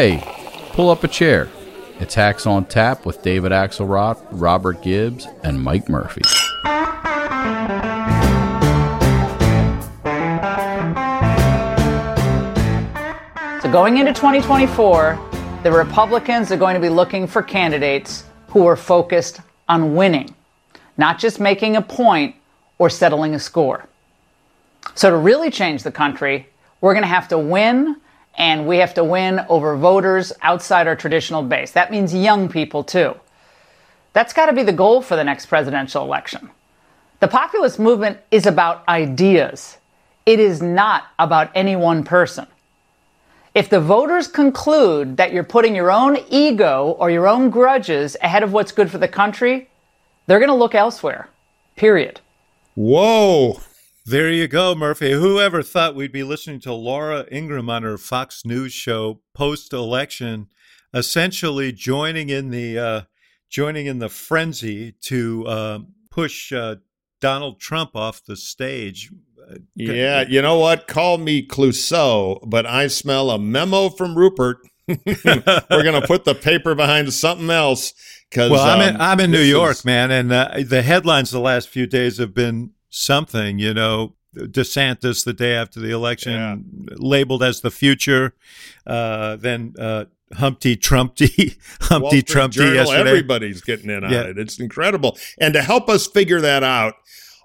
Hey, 0.00 0.22
pull 0.74 0.90
up 0.90 1.02
a 1.02 1.08
chair. 1.08 1.48
It's 1.98 2.14
Hacks 2.14 2.46
on 2.46 2.66
Tap 2.66 3.04
with 3.04 3.20
David 3.22 3.50
Axelrod, 3.50 4.24
Robert 4.30 4.80
Gibbs, 4.80 5.26
and 5.42 5.60
Mike 5.60 5.88
Murphy. 5.88 6.22
So, 13.60 13.72
going 13.72 13.96
into 13.98 14.12
2024, 14.12 15.18
the 15.64 15.72
Republicans 15.72 16.52
are 16.52 16.56
going 16.56 16.74
to 16.74 16.80
be 16.80 16.90
looking 16.90 17.26
for 17.26 17.42
candidates 17.42 18.22
who 18.50 18.66
are 18.66 18.76
focused 18.76 19.40
on 19.68 19.96
winning, 19.96 20.32
not 20.96 21.18
just 21.18 21.40
making 21.40 21.74
a 21.74 21.82
point 21.82 22.36
or 22.78 22.88
settling 22.88 23.34
a 23.34 23.40
score. 23.40 23.88
So, 24.94 25.10
to 25.10 25.16
really 25.16 25.50
change 25.50 25.82
the 25.82 25.90
country, 25.90 26.46
we're 26.80 26.94
going 26.94 27.02
to 27.02 27.08
have 27.08 27.26
to 27.30 27.38
win, 27.38 27.96
and 28.38 28.68
we 28.68 28.78
have 28.78 28.94
to 28.94 29.04
win 29.04 29.44
over 29.48 29.76
voters 29.76 30.32
outside 30.40 30.86
our 30.86 30.96
traditional 30.96 31.42
base. 31.42 31.72
That 31.72 31.90
means 31.90 32.14
young 32.14 32.48
people, 32.48 32.84
too. 32.84 33.16
That's 34.12 34.32
got 34.32 34.46
to 34.46 34.52
be 34.52 34.62
the 34.62 34.72
goal 34.72 35.02
for 35.02 35.16
the 35.16 35.24
next 35.24 35.46
presidential 35.46 36.04
election. 36.04 36.50
The 37.20 37.28
populist 37.28 37.80
movement 37.80 38.18
is 38.30 38.46
about 38.46 38.86
ideas, 38.88 39.76
it 40.24 40.38
is 40.38 40.62
not 40.62 41.04
about 41.18 41.50
any 41.54 41.74
one 41.74 42.04
person. 42.04 42.46
If 43.54 43.70
the 43.70 43.80
voters 43.80 44.28
conclude 44.28 45.16
that 45.16 45.32
you're 45.32 45.42
putting 45.42 45.74
your 45.74 45.90
own 45.90 46.18
ego 46.28 46.94
or 46.98 47.10
your 47.10 47.26
own 47.26 47.50
grudges 47.50 48.16
ahead 48.22 48.44
of 48.44 48.52
what's 48.52 48.70
good 48.70 48.90
for 48.90 48.98
the 48.98 49.08
country, 49.08 49.68
they're 50.26 50.38
going 50.38 50.50
to 50.50 50.54
look 50.54 50.76
elsewhere. 50.76 51.28
Period. 51.74 52.20
Whoa. 52.76 53.60
There 54.08 54.30
you 54.30 54.48
go, 54.48 54.74
Murphy. 54.74 55.12
Whoever 55.12 55.62
thought 55.62 55.94
we'd 55.94 56.12
be 56.12 56.22
listening 56.22 56.60
to 56.60 56.72
Laura 56.72 57.26
Ingraham 57.30 57.68
on 57.68 57.82
her 57.82 57.98
Fox 57.98 58.42
News 58.42 58.72
show 58.72 59.20
post 59.34 59.74
election, 59.74 60.48
essentially 60.94 61.72
joining 61.72 62.30
in 62.30 62.48
the 62.48 62.78
uh, 62.78 63.00
joining 63.50 63.84
in 63.84 63.98
the 63.98 64.08
frenzy 64.08 64.92
to 65.02 65.46
uh, 65.46 65.78
push 66.10 66.54
uh, 66.54 66.76
Donald 67.20 67.60
Trump 67.60 67.94
off 67.94 68.24
the 68.24 68.34
stage. 68.34 69.12
Yeah, 69.74 70.24
you 70.26 70.40
know 70.40 70.58
what? 70.58 70.88
Call 70.88 71.18
me 71.18 71.46
Clouseau, 71.46 72.40
but 72.48 72.64
I 72.64 72.86
smell 72.86 73.30
a 73.30 73.38
memo 73.38 73.90
from 73.90 74.16
Rupert. 74.16 74.56
We're 74.88 75.04
going 75.04 76.00
to 76.00 76.06
put 76.06 76.24
the 76.24 76.34
paper 76.34 76.74
behind 76.74 77.12
something 77.12 77.50
else. 77.50 77.92
Cause, 78.30 78.50
well, 78.50 78.64
I'm 78.64 78.88
in, 78.88 78.94
um, 78.94 79.02
I'm 79.02 79.20
in 79.20 79.30
New 79.30 79.42
York, 79.42 79.72
is- 79.72 79.84
man, 79.84 80.10
and 80.10 80.32
uh, 80.32 80.54
the 80.64 80.80
headlines 80.80 81.30
the 81.30 81.40
last 81.40 81.68
few 81.68 81.86
days 81.86 82.16
have 82.16 82.32
been 82.32 82.72
something. 82.90 83.58
You 83.58 83.74
know, 83.74 84.14
DeSantis 84.36 85.24
the 85.24 85.32
day 85.32 85.54
after 85.54 85.80
the 85.80 85.90
election 85.90 86.86
labeled 86.96 87.42
as 87.42 87.60
the 87.60 87.70
future. 87.70 88.34
Uh, 88.86 89.36
then 89.36 89.74
uh, 89.78 90.04
Humpty 90.34 90.76
Trumpty, 90.76 91.56
Humpty 91.82 92.22
Trumpty 92.22 92.58
Journal, 92.58 92.74
yesterday. 92.74 93.10
Everybody's 93.10 93.60
getting 93.62 93.90
in 93.90 94.04
on 94.04 94.12
Yeah. 94.12 94.22
it. 94.22 94.38
It's 94.38 94.58
incredible. 94.60 95.16
And 95.40 95.54
to 95.54 95.62
help 95.62 95.88
us 95.88 96.06
figure 96.06 96.40
that 96.40 96.62
out, 96.62 96.94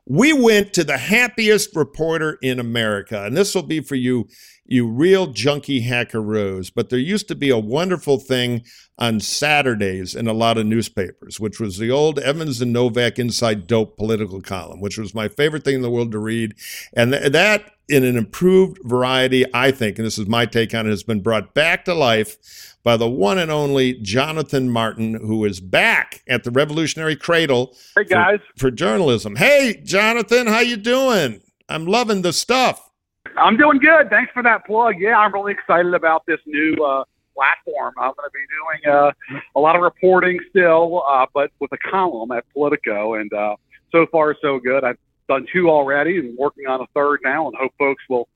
we 0.06 0.34
went 0.34 0.74
to 0.74 0.84
the 0.84 0.98
happiest 0.98 1.76
reporter 1.76 2.38
in 2.42 2.60
America. 2.60 3.24
And 3.24 3.38
this 3.38 3.56
will 3.56 3.64
be 3.64 3.80
for 3.80 3.96
you, 3.96 4.28
you 4.66 4.88
real 4.88 5.28
junkie 5.28 5.82
hackaroos. 5.82 6.72
But 6.74 6.90
there 6.90 7.00
used 7.00 7.28
to 7.28 7.36
be 7.36 7.50
a 7.50 7.58
wonderful 7.58 8.18
thing 8.18 8.64
on 8.98 9.20
Saturdays 9.20 10.16
in 10.16 10.28
a 10.28 10.34
lot 10.34 10.58
of 10.58 10.66
newspapers, 10.66 11.40
which 11.40 11.60
was 11.60 11.78
the 11.78 11.92
old 11.92 12.20
Evans 12.20 12.62
and 12.62 12.72
Novak 12.72 13.20
Inside 13.20 13.68
Dope 13.68 13.98
political 13.98 14.42
column, 14.42 14.80
which 14.80 14.98
was 14.98 15.16
my 15.16 15.28
favorite 15.28 15.64
thing 15.64 15.76
in 15.76 15.82
the 15.82 15.90
world 15.90 16.12
to 16.12 16.20
read. 16.20 16.54
And 16.94 17.12
th- 17.12 17.32
that, 17.32 17.72
in 17.90 18.04
an 18.04 18.16
improved 18.16 18.80
variety, 18.84 19.46
I 19.54 19.72
think, 19.72 19.98
and 19.98 20.06
this 20.06 20.18
is 20.18 20.28
my 20.28 20.46
take 20.46 20.74
on 20.74 20.86
it, 20.88 20.92
has 20.92 21.04
been 21.04 21.22
brought 21.22 21.54
back 21.54 21.86
to 21.86 21.94
life 21.94 22.78
by 22.84 22.98
the 22.98 23.10
one 23.10 23.38
and 23.38 23.52
only 23.52 23.94
Jonathan 23.96 24.70
Martin, 24.70 25.16
who 25.16 25.44
is 25.46 25.60
back 25.60 26.22
at 26.28 26.44
the 26.44 26.52
Revolutionary 26.52 27.16
Cradle 27.16 27.76
Hey 27.96 28.04
guys, 28.06 28.40
for 28.58 28.72
journalism. 28.72 29.36
Hey, 29.36 29.82
Jonathan, 29.84 30.48
how 30.48 30.60
you 30.60 30.78
doing? 30.78 31.42
I'm 31.68 31.86
loving 31.86 32.22
the 32.22 32.34
stuff. 32.34 32.90
I'm 33.38 33.58
doing 33.58 33.80
good. 33.80 34.10
Thanks 34.10 34.32
for 34.34 34.44
that 34.44 34.66
plug. 34.66 34.96
Yeah, 35.00 35.18
I'm 35.18 35.34
really 35.34 35.54
excited 35.54 35.94
about 35.94 36.26
this 36.26 36.40
new 36.46 36.74
uh, 36.84 37.04
platform. 37.36 37.94
I'm 37.98 38.14
going 38.16 38.30
to 38.30 38.32
be 38.34 38.90
doing 38.90 38.96
uh, 38.96 39.40
a 39.56 39.60
lot 39.60 39.76
of 39.76 39.82
reporting 39.82 40.40
still, 40.50 41.04
uh, 41.10 41.26
but 41.34 41.52
with 41.60 41.72
a 41.72 41.78
column 41.90 42.32
at 42.32 42.44
Politico, 42.54 43.16
and 43.16 43.32
uh, 43.34 43.56
so 43.92 44.06
far 44.12 44.36
so 44.42 44.60
good. 44.60 44.84
I've 44.84 44.98
done 45.28 45.46
two 45.52 45.70
already, 45.70 46.18
and 46.20 46.38
working 46.38 46.68
on 46.68 46.82
a 46.82 46.86
third 46.94 47.20
now, 47.24 47.48
and 47.48 47.56
hope 47.60 47.72
folks 47.80 48.04
will 48.10 48.28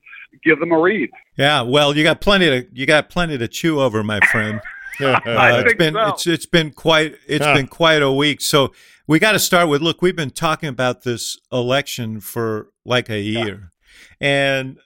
give 0.43 0.59
them 0.59 0.71
a 0.71 0.79
read. 0.79 1.09
Yeah, 1.37 1.61
well, 1.61 1.95
you 1.95 2.03
got 2.03 2.21
plenty 2.21 2.45
to 2.49 2.67
you 2.73 2.85
got 2.85 3.09
plenty 3.09 3.37
to 3.37 3.47
chew 3.47 3.79
over, 3.79 4.03
my 4.03 4.19
friend. 4.31 4.61
I 4.99 5.51
Uh, 5.51 5.57
it's 5.59 5.67
think 5.67 5.77
been 5.77 5.93
so. 5.93 6.07
it's 6.07 6.25
it's 6.27 6.45
been 6.47 6.71
quite 6.71 7.15
it's 7.27 7.45
Yeah. 7.45 7.53
been 7.53 7.67
quite 7.67 8.01
a 8.01 8.11
week. 8.11 8.41
So 8.41 8.73
we 9.05 9.19
got 9.19 9.33
to 9.33 9.39
start 9.39 9.69
with 9.69 9.81
look. 9.81 10.01
We've 10.01 10.15
been 10.15 10.31
talking 10.31 10.69
about 10.69 11.03
this 11.03 11.37
election 11.51 12.19
for 12.19 12.69
like 12.83 13.07
a 13.09 13.19
year, 13.19 13.71
and 14.19 14.79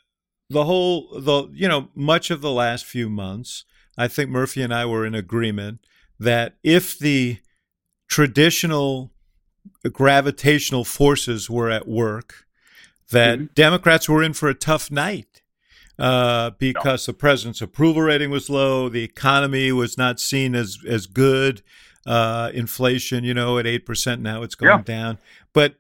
the 0.52 0.66
whole 0.66 1.20
the 1.20 1.50
you 1.54 1.68
know 1.68 1.90
much 1.96 2.30
of 2.32 2.42
the 2.42 2.52
last 2.52 2.86
few 2.86 3.10
months. 3.10 3.66
I 3.98 4.08
think 4.08 4.30
Murphy 4.30 4.62
and 4.62 4.74
I 4.74 4.86
were 4.86 5.06
in 5.06 5.14
agreement 5.16 5.80
that 6.20 6.56
if 6.64 6.98
the 6.98 7.40
traditional 8.08 9.12
gravitational 9.92 10.84
forces 10.84 11.50
were 11.50 11.70
at 11.70 11.88
work, 11.88 12.46
that 13.12 13.40
Mhm. 13.40 13.54
Democrats 13.56 14.08
were 14.10 14.24
in 14.24 14.34
for 14.34 14.50
a 14.50 14.54
tough 14.54 14.90
night 14.92 15.42
uh, 16.00 16.52
because 16.58 17.06
the 17.06 17.14
president's 17.14 17.62
approval 17.62 18.02
rating 18.02 18.30
was 18.32 18.50
low, 18.50 18.90
the 18.90 19.04
economy 19.04 19.72
was 19.72 19.98
not 19.98 20.20
seen 20.20 20.56
as 20.56 20.78
as 20.88 21.06
good, 21.06 21.62
uh, 22.06 22.50
inflation, 22.54 23.24
you 23.24 23.34
know, 23.34 23.58
at 23.60 23.68
eight 23.68 23.86
percent 23.86 24.22
now 24.22 24.42
it's 24.42 24.56
going 24.56 24.80
Yeah. 24.80 24.84
down, 24.84 25.18
but 25.54 25.76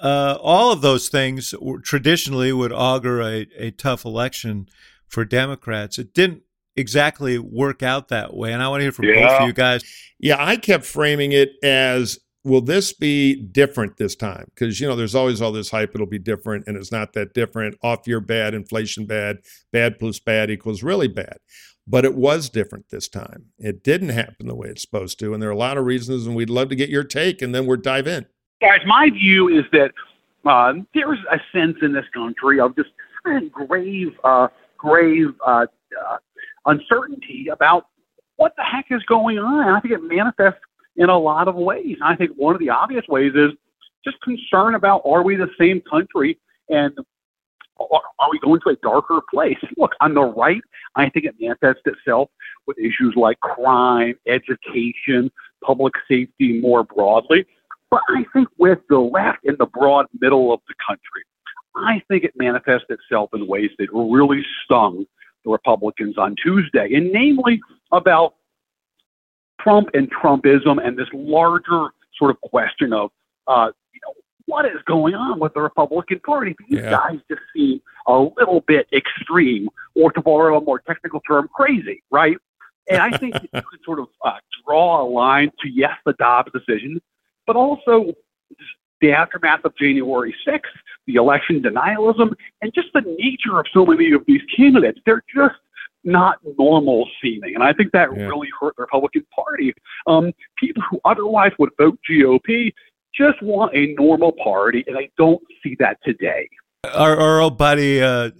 uh, 0.00 0.38
all 0.40 0.72
of 0.72 0.80
those 0.80 1.08
things 1.08 1.54
were, 1.60 1.80
traditionally 1.80 2.52
would 2.52 2.72
augur 2.72 3.20
a, 3.22 3.46
a 3.56 3.70
tough 3.70 4.04
election 4.04 4.68
for 5.08 5.24
Democrats. 5.24 5.98
It 5.98 6.14
didn't 6.14 6.42
exactly 6.76 7.38
work 7.38 7.82
out 7.82 8.08
that 8.08 8.34
way, 8.34 8.52
and 8.52 8.62
I 8.62 8.68
want 8.68 8.80
to 8.80 8.84
hear 8.84 8.92
from 8.92 9.06
both 9.06 9.40
of 9.40 9.46
you 9.46 9.52
guys. 9.52 9.82
Yeah, 10.18 10.36
I 10.38 10.56
kept 10.56 10.84
framing 10.84 11.32
it 11.32 11.52
as 11.62 12.18
will 12.46 12.60
this 12.60 12.92
be 12.92 13.34
different 13.34 13.96
this 13.96 14.14
time? 14.14 14.44
Because, 14.54 14.80
you 14.80 14.86
know, 14.86 14.94
there's 14.94 15.16
always 15.16 15.42
all 15.42 15.50
this 15.50 15.70
hype, 15.70 15.94
it'll 15.94 16.06
be 16.06 16.18
different, 16.18 16.64
and 16.68 16.76
it's 16.76 16.92
not 16.92 17.12
that 17.14 17.34
different. 17.34 17.76
Off 17.82 18.06
year 18.06 18.20
bad, 18.20 18.54
inflation 18.54 19.04
bad, 19.04 19.38
bad 19.72 19.98
plus 19.98 20.20
bad 20.20 20.48
equals 20.48 20.82
really 20.82 21.08
bad. 21.08 21.38
But 21.88 22.04
it 22.04 22.14
was 22.14 22.48
different 22.48 22.88
this 22.88 23.08
time. 23.08 23.46
It 23.58 23.82
didn't 23.82 24.10
happen 24.10 24.46
the 24.46 24.54
way 24.54 24.68
it's 24.68 24.82
supposed 24.82 25.18
to. 25.20 25.34
And 25.34 25.42
there 25.42 25.48
are 25.48 25.52
a 25.52 25.56
lot 25.56 25.76
of 25.76 25.84
reasons, 25.84 26.24
and 26.24 26.36
we'd 26.36 26.50
love 26.50 26.68
to 26.68 26.76
get 26.76 26.88
your 26.88 27.04
take, 27.04 27.42
and 27.42 27.52
then 27.54 27.66
we'll 27.66 27.78
dive 27.78 28.06
in. 28.06 28.26
Guys, 28.60 28.80
my 28.86 29.10
view 29.10 29.48
is 29.48 29.64
that 29.72 29.92
uh, 30.44 30.74
there's 30.94 31.18
a 31.30 31.38
sense 31.52 31.76
in 31.82 31.92
this 31.92 32.06
country 32.14 32.60
of 32.60 32.76
just 32.76 32.90
grave, 33.50 34.12
uh, 34.24 34.48
grave 34.78 35.34
uh, 35.46 35.66
uh, 36.08 36.16
uncertainty 36.66 37.48
about 37.52 37.86
what 38.36 38.54
the 38.56 38.62
heck 38.62 38.86
is 38.90 39.02
going 39.04 39.38
on. 39.38 39.68
I 39.68 39.80
think 39.80 39.94
it 39.94 40.02
manifests 40.02 40.60
in 40.96 41.08
a 41.08 41.18
lot 41.18 41.48
of 41.48 41.56
ways. 41.56 41.96
I 42.02 42.16
think 42.16 42.32
one 42.36 42.54
of 42.54 42.60
the 42.60 42.70
obvious 42.70 43.04
ways 43.08 43.32
is 43.34 43.52
just 44.04 44.20
concern 44.22 44.74
about 44.74 45.02
are 45.04 45.22
we 45.22 45.36
the 45.36 45.50
same 45.58 45.80
country 45.80 46.38
and 46.68 46.96
are 47.78 48.30
we 48.30 48.38
going 48.38 48.60
to 48.60 48.70
a 48.70 48.76
darker 48.76 49.20
place? 49.30 49.58
Look, 49.76 49.92
on 50.00 50.14
the 50.14 50.22
right, 50.22 50.62
I 50.94 51.10
think 51.10 51.26
it 51.26 51.34
manifests 51.38 51.82
itself 51.84 52.30
with 52.66 52.78
issues 52.78 53.14
like 53.16 53.38
crime, 53.40 54.14
education, 54.26 55.30
public 55.62 55.92
safety 56.08 56.58
more 56.60 56.84
broadly. 56.84 57.44
But 57.90 58.02
I 58.08 58.24
think 58.32 58.48
with 58.58 58.78
the 58.88 58.98
left 58.98 59.44
in 59.44 59.56
the 59.58 59.66
broad 59.66 60.06
middle 60.20 60.52
of 60.52 60.60
the 60.68 60.74
country, 60.86 61.22
I 61.76 62.02
think 62.08 62.24
it 62.24 62.32
manifests 62.36 62.86
itself 62.88 63.30
in 63.34 63.46
ways 63.46 63.70
that 63.78 63.88
really 63.92 64.44
stung 64.64 65.06
the 65.44 65.50
Republicans 65.50 66.18
on 66.18 66.34
Tuesday, 66.42 66.94
and 66.94 67.12
namely 67.12 67.60
about 67.92 68.34
Trump 69.60 69.88
and 69.94 70.10
Trumpism 70.12 70.84
and 70.84 70.98
this 70.98 71.08
larger 71.12 71.88
sort 72.18 72.30
of 72.30 72.40
question 72.40 72.92
of, 72.92 73.10
uh, 73.46 73.70
you 73.92 74.00
know, 74.04 74.14
what 74.46 74.64
is 74.64 74.80
going 74.86 75.14
on 75.14 75.38
with 75.38 75.54
the 75.54 75.60
Republican 75.60 76.20
Party? 76.20 76.56
These 76.68 76.80
Yeah. 76.80 76.90
guys 76.90 77.20
just 77.28 77.42
seem 77.54 77.80
a 78.06 78.18
little 78.18 78.62
bit 78.66 78.88
extreme, 78.92 79.68
or 79.94 80.10
to 80.12 80.20
borrow 80.20 80.56
a 80.56 80.60
more 80.60 80.78
technical 80.80 81.20
term, 81.20 81.48
crazy, 81.48 82.02
right? 82.10 82.36
And 82.88 83.00
I 83.02 83.16
think 83.18 83.34
you 83.42 83.48
could 83.52 83.82
sort 83.84 83.98
of 83.98 84.08
uh, 84.24 84.38
draw 84.64 85.02
a 85.02 85.06
line 85.06 85.50
to 85.60 85.68
yes, 85.68 85.96
the 86.04 86.12
Dobbs 86.14 86.52
decision, 86.52 87.00
but 87.46 87.56
also 87.56 88.12
the 89.00 89.12
aftermath 89.12 89.64
of 89.64 89.76
January 89.76 90.34
6th, 90.46 90.60
the 91.06 91.14
election 91.14 91.62
denialism, 91.62 92.34
and 92.62 92.72
just 92.74 92.88
the 92.94 93.02
nature 93.18 93.58
of 93.58 93.66
so 93.72 93.84
many 93.86 94.12
of 94.12 94.22
these 94.26 94.40
candidates. 94.56 94.98
They're 95.04 95.22
just 95.34 95.54
not 96.04 96.38
normal 96.58 97.08
seeming. 97.22 97.54
And 97.54 97.64
I 97.64 97.72
think 97.72 97.92
that 97.92 98.08
Yeah. 98.16 98.26
really 98.26 98.48
hurt 98.60 98.74
the 98.76 98.82
Republican 98.82 99.26
Party. 99.34 99.74
Um, 100.06 100.32
people 100.58 100.82
who 100.90 101.00
otherwise 101.04 101.52
would 101.58 101.70
vote 101.78 101.98
GOP 102.08 102.72
just 103.14 103.40
want 103.42 103.74
a 103.74 103.94
normal 103.98 104.32
party, 104.32 104.84
and 104.86 104.96
I 104.96 105.08
don't 105.18 105.42
see 105.62 105.74
that 105.78 105.98
today. 106.04 106.48
Our, 106.94 107.16
our 107.16 107.40
old 107.40 107.58
buddy 107.58 108.00
uh, 108.00 108.30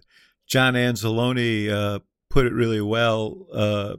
John 0.47 0.75
Anzalone 0.75 1.71
uh, 1.71 1.99
put 2.31 2.47
it 2.47 2.53
really 2.53 2.81
well. 2.81 3.47
Uh, 3.53 3.97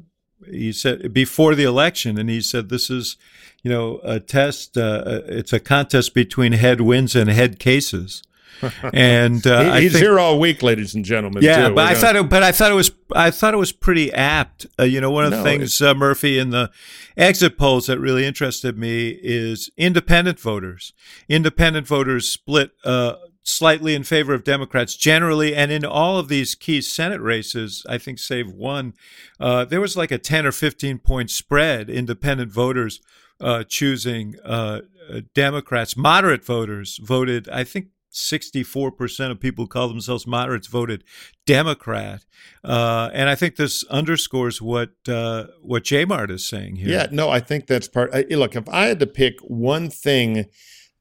he 0.49 0.71
said 0.71 1.13
before 1.13 1.55
the 1.55 1.63
election, 1.63 2.17
and 2.17 2.29
he 2.29 2.41
said 2.41 2.69
this 2.69 2.89
is, 2.89 3.17
you 3.63 3.71
know, 3.71 3.99
a 4.03 4.19
test. 4.19 4.77
Uh, 4.77 5.21
it's 5.27 5.53
a 5.53 5.59
contest 5.59 6.13
between 6.13 6.51
head 6.53 6.81
wins 6.81 7.15
and 7.15 7.29
head 7.29 7.59
cases. 7.59 8.21
and 8.93 9.45
uh, 9.45 9.73
He- 9.75 9.81
he's 9.83 9.91
think, 9.93 10.03
here 10.03 10.17
all 10.19 10.39
week, 10.39 10.63
ladies 10.63 10.95
and 10.95 11.05
gentlemen. 11.05 11.43
yeah, 11.43 11.67
too. 11.69 11.75
but 11.75 11.75
We're 11.75 11.81
I 11.81 11.87
gonna- 11.89 11.99
thought 11.99 12.15
it, 12.15 12.29
but 12.29 12.41
I 12.43 12.51
thought 12.51 12.71
it 12.71 12.75
was 12.75 12.91
I 13.15 13.29
thought 13.29 13.53
it 13.53 13.57
was 13.57 13.71
pretty 13.71 14.11
apt. 14.11 14.65
Uh, 14.79 14.83
you 14.83 14.99
know, 14.99 15.11
one 15.11 15.25
of 15.25 15.31
the 15.31 15.43
things 15.43 15.79
uh, 15.79 15.93
Murphy 15.93 16.39
in 16.39 16.49
the 16.49 16.71
exit 17.15 17.57
polls 17.57 17.85
that 17.85 17.99
really 17.99 18.25
interested 18.25 18.75
me 18.77 19.09
is 19.21 19.69
independent 19.77 20.39
voters. 20.39 20.93
Independent 21.29 21.85
voters 21.85 22.27
split 22.29 22.71
uh, 22.83 23.13
slightly 23.47 23.95
in 23.95 24.03
favor 24.03 24.33
of 24.33 24.43
Democrats 24.43 24.95
generally, 24.95 25.55
and 25.55 25.71
in 25.71 25.85
all 25.85 26.17
of 26.17 26.27
these 26.27 26.53
key 26.53 26.81
Senate 26.81 27.21
races, 27.21 27.85
I 27.87 27.97
think 27.97 28.19
save 28.19 28.51
one, 28.51 28.93
uh, 29.39 29.65
there 29.65 29.81
was 29.81 29.95
like 29.95 30.11
a 30.11 30.17
ten 30.17 30.45
or 30.45 30.51
fifteen 30.51 30.99
point 30.99 31.31
spread. 31.31 31.89
Independent 31.89 32.51
voters 32.51 32.99
uh, 33.39 33.63
choosing 33.63 34.35
uh, 34.43 34.81
uh, 35.09 35.21
Democrats. 35.33 35.95
Moderate 35.95 36.45
voters 36.45 36.99
voted, 37.01 37.49
I 37.49 37.63
think. 37.63 37.87
64% 38.09 39.29
of 39.29 39.39
people 39.39 39.65
who 39.65 39.67
call 39.67 39.89
themselves 39.89 40.25
moderates 40.25 40.65
voted 40.65 41.03
Democrat. 41.45 42.25
Uh, 42.63 43.11
and 43.13 43.29
I 43.29 43.35
think 43.35 43.57
this 43.57 43.83
underscores 43.91 44.59
what 44.59 44.93
uh, 45.07 45.47
what 45.61 45.83
J 45.83 46.03
Mart 46.03 46.31
is 46.31 46.47
saying 46.47 46.77
here. 46.77 46.89
Yeah, 46.89 47.07
no, 47.11 47.29
I 47.29 47.39
think 47.41 47.67
that's 47.67 47.87
part. 47.87 48.09
I, 48.15 48.25
look, 48.31 48.55
if 48.55 48.67
I 48.69 48.85
had 48.85 48.99
to 49.01 49.07
pick 49.07 49.39
one 49.41 49.91
thing 49.91 50.45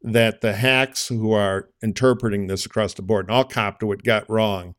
that 0.06 0.40
the 0.40 0.54
hacks 0.54 1.08
who 1.08 1.32
are 1.32 1.68
interpreting 1.82 2.46
this 2.46 2.64
across 2.64 2.94
the 2.94 3.02
board, 3.02 3.26
and 3.26 3.34
I'll 3.34 3.44
cop 3.44 3.80
to 3.80 3.90
it, 3.92 4.04
got 4.04 4.28
wrong, 4.30 4.76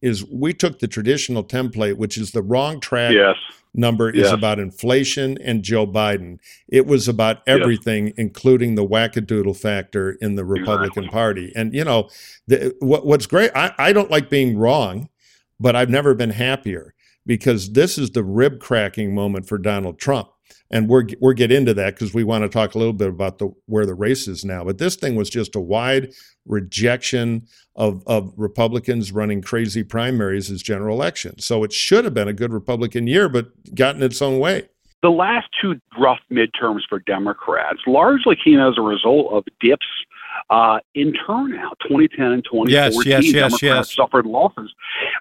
is 0.00 0.24
we 0.24 0.54
took 0.54 0.78
the 0.78 0.88
traditional 0.88 1.44
template, 1.44 1.96
which 1.98 2.16
is 2.16 2.32
the 2.32 2.42
wrong 2.42 2.80
track 2.80 3.12
Yes. 3.12 3.36
number 3.74 4.08
is 4.08 4.22
Yes. 4.22 4.32
about 4.32 4.58
inflation 4.58 5.36
and 5.44 5.62
Joe 5.62 5.86
Biden. 5.86 6.38
It 6.66 6.86
was 6.86 7.06
about 7.06 7.42
everything, 7.46 8.14
including 8.16 8.74
the 8.74 8.86
wackadoodle 8.86 9.58
factor 9.58 10.12
in 10.22 10.36
the 10.36 10.44
Republican 10.46 11.04
Exactly. 11.04 11.08
Party. 11.08 11.52
And 11.54 11.74
you 11.74 11.84
know, 11.84 12.08
the, 12.46 12.74
what, 12.80 13.04
what's 13.04 13.26
great, 13.26 13.50
I, 13.54 13.74
I 13.76 13.92
don't 13.92 14.10
like 14.10 14.30
being 14.30 14.56
wrong, 14.56 15.10
but 15.60 15.76
I've 15.76 15.90
never 15.90 16.14
been 16.14 16.30
happier 16.30 16.94
because 17.26 17.72
this 17.72 17.98
is 17.98 18.12
the 18.12 18.24
rib 18.24 18.60
cracking 18.60 19.14
moment 19.14 19.46
for 19.46 19.58
Donald 19.58 19.98
Trump. 19.98 20.30
And 20.70 20.88
we're 20.88 21.06
we'll 21.20 21.34
get 21.34 21.52
into 21.52 21.74
that 21.74 21.94
because 21.94 22.14
we 22.14 22.24
want 22.24 22.44
to 22.44 22.48
talk 22.48 22.74
a 22.74 22.78
little 22.78 22.92
bit 22.92 23.08
about 23.08 23.38
the 23.38 23.50
where 23.66 23.86
the 23.86 23.94
race 23.94 24.28
is 24.28 24.44
now. 24.44 24.64
But 24.64 24.78
this 24.78 24.96
thing 24.96 25.16
was 25.16 25.30
just 25.30 25.56
a 25.56 25.60
wide 25.60 26.12
rejection 26.46 27.46
of 27.76 28.02
of 28.06 28.32
Republicans 28.36 29.12
running 29.12 29.42
crazy 29.42 29.82
primaries 29.82 30.50
as 30.50 30.62
general 30.62 30.96
elections. 30.96 31.44
So 31.44 31.64
it 31.64 31.72
should 31.72 32.04
have 32.04 32.14
been 32.14 32.28
a 32.28 32.32
good 32.32 32.52
Republican 32.52 33.06
year, 33.06 33.28
but 33.28 33.74
gotten 33.74 34.02
its 34.02 34.20
own 34.22 34.38
way. 34.38 34.68
the 35.02 35.10
last 35.10 35.48
two 35.60 35.80
rough 35.98 36.20
midterms 36.30 36.80
for 36.88 36.98
Democrats 37.00 37.80
largely 37.86 38.36
came 38.42 38.60
as 38.60 38.74
a 38.76 38.82
result 38.82 39.32
of 39.32 39.44
dips 39.60 39.86
uh, 40.50 40.80
in 40.94 41.12
turnout. 41.26 41.78
2010 41.82 42.26
and 42.26 42.44
2014, 42.44 42.70
Yes, 42.70 42.94
yes, 43.06 43.24
yes, 43.24 43.32
Democrats 43.32 43.62
yes. 43.62 43.94
suffered 43.94 44.26
losses. 44.26 44.72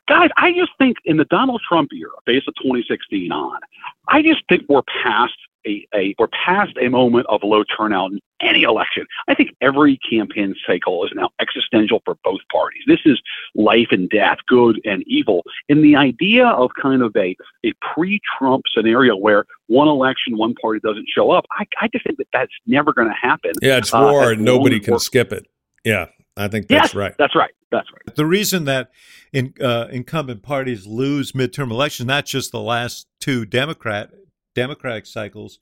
Guys, 0.07 0.29
I 0.37 0.51
just 0.51 0.71
think 0.77 0.97
in 1.05 1.17
the 1.17 1.25
Donald 1.25 1.61
Trump 1.67 1.91
era, 1.93 2.11
based 2.25 2.47
on 2.47 2.53
2016 2.61 3.31
on, 3.31 3.59
I 4.07 4.21
just 4.21 4.41
think 4.49 4.63
we're 4.67 4.81
past 5.03 5.33
a, 5.69 5.87
a 5.97 6.15
we're 6.19 6.27
past 6.45 6.73
a 6.81 6.89
moment 6.89 7.25
of 7.29 7.41
low 7.43 7.63
turnout 7.63 8.11
in 8.11 8.19
any 8.41 8.63
election. 8.63 9.05
I 9.27 9.35
think 9.35 9.51
every 9.61 9.97
campaign 10.09 10.55
cycle 10.65 11.03
is 11.05 11.11
now 11.13 11.29
existential 11.41 12.01
for 12.05 12.15
both 12.23 12.39
parties. 12.51 12.83
This 12.87 13.01
is 13.05 13.21
life 13.55 13.87
and 13.91 14.09
death, 14.09 14.37
good 14.47 14.79
and 14.85 15.03
evil. 15.07 15.43
And 15.67 15.83
the 15.83 15.95
idea 15.95 16.47
of 16.47 16.71
kind 16.81 17.01
of 17.01 17.15
a, 17.15 17.35
a 17.65 17.73
pre-Trump 17.93 18.63
scenario 18.73 19.15
where 19.15 19.45
one 19.67 19.87
election, 19.87 20.37
one 20.37 20.55
party 20.55 20.79
doesn't 20.81 21.07
show 21.13 21.31
up, 21.31 21.45
I, 21.51 21.65
I 21.81 21.87
just 21.89 22.05
think 22.05 22.17
that 22.17 22.27
that's 22.33 22.51
never 22.65 22.93
going 22.93 23.09
to 23.09 23.13
happen. 23.13 23.51
Yeah, 23.61 23.77
it's 23.77 23.93
Uh, 23.93 23.99
war 24.11 24.23
as 24.23 24.31
and 24.37 24.45
nobody 24.45 24.79
can 24.79 24.93
we're- 24.93 24.99
skip 24.99 25.31
it. 25.33 25.45
Yeah, 25.85 26.07
I 26.35 26.47
think 26.49 26.67
that's 26.67 26.89
yes, 26.89 26.95
right. 26.95 27.13
That's 27.17 27.35
right. 27.35 27.51
That's 27.71 27.87
right. 27.91 28.15
The 28.15 28.25
reason 28.25 28.65
that 28.65 28.89
in, 29.31 29.53
uh, 29.61 29.87
incumbent 29.91 30.41
parties 30.43 30.87
lose 30.87 31.33
midterm 31.33 31.69
elections, 31.71 32.07
not 32.07 32.25
just 32.25 32.51
the 32.51 32.59
last 32.61 33.07
two 33.19 33.45
Democrat 33.45 34.09
Democratic 34.53 35.05
cycles, 35.05 35.59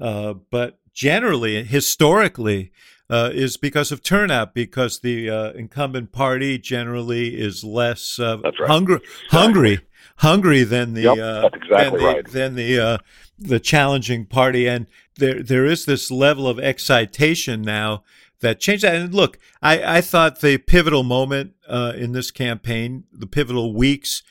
uh, 0.00 0.34
but 0.50 0.78
generally, 0.92 1.62
historically, 1.64 2.72
uh, 3.08 3.30
is 3.32 3.56
because 3.56 3.92
of 3.92 4.02
turnout. 4.02 4.54
Because 4.54 5.00
the 5.00 5.30
uh, 5.30 5.52
incumbent 5.52 6.12
party 6.12 6.58
generally 6.58 7.36
is 7.36 7.64
less 7.64 8.18
uh, 8.18 8.38
right. 8.38 8.54
hungry, 8.66 9.00
hungry, 9.30 9.80
hungry 10.18 10.64
than 10.64 10.94
the 10.94 11.02
Yep, 11.02 11.18
uh, 11.18 11.50
exactly 11.52 11.76
than 11.76 11.92
the, 11.92 12.04
right. 12.04 12.30
than 12.30 12.54
the 12.54 12.78
uh, 12.78 12.98
the 13.38 13.60
challenging 13.60 14.26
party, 14.26 14.66
and 14.66 14.86
there 15.16 15.42
there 15.42 15.64
is 15.64 15.84
this 15.84 16.10
level 16.10 16.48
of 16.48 16.58
excitation 16.58 17.62
now 17.62 18.02
that 18.40 18.60
changed 18.60 18.84
that. 18.84 18.94
And 18.94 19.14
look, 19.14 19.38
I, 19.62 19.98
I 19.98 20.00
thought 20.00 20.40
the 20.40 20.58
pivotal 20.58 21.02
moment 21.02 21.52
uh, 21.68 21.92
in 21.96 22.12
this 22.12 22.30
campaign, 22.30 23.04
the 23.12 23.26
pivotal 23.26 23.74
weeks, 23.74 24.22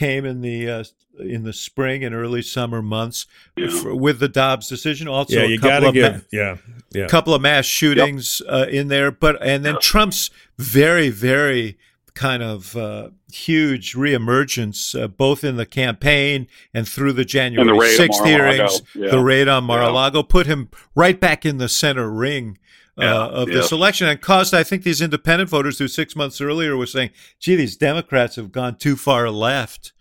came 0.00 0.24
in 0.24 0.40
the 0.40 0.68
uh, 0.68 0.84
in 1.18 1.42
the 1.44 1.52
spring 1.52 2.02
and 2.02 2.14
early 2.14 2.40
summer 2.40 2.80
months 2.80 3.26
Yeah. 3.56 3.66
f- 3.66 3.84
with 3.84 4.18
the 4.20 4.28
Dobbs 4.28 4.68
decision. 4.68 5.06
Also, 5.08 5.34
yeah, 5.36 5.42
a 5.44 5.48
you 5.48 5.58
couple 5.60 5.70
got 5.70 5.80
to 5.80 5.86
of 5.88 5.94
give. 5.94 6.12
ma- 6.14 6.20
yeah, 6.32 6.56
yeah. 6.92 7.06
couple 7.06 7.34
of 7.34 7.42
mass 7.42 7.66
shootings 7.66 8.40
uh, 8.48 8.66
in 8.70 8.88
there, 8.88 9.10
but 9.10 9.36
and 9.44 9.62
then 9.64 9.76
Trump's 9.80 10.30
very, 10.58 11.10
very 11.10 11.76
kind 12.14 12.42
of 12.42 12.74
uh, 12.76 13.10
huge 13.32 13.94
reemergence, 13.94 15.00
uh, 15.00 15.06
both 15.08 15.44
in 15.44 15.56
the 15.56 15.66
campaign 15.66 16.46
and 16.74 16.88
through 16.88 17.12
the 17.12 17.24
January 17.24 17.78
raid 17.78 17.96
sixth 17.96 18.24
hearings. 18.24 18.82
Yeah. 18.94 19.10
The 19.10 19.20
raid 19.20 19.46
on 19.48 19.64
Mar-a-Lago 19.64 20.22
put 20.22 20.46
him 20.46 20.70
right 20.94 21.18
back 21.20 21.44
in 21.46 21.58
the 21.58 21.68
center 21.68 22.10
ring. 22.10 22.58
Uh, 23.00 23.04
Yeah, 23.04 23.24
of 23.42 23.48
this 23.48 23.72
election 23.72 24.08
and 24.08 24.20
caused, 24.20 24.54
I 24.54 24.62
think, 24.62 24.82
these 24.82 25.00
independent 25.00 25.50
voters 25.50 25.78
who 25.78 25.88
six 25.88 26.14
months 26.16 26.40
earlier 26.40 26.76
were 26.76 26.86
saying, 26.86 27.10
"Gee, 27.38 27.56
these 27.56 27.76
Democrats 27.76 28.36
have 28.36 28.52
gone 28.52 28.76
too 28.76 28.96
far 28.96 29.30
left," 29.30 29.92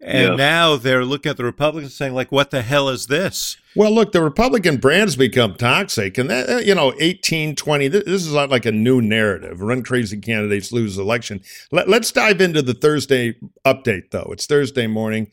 and 0.00 0.30
Yes. 0.30 0.38
now 0.38 0.76
they're 0.76 1.04
looking 1.04 1.30
at 1.30 1.36
the 1.36 1.44
Republicans 1.44 1.94
saying, 1.94 2.14
"Like, 2.14 2.30
what 2.30 2.50
the 2.50 2.62
hell 2.62 2.88
is 2.88 3.06
this?" 3.06 3.56
Well, 3.74 3.90
look, 3.94 4.12
the 4.12 4.22
Republican 4.22 4.78
brand's 4.78 5.16
become 5.16 5.54
toxic, 5.54 6.16
and 6.18 6.30
that 6.30 6.64
you 6.64 6.74
know, 6.74 6.94
18, 6.98 7.54
20, 7.56 7.90
th- 7.90 8.04
This 8.06 8.24
is 8.26 8.32
not 8.32 8.48
like 8.50 8.64
a 8.64 8.72
new 8.72 9.02
narrative. 9.02 9.60
Run 9.60 9.82
crazy 9.82 10.16
candidates 10.18 10.72
lose 10.72 10.96
election. 10.96 11.40
Let, 11.72 11.88
let's 11.88 12.10
dive 12.10 12.40
into 12.40 12.62
the 12.62 12.72
Thursday 12.74 13.36
update, 13.66 14.10
though. 14.12 14.30
It's 14.32 14.46
Thursday 14.46 14.86
morning. 14.86 15.28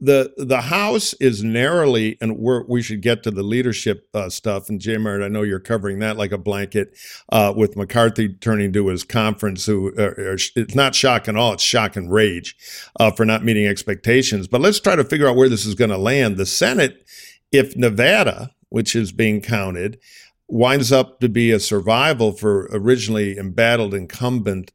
The 0.00 0.32
The 0.36 0.62
House 0.62 1.14
is 1.14 1.44
narrowly, 1.44 2.18
and 2.20 2.38
we 2.38 2.82
should 2.82 3.02
get 3.02 3.22
to 3.22 3.30
the 3.30 3.42
leadership 3.42 4.08
uh, 4.14 4.28
stuff. 4.30 4.68
And 4.68 4.80
J 4.80 4.96
Mart, 4.96 5.22
I 5.22 5.28
know 5.28 5.42
you're 5.42 5.60
covering 5.60 6.00
that 6.00 6.16
like 6.16 6.32
a 6.32 6.38
blanket, 6.38 6.96
uh, 7.30 7.52
with 7.56 7.76
McCarthy 7.76 8.28
turning 8.28 8.72
to 8.72 8.88
his 8.88 9.04
conference. 9.04 9.66
Who 9.66 9.94
uh, 9.96 10.36
it's 10.56 10.74
not 10.74 10.94
shock 10.94 11.28
and 11.28 11.38
all; 11.38 11.52
it's 11.52 11.62
shock 11.62 11.96
and 11.96 12.12
rage 12.12 12.56
uh, 12.98 13.10
for 13.12 13.24
not 13.24 13.44
meeting 13.44 13.66
expectations. 13.66 14.48
But 14.48 14.60
let's 14.60 14.80
try 14.80 14.96
to 14.96 15.04
figure 15.04 15.28
out 15.28 15.36
where 15.36 15.48
this 15.48 15.66
is 15.66 15.74
going 15.74 15.90
to 15.90 15.98
land. 15.98 16.36
The 16.36 16.46
Senate 16.46 17.04
if 17.52 17.76
Nevada, 17.76 18.54
which 18.70 18.96
is 18.96 19.12
being 19.12 19.42
counted, 19.42 20.00
winds 20.48 20.90
up 20.90 21.20
to 21.20 21.28
be 21.28 21.50
a 21.50 21.60
survival 21.60 22.32
for 22.32 22.68
originally 22.72 23.38
embattled 23.38 23.94
incumbent 23.94 24.72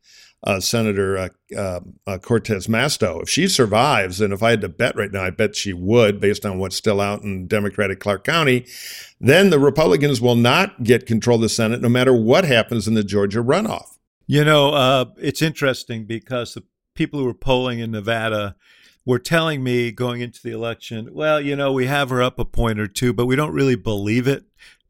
uh, 0.48 0.62
Senator 0.62 1.18
uh, 1.18 1.30
uh, 1.58 1.82
uh, 2.08 2.18
Cortez 2.20 2.68
Masto, 2.68 3.22
if 3.22 3.30
she 3.30 3.50
survives, 3.50 4.22
and 4.22 4.32
if 4.32 4.42
I 4.42 4.52
had 4.52 4.62
to 4.62 4.70
bet 4.70 4.96
right 4.96 5.12
now, 5.12 5.24
I 5.24 5.30
bet 5.30 5.58
she 5.58 5.74
would, 5.74 6.22
based 6.22 6.46
on 6.46 6.58
what's 6.58 6.78
still 6.78 7.02
out 7.02 7.22
in 7.22 7.48
Democratic 7.48 8.00
Clark 8.00 8.24
County, 8.24 8.66
then 9.20 9.50
the 9.50 9.60
Republicans 9.60 10.22
will 10.22 10.38
not 10.38 10.84
get 10.84 11.06
control 11.06 11.36
of 11.36 11.42
the 11.42 11.50
Senate 11.50 11.82
no 11.82 11.90
matter 11.90 12.14
what 12.14 12.46
happens 12.46 12.88
in 12.88 12.94
the 12.94 13.04
Georgia 13.04 13.44
runoff. 13.44 13.98
You 14.26 14.46
know, 14.46 14.70
uh, 14.70 15.06
it's 15.18 15.42
interesting 15.42 16.06
because 16.06 16.54
the 16.54 16.64
people 16.96 17.20
who 17.20 17.26
were 17.26 17.34
polling 17.34 17.80
in 17.80 17.92
Nevada 17.92 18.56
were 19.06 19.20
telling 19.20 19.64
me 19.64 19.92
going 19.92 20.22
into 20.22 20.42
the 20.42 20.52
election, 20.52 21.10
well, 21.14 21.42
you 21.42 21.58
know, 21.58 21.74
we 21.74 21.88
have 21.88 22.10
her 22.10 22.22
up 22.22 22.40
a 22.40 22.46
point 22.46 22.80
or 22.80 22.88
two, 22.88 23.12
but 23.12 23.26
we 23.26 23.36
don't 23.36 23.54
really 23.54 23.76
believe 23.76 24.28
it. 24.28 24.46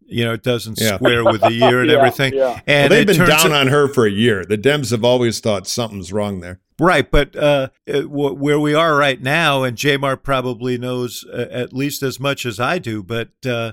You 0.09 0.23
know, 0.25 0.33
it 0.33 0.41
doesn't 0.43 0.79
Yeah. 0.79 0.95
square 0.95 1.23
with 1.25 1.41
the 1.41 1.51
year 1.63 1.81
and 1.81 1.89
Yeah, 1.91 1.97
everything. 1.97 2.33
yeah. 2.33 2.39
Well, 2.45 2.61
And 2.65 2.91
they've 2.93 3.05
been 3.05 3.17
down 3.17 3.51
out- 3.51 3.51
on 3.51 3.67
her 3.67 3.87
for 3.87 4.05
a 4.05 4.11
year. 4.11 4.45
The 4.45 4.57
Dems 4.57 4.91
have 4.91 5.03
always 5.03 5.39
thought 5.39 5.67
something's 5.67 6.11
wrong 6.13 6.39
there. 6.39 6.59
Right, 6.79 7.09
but 7.09 7.35
uh, 7.35 7.69
uh, 7.89 8.01
w- 8.01 8.33
where 8.35 8.59
we 8.59 8.73
are 8.73 8.95
right 8.95 9.21
now, 9.21 9.63
and 9.63 9.75
Jmar 9.75 10.21
probably 10.21 10.77
knows 10.77 11.25
uh, 11.25 11.47
at 11.51 11.73
least 11.73 12.03
as 12.03 12.19
much 12.19 12.45
as 12.45 12.59
I 12.59 12.77
do, 12.79 13.01
but 13.03 13.29
uh, 13.45 13.71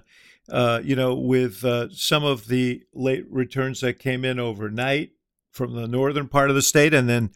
uh, 0.51 0.81
you 0.83 0.97
know, 0.97 1.15
with 1.15 1.65
uh, 1.65 1.89
some 1.91 2.25
of 2.25 2.49
the 2.49 2.83
late 2.95 3.27
returns 3.31 3.81
that 3.83 3.99
came 3.99 4.25
in 4.25 4.41
overnight 4.41 5.11
from 5.53 5.75
the 5.75 5.87
northern 5.87 6.29
part 6.29 6.49
of 6.51 6.57
the 6.57 6.63
state, 6.63 6.93
and 6.95 7.09
then 7.09 7.31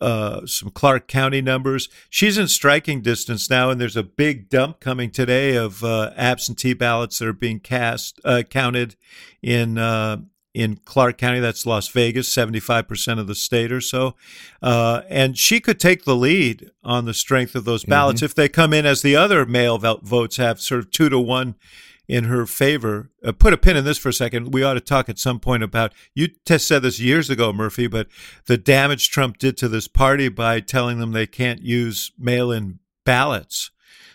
uh, 0.00 0.46
some 0.46 0.70
Clark 0.70 1.08
County 1.08 1.40
numbers, 1.40 1.88
she's 2.10 2.38
in 2.38 2.48
striking 2.48 3.00
distance 3.00 3.48
now, 3.48 3.70
and 3.70 3.80
there's 3.80 3.96
a 3.96 4.02
big 4.02 4.48
dump 4.48 4.80
coming 4.80 5.10
today 5.10 5.56
of 5.56 5.82
uh, 5.84 6.10
absentee 6.16 6.74
ballots 6.74 7.18
that 7.18 7.28
are 7.28 7.32
being 7.32 7.60
cast 7.60 8.20
uh, 8.24 8.42
counted 8.42 8.96
in. 9.42 9.78
Uh, 9.78 10.18
in 10.54 10.76
Clark 10.84 11.18
County. 11.18 11.40
That's 11.40 11.66
Las 11.66 11.88
Vegas, 11.88 12.32
75% 12.32 13.18
of 13.18 13.26
the 13.26 13.34
state 13.34 13.72
or 13.72 13.80
so. 13.80 14.14
Uh, 14.62 15.02
and 15.08 15.36
she 15.36 15.58
could 15.58 15.80
take 15.80 16.04
the 16.04 16.14
lead 16.14 16.70
on 16.84 17.06
the 17.06 17.12
strength 17.12 17.56
of 17.56 17.64
those 17.64 17.84
ballots 17.84 18.18
mm-hmm. 18.18 18.26
if 18.26 18.34
they 18.36 18.48
come 18.48 18.72
in 18.72 18.86
as 18.86 19.02
the 19.02 19.16
other 19.16 19.44
mail 19.44 19.78
votes 19.78 20.36
have, 20.36 20.60
sort 20.60 20.78
of 20.78 20.92
two 20.92 21.08
to 21.08 21.18
one 21.18 21.56
in 22.06 22.24
her 22.24 22.46
favor. 22.46 23.10
Uh, 23.24 23.32
put 23.32 23.52
a 23.52 23.56
pin 23.56 23.76
in 23.76 23.84
this 23.84 23.98
for 23.98 24.10
a 24.10 24.12
second. 24.12 24.52
We 24.52 24.62
ought 24.62 24.74
to 24.74 24.80
talk 24.80 25.08
at 25.08 25.18
some 25.18 25.40
point 25.40 25.62
about 25.62 25.92
you 26.14 26.28
said 26.44 26.82
this 26.82 27.00
years 27.00 27.30
ago, 27.30 27.52
Murphy, 27.52 27.86
but 27.86 28.08
the 28.46 28.58
damage 28.58 29.10
Trump 29.10 29.38
did 29.38 29.56
to 29.58 29.68
this 29.68 29.88
party 29.88 30.28
by 30.28 30.60
telling 30.60 30.98
them 30.98 31.12
they 31.12 31.26
can't 31.26 31.62
use 31.62 32.12
mail 32.18 32.50
in 32.50 32.78
ballots. 33.04 33.70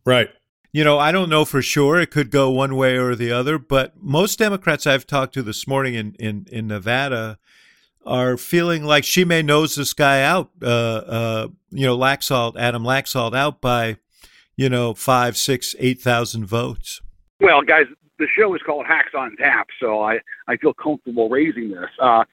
Right. 0.05 0.29
You 0.71 0.83
know, 0.83 0.99
I 0.99 1.11
don't 1.11 1.29
know 1.29 1.45
for 1.45 1.63
sure. 1.63 1.99
It 1.99 2.11
could 2.11 2.29
go 2.29 2.51
one 2.51 2.75
way 2.75 2.95
or 2.95 3.15
the 3.15 3.31
other, 3.31 3.57
but 3.57 3.93
most 3.99 4.37
Democrats 4.37 4.85
I've 4.85 5.07
talked 5.07 5.33
to 5.33 5.41
this 5.41 5.67
morning 5.67 5.95
in, 5.95 6.15
in, 6.19 6.45
in 6.51 6.67
Nevada 6.67 7.39
are 8.05 8.37
feeling 8.37 8.83
like 8.83 9.03
she 9.03 9.25
may 9.25 9.41
nose 9.41 9.75
this 9.75 9.93
guy 9.93 10.21
out, 10.21 10.51
uh, 10.61 10.65
uh, 10.65 11.47
you 11.71 11.85
know, 11.85 11.97
Laxalt, 11.97 12.55
Adam 12.57 12.83
Laxalt 12.83 13.35
out 13.35 13.61
by, 13.61 13.97
you 14.55 14.69
know, 14.69 14.93
five, 14.93 15.37
six, 15.37 15.75
eight 15.79 16.01
thousand 16.01 16.45
votes. 16.45 17.01
Well, 17.39 17.61
guys, 17.61 17.85
the 18.17 18.27
show 18.37 18.53
is 18.55 18.61
called 18.61 18.85
Hacks 18.85 19.13
on 19.17 19.35
Tap, 19.37 19.67
so 19.79 20.01
I, 20.01 20.19
I 20.47 20.57
feel 20.57 20.73
comfortable 20.73 21.29
raising 21.29 21.71
this. 21.71 21.89
Uh, 21.99 22.25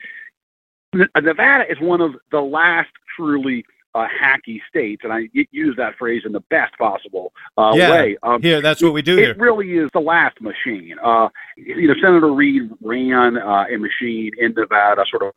Nevada 0.94 1.64
is 1.70 1.78
one 1.80 2.00
of 2.00 2.12
the 2.32 2.40
last 2.40 2.90
truly 3.16 3.64
uh, 3.94 4.06
hacky 4.06 4.60
states, 4.68 5.02
and 5.04 5.12
I 5.12 5.28
use 5.50 5.75
that 5.78 5.96
phrase 5.96 6.22
in 6.26 6.32
the 6.32 6.40
best 6.50 6.76
possible 6.76 7.32
uh, 7.56 7.72
yeah. 7.75 7.90
way. 7.90 8.16
Um, 8.22 8.42
here, 8.42 8.60
that's 8.60 8.82
what 8.82 8.92
we 8.92 9.02
do 9.02 9.16
it, 9.16 9.20
here. 9.20 9.34
Really 9.38 9.72
is 9.72 9.88
the 9.94 10.00
last 10.00 10.40
machine. 10.40 10.96
Uh, 11.02 11.28
you 11.56 11.88
know, 11.88 11.94
Senator 12.02 12.32
Reid 12.32 12.70
ran 12.82 13.38
uh, 13.38 13.64
a 13.70 13.76
machine 13.78 14.32
in 14.38 14.52
Nevada, 14.54 15.04
sort 15.10 15.22
of 15.22 15.32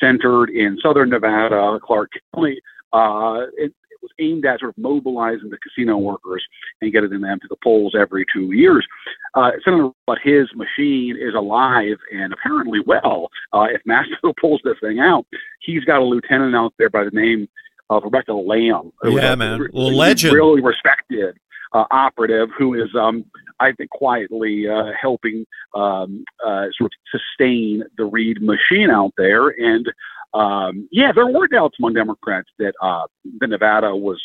centered 0.00 0.50
in 0.50 0.78
southern 0.82 1.10
Nevada, 1.10 1.78
Clark 1.82 2.12
County. 2.34 2.60
Uh, 2.92 3.46
it, 3.56 3.74
was 4.04 4.12
aimed 4.18 4.44
at 4.44 4.60
sort 4.60 4.70
of 4.70 4.78
mobilizing 4.78 5.50
the 5.50 5.58
casino 5.58 5.96
workers 5.98 6.44
and 6.80 6.92
getting 6.92 7.20
them 7.20 7.40
to 7.40 7.48
the 7.48 7.56
polls 7.62 7.94
every 7.98 8.24
two 8.32 8.52
years. 8.52 8.86
Uh, 9.34 9.50
Senator, 9.64 9.90
but 10.06 10.18
his 10.22 10.48
machine 10.54 11.16
is 11.18 11.34
alive 11.34 11.96
and 12.12 12.32
apparently 12.32 12.80
well. 12.86 13.30
Uh, 13.52 13.66
if 13.70 13.82
Masto 13.88 14.34
pulls 14.40 14.60
this 14.64 14.78
thing 14.80 15.00
out, 15.00 15.26
he's 15.60 15.84
got 15.84 16.00
a 16.00 16.04
lieutenant 16.04 16.54
out 16.54 16.74
there 16.78 16.90
by 16.90 17.04
the 17.04 17.10
name 17.10 17.48
of 17.90 18.04
Rebecca 18.04 18.32
Lamb. 18.32 18.92
Yeah, 19.04 19.34
man, 19.34 19.60
a, 19.72 19.78
legend, 19.78 20.34
really 20.34 20.60
respected 20.60 21.36
uh, 21.74 21.84
operative 21.90 22.48
who 22.56 22.74
is, 22.74 22.94
um, 22.94 23.24
I 23.60 23.72
think, 23.72 23.90
quietly 23.90 24.68
uh, 24.68 24.92
helping 24.98 25.44
um, 25.74 26.24
uh, 26.44 26.66
sort 26.76 26.92
of 26.92 27.20
sustain 27.20 27.82
the 27.98 28.04
Reid 28.04 28.40
machine 28.40 28.90
out 28.90 29.12
there. 29.18 29.48
And 29.48 29.86
um, 30.34 30.88
yeah, 30.90 31.12
there 31.12 31.26
were 31.26 31.48
doubts 31.48 31.76
among 31.78 31.94
Democrats 31.94 32.48
that 32.58 32.74
uh, 32.82 33.06
the 33.40 33.46
Nevada 33.46 33.94
was 33.94 34.20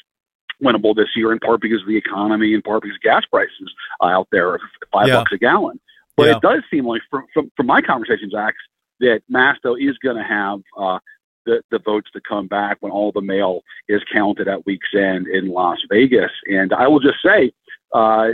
winnable 0.61 0.95
this 0.95 1.09
year, 1.15 1.31
in 1.31 1.39
part 1.39 1.61
because 1.61 1.81
of 1.81 1.87
the 1.87 1.97
economy, 1.97 2.53
in 2.53 2.61
part 2.61 2.83
because 2.83 2.97
gas 3.03 3.23
prices 3.31 3.73
uh, 4.01 4.07
out 4.07 4.27
there 4.31 4.49
are 4.49 4.59
five 4.91 5.07
yeah. 5.07 5.15
bucks 5.17 5.31
a 5.33 5.37
gallon. 5.37 5.79
But 6.17 6.27
yeah. 6.27 6.35
it 6.35 6.41
does 6.41 6.63
seem 6.69 6.85
like, 6.85 7.01
from, 7.09 7.25
from, 7.33 7.51
from 7.55 7.67
my 7.67 7.81
conversations, 7.81 8.33
Ax, 8.35 8.57
that 8.99 9.21
Masto 9.31 9.75
is 9.79 9.97
going 9.99 10.17
to 10.17 10.23
have 10.23 10.59
uh, 10.77 10.99
the, 11.45 11.61
the 11.71 11.79
votes 11.79 12.09
to 12.13 12.21
come 12.27 12.47
back 12.47 12.77
when 12.81 12.91
all 12.91 13.11
the 13.11 13.21
mail 13.21 13.61
is 13.87 14.01
counted 14.11 14.47
at 14.47 14.65
week's 14.65 14.93
end 14.93 15.27
in 15.27 15.49
Las 15.49 15.77
Vegas. 15.89 16.31
And 16.47 16.73
I 16.73 16.87
will 16.87 16.99
just 16.99 17.19
say, 17.23 17.53
uh, 17.93 18.29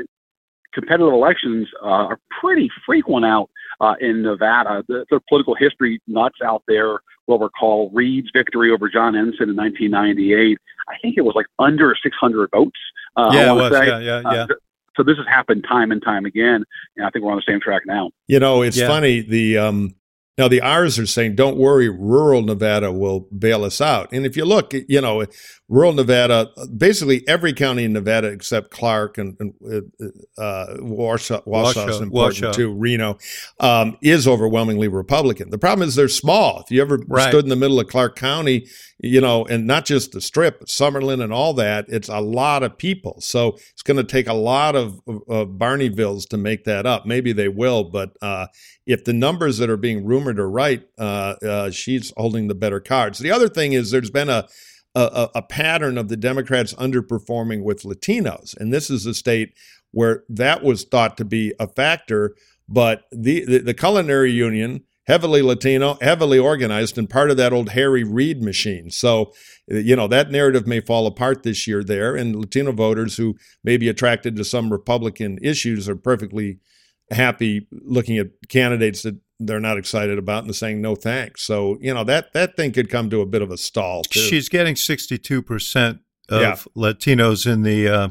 competitive 0.74 1.14
elections 1.14 1.68
uh, 1.82 2.08
are 2.10 2.20
pretty 2.42 2.70
frequent 2.86 3.26
out 3.26 3.50
uh, 3.80 3.96
in 4.02 4.22
Nevada. 4.22 4.84
The, 4.88 5.06
the, 5.10 5.20
political 5.30 5.56
history 5.56 6.02
nuts 6.08 6.40
out 6.44 6.64
there 6.68 7.00
will 7.28 7.40
recall 7.40 7.90
Reid's 7.94 8.30
victory 8.34 8.72
over 8.72 8.90
John 8.90 9.16
Ensign 9.16 9.50
in 9.50 9.56
1998. 9.56 10.58
I 10.88 10.98
think 11.02 11.18
it 11.18 11.22
was 11.22 11.34
like 11.36 11.48
under 11.60 11.96
600 12.02 12.50
votes. 12.52 12.80
Uh, 13.16 13.32
yeah, 13.34 13.52
it 13.52 13.56
was. 13.56 13.72
Yeah, 13.72 14.00
yeah, 14.00 14.22
yeah. 14.24 14.44
Uh, 14.44 14.48
so 14.96 15.04
this 15.04 15.18
has 15.18 15.26
happened 15.28 15.66
time 15.68 15.92
and 15.92 16.02
time 16.02 16.26
again, 16.26 16.64
and 16.96 17.06
I 17.06 17.10
think 17.10 17.26
we're 17.26 17.32
on 17.32 17.38
the 17.38 17.52
same 17.52 17.60
track 17.60 17.84
now. 17.86 18.12
You 18.28 18.40
know, 18.40 18.62
it's 18.62 18.78
yeah. 18.78 18.88
funny. 18.88 19.22
The 19.22 19.58
um, 19.58 19.96
now, 20.38 20.50
the 20.50 20.60
R's 20.60 21.00
are 21.00 21.06
saying, 21.06 21.36
don't 21.36 21.56
worry, 21.56 21.88
rural 21.88 22.42
Nevada 22.42 22.92
will 22.92 23.22
bail 23.38 23.64
us 23.64 23.80
out. 23.80 24.12
And 24.12 24.26
if 24.26 24.36
you 24.36 24.44
look, 24.44 24.74
you 24.74 25.00
know, 25.00 25.24
rural 25.68 25.94
Nevada, 25.94 26.50
basically 26.78 27.28
every 27.28 27.54
county 27.54 27.86
in 27.86 27.94
Nevada 27.94 28.28
except 28.28 28.70
Clark 28.70 29.18
and, 29.18 29.36
and 29.40 29.54
uh, 30.38 30.42
uh 30.42 30.78
Washoe, 30.80 31.42
Washoe's 31.46 32.02
important 32.02 32.54
too, 32.54 32.74
Reno, 32.74 33.18
um, 33.60 33.98
is 34.02 34.28
overwhelmingly 34.28 34.88
Republican. 34.88 35.50
The 35.50 35.58
problem 35.58 35.88
is 35.88 35.96
they're 35.96 36.08
small. 36.08 36.62
If 36.62 36.72
you 36.72 36.82
ever 36.82 37.00
right. 37.08 37.30
stood 37.30 37.46
in 37.46 37.50
the 37.50 37.56
middle 37.56 37.80
of 37.80 37.88
Clark 37.88 38.16
County, 38.16 38.68
you 39.00 39.20
know, 39.20 39.46
and 39.46 39.66
not 39.66 39.86
just 39.86 40.12
the 40.12 40.22
strip, 40.22 40.66
Summerlin 40.66 41.24
and 41.24 41.34
all 41.34 41.54
that, 41.56 41.86
it's 41.90 42.10
a 42.10 42.20
lot 42.20 42.64
of 42.64 42.78
people. 42.78 43.20
So 43.22 43.58
it's 43.72 43.82
going 43.82 43.98
to 43.98 44.04
take 44.04 44.28
a 44.28 44.34
lot 44.34 44.76
of, 44.76 45.02
of 45.08 45.50
Barneyvilles 45.50 46.30
to 46.30 46.38
make 46.38 46.64
that 46.66 46.86
up. 46.86 47.06
Maybe 47.06 47.34
they 47.34 47.50
will, 47.50 47.86
but 47.86 48.16
uh, 48.22 48.48
if 48.86 49.04
the 49.04 49.14
numbers 49.14 49.58
that 49.58 49.70
are 49.70 49.78
being 49.78 50.06
rumored 50.06 50.40
are 50.40 50.50
right, 50.50 50.88
uh, 50.98 51.36
uh, 51.42 51.72
she's 51.72 52.14
holding 52.16 52.48
the 52.48 52.56
better 52.56 52.80
cards. 52.80 53.20
The 53.20 53.32
other 53.32 53.50
thing 53.50 53.74
is 53.74 53.92
there's 53.92 54.12
been 54.12 54.30
a 54.30 54.48
a, 54.96 55.30
a 55.36 55.42
pattern 55.42 55.98
of 55.98 56.08
the 56.08 56.18
Democrats 56.18 56.74
underperforming 56.76 57.64
with 57.64 57.84
Latinos. 57.84 58.56
And 58.58 58.74
this 58.74 58.90
is 58.90 59.06
a 59.06 59.14
state 59.14 59.54
where 59.92 60.24
that 60.30 60.64
was 60.64 60.84
thought 60.84 61.18
to 61.18 61.26
be 61.26 61.54
a 61.60 61.68
factor. 61.68 62.36
But 62.68 63.04
the, 63.12 63.46
the, 63.46 63.58
the 63.60 63.74
culinary 63.74 64.32
union, 64.32 64.84
heavily 65.08 65.42
Latino, 65.42 65.98
heavily 66.02 66.40
organized, 66.40 66.98
and 66.98 67.10
part 67.10 67.30
of 67.30 67.38
that 67.38 67.54
old 67.54 67.70
Harry 67.70 68.04
Reid 68.04 68.42
machine. 68.42 68.90
So, 68.90 69.34
you 69.68 69.96
know, 69.96 70.08
that 70.08 70.32
narrative 70.32 70.66
may 70.66 70.80
fall 70.80 71.06
apart 71.06 71.44
this 71.44 71.68
year 71.68 71.84
there. 71.84 72.16
And 72.16 72.36
Latino 72.36 72.72
voters 72.72 73.18
who 73.18 73.36
may 73.64 73.78
be 73.78 73.90
attracted 73.90 74.36
to 74.36 74.44
some 74.44 74.72
Republican 74.72 75.38
issues 75.42 75.88
are 75.88 75.96
perfectly 75.96 76.60
happy 77.12 77.68
looking 77.72 78.18
at 78.18 78.28
candidates 78.50 79.04
that 79.04 79.18
they're 79.40 79.60
not 79.60 79.78
excited 79.78 80.18
about 80.18 80.44
and 80.44 80.56
saying 80.56 80.82
no 80.82 80.96
thanks. 80.96 81.44
So 81.44 81.78
you 81.82 81.94
know 81.94 82.04
that 82.06 82.34
that 82.34 82.56
thing 82.56 82.72
could 82.72 82.90
come 82.90 83.10
to 83.10 83.22
a 83.22 83.26
bit 83.26 83.42
of 83.42 83.52
a 83.52 83.58
stall. 83.58 84.04
Too. 84.04 84.20
She's 84.20 84.50
getting 84.50 84.76
sixty 84.76 85.18
two 85.18 85.42
percent 85.42 86.00
of 86.30 86.42
yeah. 86.42 86.56
Latinos 86.76 87.52
in 87.52 87.64
the 87.64 87.88
uh, 87.88 88.10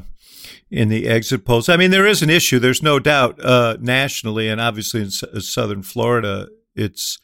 in 0.69 0.89
the 0.89 1.07
exit 1.07 1.45
polls. 1.45 1.69
I 1.69 1.77
mean, 1.77 1.91
there 1.91 2.05
is 2.05 2.21
an 2.21 2.29
issue. 2.29 2.59
There's 2.59 2.83
no 2.83 2.99
doubt 2.99 3.43
uh, 3.43 3.77
nationally, 3.79 4.47
and 4.49 4.61
obviously 4.61 5.01
in 5.01 5.07
s- 5.07 5.23
uh, 5.23 5.39
southern 5.39 5.83
Florida, 5.83 6.47
it's 6.75 7.19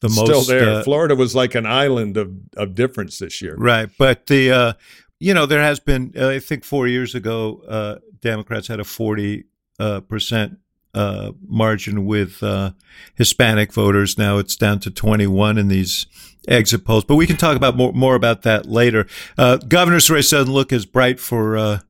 the 0.00 0.08
Still 0.08 0.26
most. 0.26 0.44
Still 0.44 0.58
there. 0.58 0.70
Uh, 0.70 0.82
Florida 0.82 1.14
was 1.14 1.34
like 1.34 1.54
an 1.54 1.66
island 1.66 2.16
of 2.16 2.32
of 2.56 2.74
difference 2.74 3.18
this 3.18 3.40
year, 3.40 3.56
right? 3.56 3.88
But 3.98 4.26
the 4.26 4.50
uh, 4.50 4.72
you 5.18 5.32
know 5.32 5.46
there 5.46 5.62
has 5.62 5.80
been. 5.80 6.12
Uh, 6.16 6.28
I 6.28 6.38
think 6.40 6.64
four 6.64 6.86
years 6.86 7.14
ago, 7.14 7.98
Democrats 8.20 8.68
had 8.68 8.80
a 8.80 8.84
forty 8.84 9.44
percent 10.08 10.58
uh, 10.96 11.32
margin 11.46 12.06
with 12.06 12.42
uh, 12.42 12.70
Hispanic 13.14 13.72
voters. 13.72 14.16
Now 14.16 14.38
it's 14.38 14.56
down 14.56 14.80
to 14.80 14.90
21 14.90 15.58
in 15.58 15.68
these 15.68 16.06
exit 16.48 16.84
polls, 16.84 17.04
but 17.04 17.16
we 17.16 17.26
can 17.26 17.36
talk 17.36 17.54
about 17.54 17.76
more, 17.76 17.92
more 17.92 18.14
about 18.14 18.42
that 18.42 18.66
later. 18.66 19.06
Uh, 19.36 19.58
governor's 19.58 20.08
race 20.08 20.30
doesn't 20.30 20.52
look 20.52 20.72
as 20.72 20.86
bright 20.86 21.20
for 21.20 21.56
uh, 21.56 21.80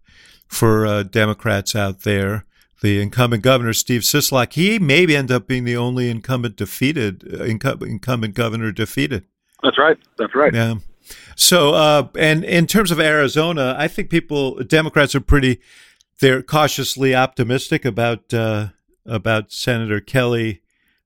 for 0.48 0.86
uh, 0.86 1.02
Democrats 1.04 1.76
out 1.76 2.00
there. 2.02 2.44
The 2.82 3.00
incumbent 3.00 3.42
governor, 3.42 3.72
Steve 3.72 4.02
Sisolak, 4.02 4.52
he 4.52 4.78
may 4.78 5.06
end 5.06 5.30
up 5.30 5.46
being 5.46 5.64
the 5.64 5.76
only 5.76 6.10
incumbent 6.10 6.56
defeated 6.56 7.24
uh, 7.32 7.44
incumbent 7.44 8.34
governor 8.34 8.72
defeated. 8.72 9.24
That's 9.62 9.78
right. 9.78 9.98
That's 10.18 10.34
right. 10.34 10.52
Yeah. 10.52 10.74
So, 11.36 12.10
and 12.18 12.44
in 12.44 12.66
terms 12.66 12.90
of 12.90 12.98
Arizona, 12.98 13.76
I 13.78 13.86
think 13.86 14.10
people, 14.10 14.56
Democrats 14.64 15.14
are 15.14 15.20
pretty, 15.20 15.60
they're 16.20 16.42
cautiously 16.42 17.14
optimistic 17.14 17.84
about 17.84 18.34
uh, 18.34 18.68
about 19.06 19.52
Senator 19.52 20.00
Kelly 20.00 20.62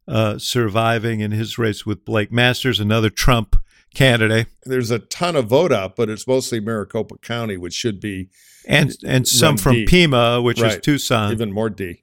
uh, 0.09 0.39
surviving 0.39 1.21
in 1.21 1.31
his 1.31 1.59
race 1.59 1.87
with 1.87 2.05
Blake 2.05 2.33
Masters, 2.33 2.81
another 2.81 3.11
Trump 3.11 3.63
candidate. 3.95 4.49
There's 4.65 4.91
a 4.91 4.99
ton 4.99 5.37
of 5.37 5.47
vote 5.47 5.73
out, 5.73 5.97
but 5.97 6.09
it's 6.09 6.27
mostly 6.27 6.61
Maricopa 6.61 7.19
County, 7.19 7.57
which 7.57 7.75
should 7.75 8.01
be 8.01 8.29
and 8.67 8.97
and 9.07 9.27
some 9.27 9.57
from 9.57 9.75
D. 9.75 9.87
Pima, 9.87 10.43
which 10.43 10.61
right. 10.61 10.73
is 10.75 10.81
Tucson, 10.81 11.33
even 11.33 11.53
more 11.53 11.71
D. 11.71 12.03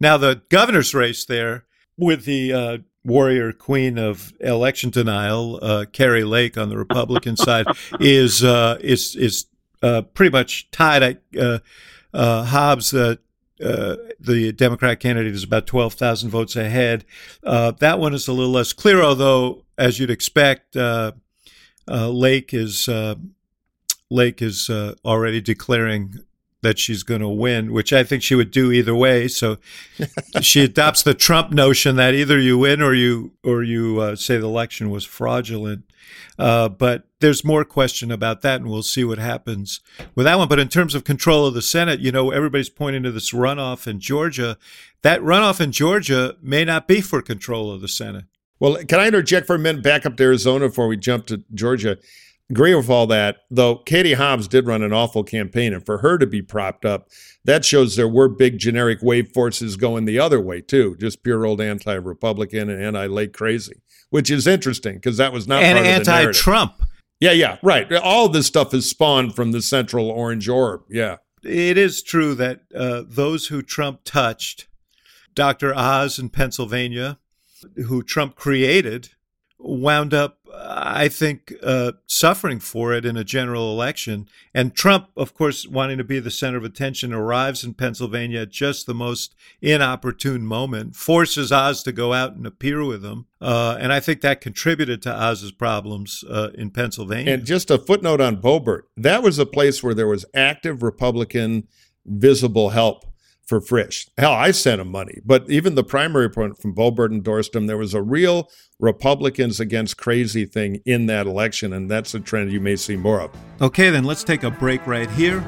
Now 0.00 0.16
the 0.16 0.42
governor's 0.48 0.94
race 0.94 1.24
there 1.24 1.64
with 1.96 2.24
the 2.24 2.52
uh, 2.52 2.78
warrior 3.04 3.52
queen 3.52 3.98
of 3.98 4.32
election 4.40 4.90
denial, 4.90 5.58
uh, 5.62 5.86
Kari 5.90 6.24
Lake 6.24 6.58
on 6.58 6.68
the 6.68 6.76
Republican 6.76 7.36
side, 7.38 7.66
is 8.00 8.44
uh, 8.44 8.78
is 8.80 9.16
is 9.16 9.46
uh, 9.82 10.02
pretty 10.02 10.30
much 10.30 10.70
tied. 10.70 11.02
at 11.02 11.22
uh, 11.38 11.58
uh, 12.14 12.44
Hobbs, 12.44 12.94
uh, 13.64 13.96
the 14.20 14.52
Democrat 14.52 15.00
candidate 15.00 15.34
is 15.34 15.44
about 15.44 15.66
12,000 15.66 16.30
votes 16.30 16.56
ahead. 16.56 17.04
Uh, 17.42 17.72
that 17.72 17.98
one 17.98 18.14
is 18.14 18.28
a 18.28 18.32
little 18.32 18.52
less 18.52 18.72
clear, 18.72 19.02
although, 19.02 19.64
as 19.78 19.98
you'd 19.98 20.10
expect, 20.10 20.76
uh, 20.76 21.12
uh 21.88 22.08
Lake 22.08 22.52
is 22.52 22.88
uh, 22.88 23.14
Lake 24.10 24.42
is 24.42 24.68
already 25.04 25.40
declaring 25.40 26.26
that 26.66 26.78
she's 26.78 27.04
going 27.04 27.20
to 27.20 27.28
win, 27.28 27.72
which 27.72 27.92
I 27.92 28.02
think 28.02 28.22
she 28.22 28.34
would 28.34 28.50
do 28.50 28.72
either 28.72 28.94
way. 28.94 29.28
So 29.28 29.58
she 30.40 30.64
adopts 30.64 31.02
the 31.02 31.14
Trump 31.14 31.52
notion 31.52 31.96
that 31.96 32.14
either 32.14 32.40
you 32.40 32.58
win 32.58 32.82
or 32.82 32.92
you 32.92 33.32
or 33.44 33.62
you 33.62 34.00
uh, 34.00 34.16
say 34.16 34.36
the 34.38 34.46
election 34.46 34.90
was 34.90 35.04
fraudulent. 35.04 35.84
Uh, 36.38 36.68
but 36.68 37.05
there's 37.20 37.44
more 37.44 37.64
question 37.64 38.10
about 38.10 38.42
that, 38.42 38.60
and 38.60 38.70
we'll 38.70 38.82
see 38.82 39.04
what 39.04 39.18
happens 39.18 39.80
with 40.14 40.24
that 40.26 40.38
one. 40.38 40.48
But 40.48 40.58
in 40.58 40.68
terms 40.68 40.94
of 40.94 41.04
control 41.04 41.46
of 41.46 41.54
the 41.54 41.62
Senate, 41.62 42.00
you 42.00 42.12
know, 42.12 42.30
everybody's 42.30 42.68
pointing 42.68 43.02
to 43.04 43.10
this 43.10 43.32
runoff 43.32 43.86
in 43.86 44.00
Georgia. 44.00 44.58
That 45.02 45.20
runoff 45.20 45.60
in 45.60 45.72
Georgia 45.72 46.36
may 46.42 46.64
not 46.64 46.86
be 46.86 47.00
for 47.00 47.22
control 47.22 47.70
of 47.70 47.80
the 47.80 47.88
Senate. 47.88 48.24
Well, 48.58 48.76
can 48.84 49.00
I 49.00 49.06
interject 49.06 49.46
for 49.46 49.56
a 49.56 49.58
minute 49.58 49.82
back 49.82 50.06
up 50.06 50.16
to 50.16 50.24
Arizona 50.24 50.68
before 50.68 50.88
we 50.88 50.96
jump 50.96 51.26
to 51.26 51.42
Georgia? 51.54 51.98
Agree 52.48 52.74
with 52.74 52.88
all 52.88 53.08
that, 53.08 53.38
though 53.50 53.76
Katie 53.76 54.12
Hobbs 54.12 54.46
did 54.46 54.66
run 54.66 54.82
an 54.82 54.92
awful 54.92 55.24
campaign, 55.24 55.74
and 55.74 55.84
for 55.84 55.98
her 55.98 56.16
to 56.16 56.26
be 56.26 56.42
propped 56.42 56.84
up, 56.84 57.08
that 57.44 57.64
shows 57.64 57.96
there 57.96 58.08
were 58.08 58.28
big 58.28 58.58
generic 58.58 59.00
wave 59.02 59.32
forces 59.32 59.76
going 59.76 60.04
the 60.04 60.20
other 60.20 60.40
way, 60.40 60.60
too. 60.60 60.96
Just 61.00 61.24
pure 61.24 61.44
old 61.44 61.60
anti 61.60 61.94
Republican 61.94 62.70
and 62.70 62.80
anti 62.80 63.06
late 63.06 63.32
crazy, 63.32 63.82
which 64.10 64.30
is 64.30 64.46
interesting 64.46 64.94
because 64.94 65.16
that 65.16 65.32
was 65.32 65.48
not 65.48 65.62
and 65.62 65.76
part 65.76 65.86
anti 65.86 66.20
of 66.20 66.26
the 66.28 66.32
Trump. 66.32 66.85
Yeah, 67.20 67.32
yeah, 67.32 67.58
right. 67.62 67.90
All 67.94 68.28
this 68.28 68.46
stuff 68.46 68.74
is 68.74 68.88
spawned 68.88 69.34
from 69.34 69.52
the 69.52 69.62
central 69.62 70.10
orange 70.10 70.48
orb. 70.48 70.82
Yeah. 70.90 71.16
It 71.42 71.78
is 71.78 72.02
true 72.02 72.34
that 72.34 72.62
uh, 72.74 73.04
those 73.06 73.46
who 73.46 73.62
Trump 73.62 74.00
touched, 74.04 74.68
Dr. 75.34 75.74
Oz 75.74 76.18
in 76.18 76.28
Pennsylvania, 76.28 77.18
who 77.86 78.02
Trump 78.02 78.34
created, 78.34 79.10
wound 79.58 80.12
up, 80.12 80.35
I 80.68 81.08
think, 81.08 81.52
uh, 81.62 81.92
suffering 82.06 82.60
for 82.60 82.92
it 82.92 83.04
in 83.04 83.16
a 83.16 83.24
general 83.24 83.72
election. 83.72 84.28
And 84.52 84.74
Trump, 84.74 85.08
of 85.16 85.34
course, 85.34 85.66
wanting 85.66 85.98
to 85.98 86.04
be 86.04 86.18
the 86.18 86.30
center 86.30 86.58
of 86.58 86.64
attention, 86.64 87.12
arrives 87.12 87.64
in 87.64 87.74
Pennsylvania 87.74 88.40
at 88.40 88.50
just 88.50 88.86
the 88.86 88.94
most 88.94 89.34
inopportune 89.60 90.46
moment, 90.46 90.96
forces 90.96 91.52
Oz 91.52 91.82
to 91.84 91.92
go 91.92 92.12
out 92.12 92.34
and 92.34 92.46
appear 92.46 92.84
with 92.84 93.04
him. 93.04 93.26
Uh, 93.40 93.76
and 93.78 93.92
I 93.92 94.00
think 94.00 94.20
that 94.22 94.40
contributed 94.40 95.02
to 95.02 95.14
Oz's 95.14 95.52
problems 95.52 96.24
uh, 96.28 96.50
in 96.54 96.70
Pennsylvania. 96.70 97.34
And 97.34 97.44
just 97.44 97.70
a 97.70 97.78
footnote 97.78 98.20
on 98.20 98.40
Boebert 98.40 98.82
that 98.96 99.22
was 99.22 99.38
a 99.38 99.46
place 99.46 99.82
where 99.82 99.94
there 99.94 100.08
was 100.08 100.24
active 100.34 100.82
Republican 100.82 101.68
visible 102.04 102.70
help 102.70 103.04
for 103.46 103.60
Frisch. 103.60 104.08
Hell, 104.18 104.32
I 104.32 104.50
sent 104.50 104.80
him 104.80 104.90
money, 104.90 105.20
but 105.24 105.48
even 105.48 105.76
the 105.76 105.84
primary 105.84 106.28
point 106.28 106.60
from 106.60 106.74
Boebert 106.74 107.12
endorsed 107.12 107.54
him. 107.54 107.66
There 107.66 107.78
was 107.78 107.94
a 107.94 108.02
real 108.02 108.50
Republicans 108.80 109.60
against 109.60 109.96
crazy 109.96 110.44
thing 110.44 110.82
in 110.84 111.06
that 111.06 111.26
election, 111.26 111.72
and 111.72 111.90
that's 111.90 112.12
a 112.14 112.20
trend 112.20 112.52
you 112.52 112.60
may 112.60 112.76
see 112.76 112.96
more 112.96 113.20
of. 113.20 113.30
Okay, 113.60 113.90
then 113.90 114.04
let's 114.04 114.24
take 114.24 114.42
a 114.42 114.50
break 114.50 114.84
right 114.86 115.10
here, 115.12 115.38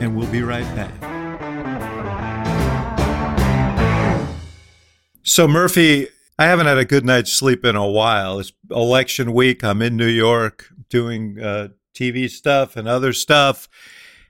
and 0.00 0.16
we'll 0.16 0.30
be 0.30 0.42
right 0.42 0.64
back. 0.76 0.94
So, 5.22 5.46
Murphy, 5.46 6.08
I 6.38 6.46
haven't 6.46 6.66
had 6.66 6.78
a 6.78 6.84
good 6.84 7.04
night's 7.04 7.32
sleep 7.32 7.64
in 7.64 7.76
a 7.76 7.86
while. 7.86 8.38
It's 8.38 8.52
election 8.70 9.34
week. 9.34 9.64
I'm 9.64 9.82
in 9.82 9.96
New 9.96 10.06
York 10.06 10.68
doing 10.88 11.38
uh, 11.38 11.68
TV 11.94 12.30
stuff 12.30 12.76
and 12.76 12.86
other 12.86 13.12
stuff 13.12 13.68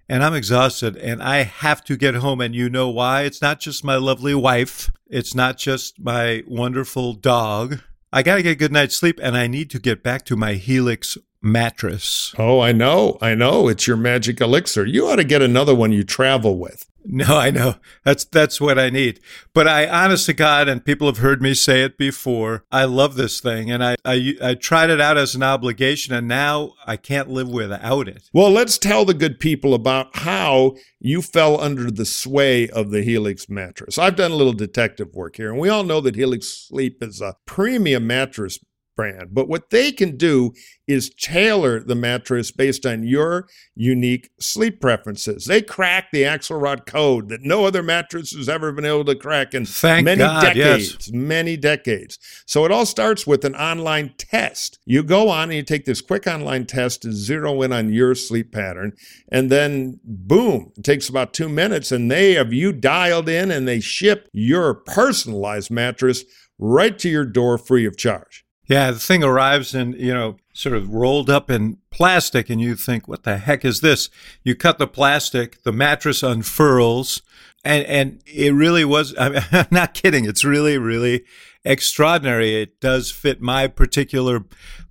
and 0.09 0.25
I'm 0.25 0.35
exhausted 0.35 0.97
and 0.97 1.23
I 1.23 1.43
have 1.43 1.85
to 1.85 1.97
get 1.97 2.15
home. 2.17 2.41
And 2.41 2.55
you 2.55 2.71
know 2.71 2.89
why? 2.89 3.23
It's 3.23 3.43
not 3.43 3.61
just 3.61 3.85
my 3.85 3.97
lovely 3.97 4.35
wife, 4.35 4.91
it's 5.07 5.35
not 5.35 5.59
just 5.59 6.01
my 6.01 6.43
wonderful 6.47 7.13
dog. 7.15 7.81
I 8.13 8.23
got 8.23 8.37
to 8.37 8.43
get 8.43 8.53
a 8.53 8.57
good 8.57 8.73
night's 8.73 8.97
sleep 8.97 9.21
and 9.23 9.37
I 9.37 9.47
need 9.47 9.71
to 9.71 9.79
get 9.79 10.03
back 10.03 10.25
to 10.27 10.37
my 10.37 10.55
Helix 10.55 11.19
mattress. 11.43 12.35
Oh, 12.39 12.61
I 12.61 12.73
know. 12.73 13.19
I 13.21 13.35
know. 13.35 13.69
It's 13.69 13.87
your 13.87 13.97
magic 13.97 14.41
elixir. 14.41 14.85
You 14.87 15.09
ought 15.09 15.17
to 15.17 15.25
get 15.25 15.43
another 15.43 15.75
one 15.75 15.93
you 15.93 16.05
travel 16.05 16.59
with. 16.59 16.87
No, 17.11 17.39
I 17.39 17.51
know. 17.51 17.77
That's 18.05 18.27
that's 18.27 18.61
what 18.61 18.79
I 18.79 18.91
need. 18.91 19.21
But 19.55 19.67
I 19.67 19.89
honest 19.89 20.27
to 20.27 20.35
God, 20.35 20.69
and 20.69 20.85
people 20.85 21.07
have 21.07 21.19
heard 21.19 21.41
me 21.41 21.55
say 21.55 21.83
it 21.83 21.97
before, 21.97 22.65
I 22.71 22.85
love 22.85 23.15
this 23.15 23.41
thing. 23.41 23.71
And 23.71 23.83
I, 23.83 23.97
I 24.05 24.35
I 24.43 24.55
tried 24.55 24.91
it 24.91 25.01
out 25.01 25.17
as 25.17 25.35
an 25.35 25.43
obligation 25.43 26.15
and 26.15 26.29
now 26.29 26.75
I 26.87 26.99
can't 26.99 27.31
live 27.31 27.49
without 27.49 28.09
it. 28.09 28.29
Well, 28.35 28.51
let's 28.51 28.77
tell 28.77 29.07
the 29.07 29.15
good 29.15 29.41
people 29.41 29.73
about 29.73 30.15
how 30.19 30.77
you 31.01 31.23
fell 31.23 31.59
under 31.59 31.91
the 31.91 32.05
sway 32.05 32.69
of 32.69 32.91
the 32.91 33.03
Helix 33.03 33.49
mattress. 33.49 33.97
I've 33.97 34.17
done 34.17 34.33
a 34.33 34.37
little 34.37 34.53
detective 34.53 35.15
work 35.15 35.37
here, 35.37 35.51
and 35.51 35.59
we 35.59 35.71
all 35.71 35.85
know 35.85 36.03
that 36.03 36.15
Helix 36.15 36.47
Sleep 36.49 37.03
is 37.03 37.23
a 37.23 37.37
premium 37.47 38.07
mattress 38.07 38.59
brand. 38.99 39.29
But 39.33 39.49
what 39.49 39.71
they 39.71 39.93
can 39.93 40.17
do 40.17 40.53
is 40.89 41.09
tailor 41.11 41.79
the 41.79 41.95
mattress 41.95 42.51
based 42.51 42.85
on 42.85 43.05
your 43.05 43.47
unique 43.77 44.31
sleep 44.41 44.81
preferences. 44.81 45.45
They 45.45 45.63
crack 45.63 46.11
the 46.11 46.25
Axelrod 46.25 46.85
code 46.85 47.29
that 47.29 47.43
no 47.43 47.65
other 47.65 47.83
mattress 47.83 48.33
has 48.33 48.49
ever 48.49 48.73
been 48.73 48.85
able 48.85 49.05
to 49.05 49.15
crack 49.15 49.55
in 49.55 49.67
Thank 49.67 50.05
many 50.05 50.19
God, 50.19 50.43
decades, 50.43 51.09
yes. 51.09 51.11
many 51.13 51.57
decades. 51.57 52.19
So 52.45 52.65
it 52.65 52.73
all 52.73 52.87
starts 52.87 53.25
with 53.25 53.45
an 53.45 53.55
online 53.55 54.15
test. 54.19 54.81
You 54.85 55.05
go 55.05 55.29
on 55.29 55.45
and 55.45 55.55
you 55.55 55.63
take 55.63 55.85
this 55.85 56.01
quick 56.01 56.27
online 56.27 56.67
test 56.67 57.03
to 57.03 57.13
zero 57.13 57.63
in 57.63 57.73
on 57.73 57.93
your 57.93 58.17
sleep 58.17 58.51
pattern, 58.51 58.95
and 59.31 59.49
then 59.49 60.01
boom, 60.03 60.73
it 60.77 60.83
takes 60.83 61.09
about 61.09 61.33
two 61.33 61.49
minutes, 61.49 61.93
and 61.93 62.11
they 62.11 62.33
have 62.35 62.53
you 62.53 62.73
dialed 62.73 63.29
in 63.29 63.53
and 63.53 63.69
they 63.69 63.79
ship 63.79 64.29
your 64.33 64.75
personalized 64.75 65.71
mattress 65.71 66.25
right 66.59 66.99
to 66.99 67.09
your 67.09 67.25
door 67.25 67.59
free 67.59 67.87
of 67.87 67.97
charge. 67.97 68.45
Yeah, 68.69 68.91
the 68.91 68.99
thing 68.99 69.25
arrives 69.25 69.75
in, 69.75 69.95
you 69.95 70.13
know, 70.13 70.37
sort 70.53 70.77
of 70.77 70.93
rolled 70.93 71.31
up 71.31 71.51
in 71.51 71.79
plastic, 71.91 72.51
and 72.51 72.61
you 72.61 72.77
think, 72.77 73.09
what 73.09 73.23
the 73.25 73.39
heck 73.39 73.65
is 73.65 73.81
this? 73.81 74.11
You 74.45 74.55
cut 74.55 74.79
the 74.79 74.87
plastic, 74.87 75.63
the 75.63 75.73
mattress 75.73 76.23
unfurls, 76.23 77.23
and, 77.65 77.85
and 77.87 78.23
it 78.27 78.53
really 78.53 78.85
was, 78.85 79.15
I'm 79.19 79.37
not 79.71 79.95
kidding, 79.95 80.27
it's 80.27 80.45
really, 80.45 80.77
really 80.77 81.25
extraordinary. 81.65 82.61
It 82.61 82.79
does 82.79 83.11
fit 83.11 83.41
my 83.41 83.69
particular 83.69 84.45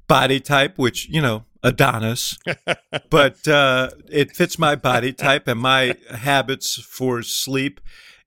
body 0.07 0.39
type, 0.39 0.79
which, 0.79 1.07
you 1.09 1.21
know, 1.21 1.45
Adonis, 1.61 2.37
but 3.09 3.47
uh, 3.47 3.91
it 4.09 4.35
fits 4.35 4.57
my 4.57 4.75
body 4.75 5.13
type 5.13 5.47
and 5.47 5.59
my 5.59 5.95
habits 6.09 6.81
for 6.81 7.21
sleep. 7.21 7.79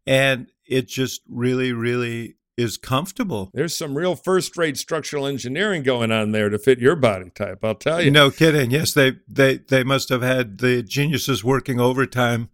And 0.06 0.48
it 0.66 0.88
just 0.88 1.22
really, 1.28 1.72
really 1.72 2.36
is 2.56 2.76
comfortable. 2.76 3.50
There's 3.54 3.76
some 3.76 3.96
real 3.96 4.16
first 4.16 4.56
rate 4.56 4.76
structural 4.76 5.26
engineering 5.26 5.82
going 5.82 6.12
on 6.12 6.32
there 6.32 6.48
to 6.48 6.58
fit 6.58 6.78
your 6.78 6.96
body 6.96 7.30
type, 7.30 7.64
I'll 7.64 7.74
tell 7.74 8.00
you. 8.02 8.10
No 8.10 8.30
kidding. 8.30 8.70
Yes, 8.70 8.92
they 8.92 9.16
they 9.28 9.58
they 9.58 9.84
must 9.84 10.08
have 10.08 10.22
had 10.22 10.58
the 10.58 10.82
geniuses 10.82 11.42
working 11.42 11.80
overtime 11.80 12.50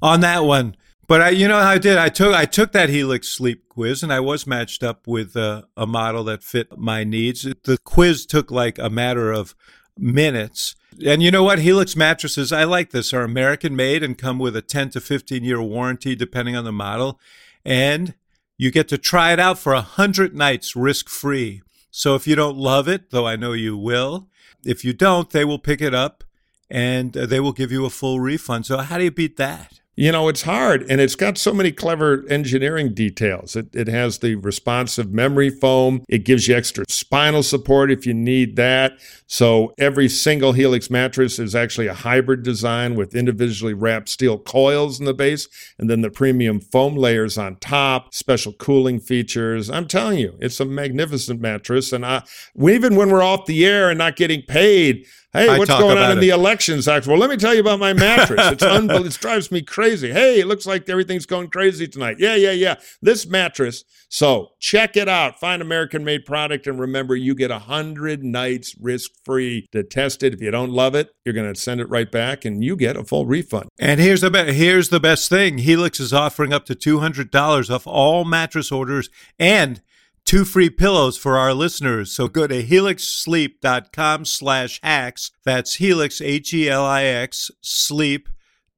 on 0.00 0.20
that 0.20 0.44
one. 0.44 0.76
But 1.08 1.20
I, 1.20 1.28
you 1.30 1.48
know 1.48 1.60
how 1.60 1.70
I 1.70 1.78
did. 1.78 1.98
I 1.98 2.08
took 2.08 2.34
I 2.34 2.44
took 2.46 2.72
that 2.72 2.88
Helix 2.88 3.28
sleep 3.28 3.68
quiz, 3.68 4.02
and 4.02 4.12
I 4.12 4.20
was 4.20 4.46
matched 4.46 4.82
up 4.82 5.06
with 5.06 5.36
a, 5.36 5.66
a 5.76 5.86
model 5.86 6.24
that 6.24 6.42
fit 6.42 6.78
my 6.78 7.04
needs. 7.04 7.42
The 7.42 7.78
quiz 7.84 8.24
took 8.24 8.50
like 8.50 8.78
a 8.78 8.88
matter 8.88 9.32
of 9.32 9.54
minutes. 9.98 10.74
And 11.04 11.22
you 11.22 11.30
know 11.30 11.42
what? 11.42 11.58
Helix 11.58 11.96
mattresses, 11.96 12.52
I 12.52 12.64
like 12.64 12.90
this, 12.90 13.12
are 13.12 13.22
American 13.22 13.74
made 13.74 14.02
and 14.02 14.16
come 14.16 14.38
with 14.38 14.56
a 14.56 14.62
10 14.62 14.90
to 14.90 15.00
15 15.00 15.42
year 15.44 15.60
warranty 15.60 16.14
depending 16.14 16.56
on 16.56 16.64
the 16.64 16.72
model. 16.72 17.18
And 17.64 18.14
you 18.62 18.70
get 18.70 18.86
to 18.86 18.96
try 18.96 19.32
it 19.32 19.40
out 19.40 19.58
for 19.58 19.72
a 19.72 19.82
100 19.98 20.36
nights 20.36 20.76
risk 20.76 21.08
free. 21.08 21.62
So 21.90 22.14
if 22.14 22.28
you 22.28 22.36
don't 22.36 22.56
love 22.56 22.86
it, 22.86 23.10
though 23.10 23.26
I 23.26 23.34
know 23.34 23.54
you 23.54 23.76
will, 23.76 24.28
if 24.64 24.84
you 24.84 24.92
don't, 24.92 25.28
they 25.30 25.44
will 25.44 25.58
pick 25.58 25.80
it 25.80 25.92
up 25.92 26.22
and 26.70 27.16
uh, 27.16 27.26
they 27.26 27.40
will 27.40 27.52
give 27.52 27.72
you 27.72 27.84
a 27.84 27.90
full 27.90 28.20
refund. 28.20 28.66
So 28.66 28.78
how 28.78 28.98
do 28.98 29.04
you 29.04 29.10
beat 29.10 29.36
that? 29.36 29.80
You 29.96 30.12
know, 30.12 30.28
it's 30.28 30.42
hard 30.42 30.86
and 30.88 31.00
it's 31.00 31.16
got 31.16 31.38
so 31.38 31.52
many 31.52 31.72
clever 31.72 32.24
engineering 32.28 32.94
details. 32.94 33.56
It, 33.56 33.74
it 33.74 33.88
has 33.88 34.20
the 34.20 34.36
responsive 34.36 35.12
memory 35.12 35.50
foam. 35.50 36.04
It 36.08 36.24
gives 36.24 36.46
you 36.46 36.54
extra 36.54 36.84
spinal 36.88 37.42
support 37.42 37.90
if 37.90 38.06
you 38.06 38.14
need 38.14 38.54
that. 38.56 38.92
So 39.32 39.72
every 39.78 40.10
single 40.10 40.52
Helix 40.52 40.90
mattress 40.90 41.38
is 41.38 41.54
actually 41.54 41.86
a 41.86 41.94
hybrid 41.94 42.42
design 42.42 42.96
with 42.96 43.14
individually 43.14 43.72
wrapped 43.72 44.10
steel 44.10 44.38
coils 44.38 45.00
in 45.00 45.06
the 45.06 45.14
base 45.14 45.48
and 45.78 45.88
then 45.88 46.02
the 46.02 46.10
premium 46.10 46.60
foam 46.60 46.96
layers 46.96 47.38
on 47.38 47.56
top, 47.56 48.12
special 48.12 48.52
cooling 48.52 49.00
features. 49.00 49.70
I'm 49.70 49.88
telling 49.88 50.18
you, 50.18 50.36
it's 50.38 50.60
a 50.60 50.66
magnificent 50.66 51.40
mattress. 51.40 51.94
And 51.94 52.04
I, 52.04 52.24
even 52.60 52.94
when 52.94 53.08
we're 53.08 53.22
off 53.22 53.46
the 53.46 53.64
air 53.64 53.88
and 53.88 53.96
not 53.96 54.16
getting 54.16 54.42
paid, 54.42 55.06
Hey, 55.32 55.48
I 55.48 55.56
what's 55.56 55.70
going 55.70 55.96
on 55.96 56.12
in 56.12 56.18
it. 56.18 56.20
the 56.20 56.28
elections? 56.28 56.86
Act? 56.86 57.06
Well, 57.06 57.16
let 57.16 57.30
me 57.30 57.38
tell 57.38 57.54
you 57.54 57.60
about 57.60 57.78
my 57.78 57.94
mattress. 57.94 58.52
It's 58.52 58.62
unbelievable. 58.62 59.06
it 59.06 59.18
drives 59.18 59.50
me 59.50 59.62
crazy. 59.62 60.12
Hey, 60.12 60.40
it 60.40 60.46
looks 60.46 60.66
like 60.66 60.86
everything's 60.90 61.24
going 61.24 61.48
crazy 61.48 61.88
tonight. 61.88 62.16
Yeah, 62.18 62.34
yeah, 62.34 62.50
yeah. 62.50 62.74
This 63.00 63.26
mattress. 63.26 63.84
So 64.10 64.50
check 64.60 64.94
it 64.94 65.08
out. 65.08 65.40
Find 65.40 65.62
American 65.62 66.04
made 66.04 66.26
product. 66.26 66.66
And 66.66 66.78
remember, 66.78 67.16
you 67.16 67.34
get 67.34 67.50
a 67.50 67.54
100 67.54 68.22
nights 68.22 68.76
risk 68.78 69.10
free 69.24 69.68
to 69.72 69.82
test 69.82 70.22
it. 70.22 70.34
If 70.34 70.40
you 70.40 70.50
don't 70.50 70.70
love 70.70 70.94
it, 70.94 71.10
you're 71.24 71.34
going 71.34 71.52
to 71.52 71.58
send 71.58 71.80
it 71.80 71.88
right 71.88 72.10
back 72.10 72.44
and 72.44 72.62
you 72.64 72.76
get 72.76 72.96
a 72.96 73.04
full 73.04 73.26
refund. 73.26 73.68
And 73.78 74.00
here's 74.00 74.20
the 74.20 74.30
be- 74.30 74.52
here's 74.52 74.88
the 74.88 75.00
best 75.00 75.28
thing. 75.28 75.58
Helix 75.58 76.00
is 76.00 76.12
offering 76.12 76.52
up 76.52 76.66
to 76.66 76.74
$200 76.74 77.70
off 77.70 77.86
all 77.86 78.24
mattress 78.24 78.72
orders 78.72 79.08
and 79.38 79.80
two 80.24 80.44
free 80.44 80.70
pillows 80.70 81.16
for 81.16 81.36
our 81.36 81.54
listeners. 81.54 82.12
So 82.12 82.28
go 82.28 82.46
to 82.46 82.62
helixsleep.com 82.62 84.24
slash 84.24 84.80
hacks. 84.82 85.30
That's 85.44 85.74
helix, 85.76 86.20
H-E-L-I-X, 86.20 87.50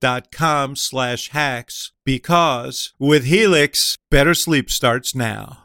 helix.com 0.04 0.76
slash 0.76 1.30
hacks 1.30 1.92
because 2.04 2.92
with 2.98 3.24
Helix, 3.24 3.96
better 4.10 4.34
sleep 4.34 4.70
starts 4.70 5.14
now. 5.14 5.63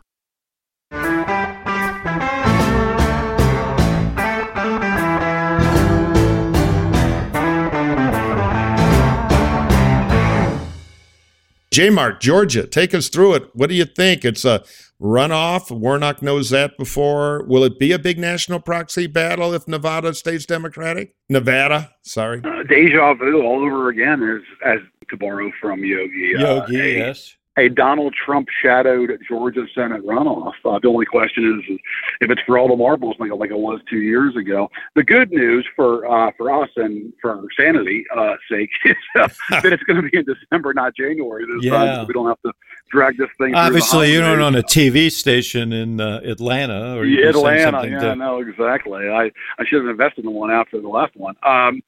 J 11.79 11.89
Mart, 11.89 12.19
Georgia, 12.19 12.67
take 12.67 12.93
us 12.93 13.07
through 13.07 13.35
it. 13.35 13.51
What 13.53 13.69
do 13.69 13.73
you 13.73 13.85
think? 13.85 14.25
It's 14.25 14.43
a 14.43 14.65
runoff. 15.01 15.71
Warnock 15.71 16.21
knows 16.21 16.49
that 16.49 16.77
before. 16.77 17.45
Will 17.45 17.63
it 17.63 17.79
be 17.79 17.93
a 17.93 17.97
big 17.97 18.19
national 18.19 18.59
proxy 18.59 19.07
battle 19.07 19.53
if 19.53 19.65
Nevada 19.65 20.13
stays 20.13 20.45
Democratic? 20.45 21.15
Nevada, 21.29 21.91
sorry. 22.01 22.41
Uh, 22.43 22.63
deja 22.63 23.13
vu 23.13 23.41
all 23.43 23.63
over 23.63 23.87
again, 23.87 24.21
as, 24.21 24.41
as 24.65 24.79
to 25.09 25.15
borrow 25.15 25.53
from 25.61 25.85
Yogi. 25.85 26.33
Yogi, 26.37 26.81
uh, 26.81 26.83
a, 26.83 26.97
yes 26.97 27.37
a 27.59 27.69
Donald 27.69 28.13
Trump 28.15 28.47
shadowed 28.61 29.11
Georgia 29.27 29.65
Senate 29.75 30.03
runoff. 30.05 30.53
Uh, 30.65 30.79
the 30.81 30.87
only 30.87 31.05
question 31.05 31.59
is, 31.69 31.77
if 32.21 32.31
it's 32.31 32.41
for 32.47 32.57
all 32.57 32.67
the 32.69 32.75
marbles 32.75 33.15
like, 33.19 33.31
like 33.31 33.51
it 33.51 33.57
was 33.57 33.79
two 33.89 33.99
years 33.99 34.35
ago. 34.35 34.69
The 34.95 35.03
good 35.03 35.29
news 35.31 35.67
for 35.75 36.05
uh, 36.09 36.31
for 36.37 36.63
us 36.63 36.69
and 36.77 37.13
for 37.21 37.41
sanity 37.57 38.05
uh, 38.15 38.35
sake 38.49 38.69
is 38.85 38.95
uh, 39.15 39.27
that 39.61 39.73
it's 39.73 39.83
going 39.83 40.01
to 40.01 40.09
be 40.09 40.17
in 40.17 40.25
December, 40.25 40.73
not 40.73 40.95
January 40.95 41.45
this 41.45 41.63
Yeah. 41.63 41.71
time. 41.77 41.95
So 42.01 42.05
we 42.05 42.13
don't 42.13 42.27
have 42.27 42.41
to 42.43 42.53
drag 42.91 43.17
this 43.17 43.29
thing. 43.37 43.53
Obviously, 43.55 44.11
you 44.13 44.21
don't 44.21 44.39
own 44.41 44.55
a 44.55 44.63
TV 44.63 45.11
station 45.11 45.73
in 45.73 45.99
uh, 46.01 46.21
Atlanta, 46.23 46.95
or 46.97 47.05
you 47.05 47.19
Yeah, 47.21 47.29
Atlanta. 47.29 47.87
Yeah, 47.87 47.99
to- 47.99 48.15
no, 48.15 48.39
exactly. 48.39 49.09
I 49.09 49.31
I 49.59 49.65
should 49.65 49.81
have 49.81 49.89
invested 49.89 50.25
in 50.25 50.31
one 50.31 50.49
after 50.51 50.79
the 50.81 50.87
last 50.87 51.15
one. 51.15 51.35
Um, 51.43 51.81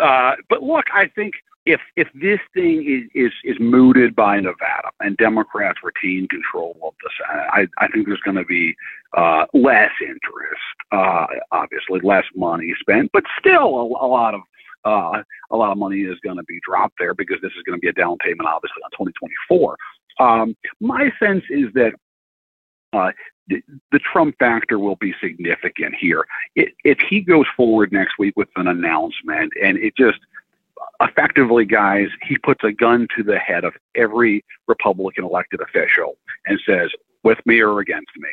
uh, 0.00 0.32
but 0.48 0.62
look, 0.62 0.84
I 0.94 1.08
think 1.14 1.34
if 1.66 1.80
if 1.96 2.08
this 2.14 2.38
thing 2.54 2.84
is 2.86 3.10
is 3.14 3.32
is 3.44 3.56
mooted 3.60 4.14
by 4.14 4.36
Nevada 4.36 4.90
and 5.00 5.16
Democrats 5.16 5.80
retain 5.82 6.28
control 6.28 6.78
of 6.82 6.94
the 7.02 7.10
Senate, 7.18 7.46
I 7.52 7.84
I 7.84 7.88
think 7.88 8.06
there's 8.06 8.20
going 8.20 8.36
to 8.36 8.44
be 8.44 8.74
uh, 9.16 9.46
less 9.52 9.90
interest, 10.00 10.76
uh, 10.92 11.26
obviously 11.52 12.00
less 12.02 12.24
money 12.34 12.72
spent, 12.80 13.10
but 13.12 13.24
still 13.38 13.76
a, 13.76 14.06
a 14.06 14.08
lot 14.08 14.34
of. 14.34 14.40
Uh, 14.84 15.20
a 15.50 15.56
lot 15.56 15.72
of 15.72 15.78
money 15.78 16.02
is 16.02 16.16
going 16.22 16.36
to 16.36 16.44
be 16.44 16.60
dropped 16.64 16.94
there 16.96 17.12
because 17.12 17.38
this 17.42 17.50
is 17.56 17.62
going 17.64 17.76
to 17.76 17.80
be 17.80 17.88
a 17.88 17.92
down 17.92 18.16
payment, 18.18 18.48
obviously, 18.48 18.80
on 18.84 18.90
2024. 18.92 19.76
Um, 20.20 20.56
my 20.78 21.10
sense 21.18 21.42
is 21.50 21.72
that 21.74 21.92
uh, 22.92 23.10
the, 23.48 23.60
the 23.90 23.98
Trump 23.98 24.36
factor 24.38 24.78
will 24.78 24.94
be 24.94 25.12
significant 25.20 25.96
here. 25.98 26.24
It, 26.54 26.72
if 26.84 26.98
he 27.10 27.20
goes 27.20 27.46
forward 27.56 27.90
next 27.90 28.16
week 28.16 28.34
with 28.36 28.48
an 28.54 28.68
announcement 28.68 29.52
and 29.60 29.76
it 29.76 29.96
just 29.96 30.18
effectively, 31.00 31.64
guys, 31.64 32.08
he 32.22 32.36
puts 32.38 32.62
a 32.64 32.72
gun 32.72 33.06
to 33.16 33.22
the 33.22 33.38
head 33.38 33.64
of 33.64 33.74
every 33.94 34.44
Republican 34.68 35.24
elected 35.24 35.60
official 35.60 36.16
and 36.46 36.60
says, 36.66 36.90
with 37.24 37.38
me 37.44 37.60
or 37.60 37.80
against 37.80 38.12
me. 38.16 38.28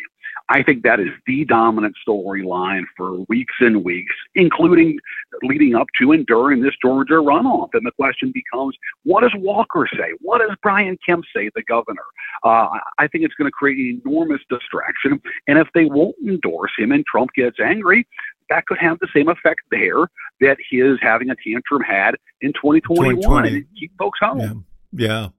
I 0.49 0.61
think 0.61 0.83
that 0.83 0.99
is 0.99 1.09
the 1.25 1.45
dominant 1.45 1.95
storyline 2.07 2.83
for 2.95 3.25
weeks 3.27 3.55
and 3.59 3.83
weeks, 3.83 4.13
including 4.35 4.99
leading 5.41 5.73
up 5.73 5.87
to 5.99 6.11
and 6.11 6.25
during 6.27 6.61
this 6.61 6.75
Georgia 6.83 7.15
runoff. 7.15 7.69
And 7.73 7.85
the 7.85 7.91
question 7.91 8.31
becomes, 8.31 8.75
what 9.03 9.21
does 9.21 9.31
Walker 9.35 9.87
say? 9.97 10.11
What 10.19 10.39
does 10.39 10.55
Brian 10.61 10.97
Kemp 11.05 11.25
say, 11.35 11.49
the 11.55 11.63
governor? 11.63 12.03
Uh, 12.43 12.67
I 12.99 13.07
think 13.07 13.23
it's 13.23 13.33
going 13.35 13.47
to 13.47 13.51
create 13.51 13.99
enormous 14.05 14.41
distraction. 14.49 15.21
And 15.47 15.57
if 15.57 15.67
they 15.73 15.85
won't 15.85 16.15
endorse 16.23 16.71
him 16.77 16.91
and 16.91 17.05
Trump 17.05 17.31
gets 17.35 17.59
angry, 17.59 18.05
that 18.49 18.65
could 18.67 18.77
have 18.79 18.99
the 18.99 19.07
same 19.15 19.29
effect 19.29 19.61
there 19.71 20.07
that 20.41 20.57
his 20.69 20.97
having 21.01 21.29
a 21.29 21.35
tantrum 21.35 21.81
had 21.81 22.15
in 22.41 22.53
2021 22.53 23.15
2020. 23.15 23.49
and 23.49 23.65
keep 23.79 23.91
folks 23.97 24.19
home. 24.21 24.65
Yeah, 24.91 25.29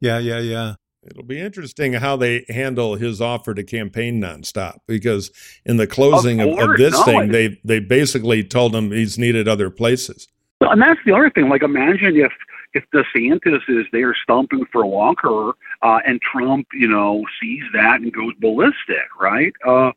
yeah, 0.00 0.18
yeah, 0.18 0.18
yeah, 0.18 0.40
yeah. 0.40 0.74
It'll 1.02 1.22
be 1.24 1.40
interesting 1.40 1.94
how 1.94 2.16
they 2.16 2.44
handle 2.48 2.96
his 2.96 3.22
offer 3.22 3.54
to 3.54 3.62
campaign 3.62 4.20
nonstop 4.20 4.80
because 4.86 5.30
in 5.64 5.78
the 5.78 5.86
closing 5.86 6.40
of, 6.40 6.50
of, 6.50 6.56
course, 6.56 6.78
this 6.78 6.92
no, 6.92 7.04
thing, 7.04 7.28
they 7.32 7.58
they 7.64 7.80
basically 7.80 8.44
told 8.44 8.74
him 8.74 8.90
he's 8.90 9.18
needed 9.18 9.48
other 9.48 9.70
places. 9.70 10.28
Well, 10.60 10.72
and 10.72 10.82
that's 10.82 11.00
the 11.06 11.12
other 11.12 11.30
thing. 11.30 11.48
Like, 11.48 11.62
imagine 11.62 12.16
if 12.16 12.32
if 12.74 12.84
DeSantis 12.94 13.62
is 13.68 13.86
there 13.92 14.14
stumping 14.22 14.64
for 14.70 14.84
Walker, 14.84 15.52
uh, 15.82 16.00
and 16.06 16.20
Trump, 16.20 16.68
you 16.72 16.86
know, 16.86 17.24
sees 17.40 17.62
that 17.72 18.00
and 18.00 18.12
goes 18.12 18.34
ballistic, 18.38 19.08
right? 19.18 19.52
Uh, 19.66 19.92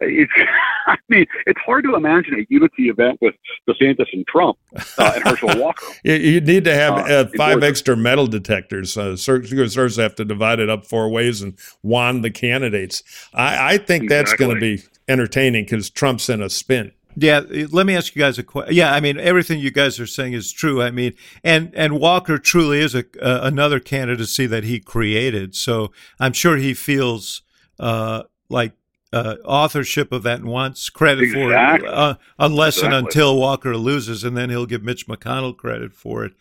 it's, 0.00 0.32
I 0.86 0.96
mean, 1.08 1.26
it's 1.46 1.60
hard 1.64 1.84
to 1.84 1.94
imagine 1.94 2.34
a 2.34 2.46
unity 2.48 2.88
event 2.88 3.18
with 3.20 3.34
DeSantis 3.68 4.06
and 4.12 4.26
Trump 4.26 4.58
uh, 4.98 5.12
and 5.14 5.24
Herschel 5.24 5.50
Walker. 5.60 5.86
You, 6.04 6.14
you 6.14 6.40
need 6.40 6.64
to 6.64 6.74
have 6.74 6.94
Uh, 6.94 7.12
uh, 7.12 7.28
five 7.36 7.62
extra 7.62 7.96
metal 7.96 8.26
detectors. 8.26 8.96
Uh, 8.96 9.16
Secret 9.16 9.70
Service 9.70 9.96
have 9.96 10.14
to 10.16 10.24
divide 10.24 10.60
it 10.60 10.68
up 10.68 10.84
four 10.84 11.08
ways 11.08 11.42
and 11.42 11.56
wand 11.82 12.24
the 12.24 12.30
candidates. 12.30 13.02
I, 13.34 13.74
I 13.74 13.78
think 13.78 14.08
that's 14.08 14.34
going 14.34 14.54
to 14.54 14.60
be 14.60 14.82
entertaining 15.08 15.64
because 15.64 15.90
Trump's 15.90 16.28
in 16.28 16.42
a 16.42 16.50
spin. 16.50 16.92
Yeah, 17.16 17.40
let 17.72 17.86
me 17.86 17.96
ask 17.96 18.14
you 18.14 18.20
guys 18.20 18.38
a 18.38 18.44
question. 18.44 18.74
Yeah, 18.74 18.94
I 18.94 19.00
mean 19.00 19.18
everything 19.18 19.58
you 19.58 19.72
guys 19.72 19.98
are 19.98 20.06
saying 20.06 20.32
is 20.32 20.52
true. 20.52 20.80
I 20.80 20.92
mean, 20.92 21.14
and 21.42 21.72
and 21.74 21.98
Walker 21.98 22.38
truly 22.38 22.78
is 22.78 22.94
a 22.94 23.04
uh, 23.20 23.40
another 23.42 23.80
candidacy 23.80 24.46
that 24.46 24.62
he 24.62 24.78
created. 24.78 25.56
So 25.56 25.90
I'm 26.20 26.32
sure 26.32 26.56
he 26.56 26.72
feels 26.72 27.42
uh, 27.80 28.22
like 28.48 28.72
uh, 29.12 29.36
authorship 29.44 30.12
of 30.12 30.22
that 30.22 30.44
wants 30.44 30.88
credit 30.88 31.24
Exactly. 31.24 31.80
for 31.80 31.86
it, 31.86 31.92
uh, 31.92 32.14
unless 32.38 32.80
and 32.82 32.94
until 32.94 33.36
Walker 33.36 33.76
loses, 33.76 34.22
and 34.24 34.36
then 34.36 34.50
he'll 34.50 34.66
give 34.66 34.82
Mitch 34.82 35.06
McConnell 35.08 35.56
credit 35.56 35.92
for 35.92 36.24
it. 36.24 36.32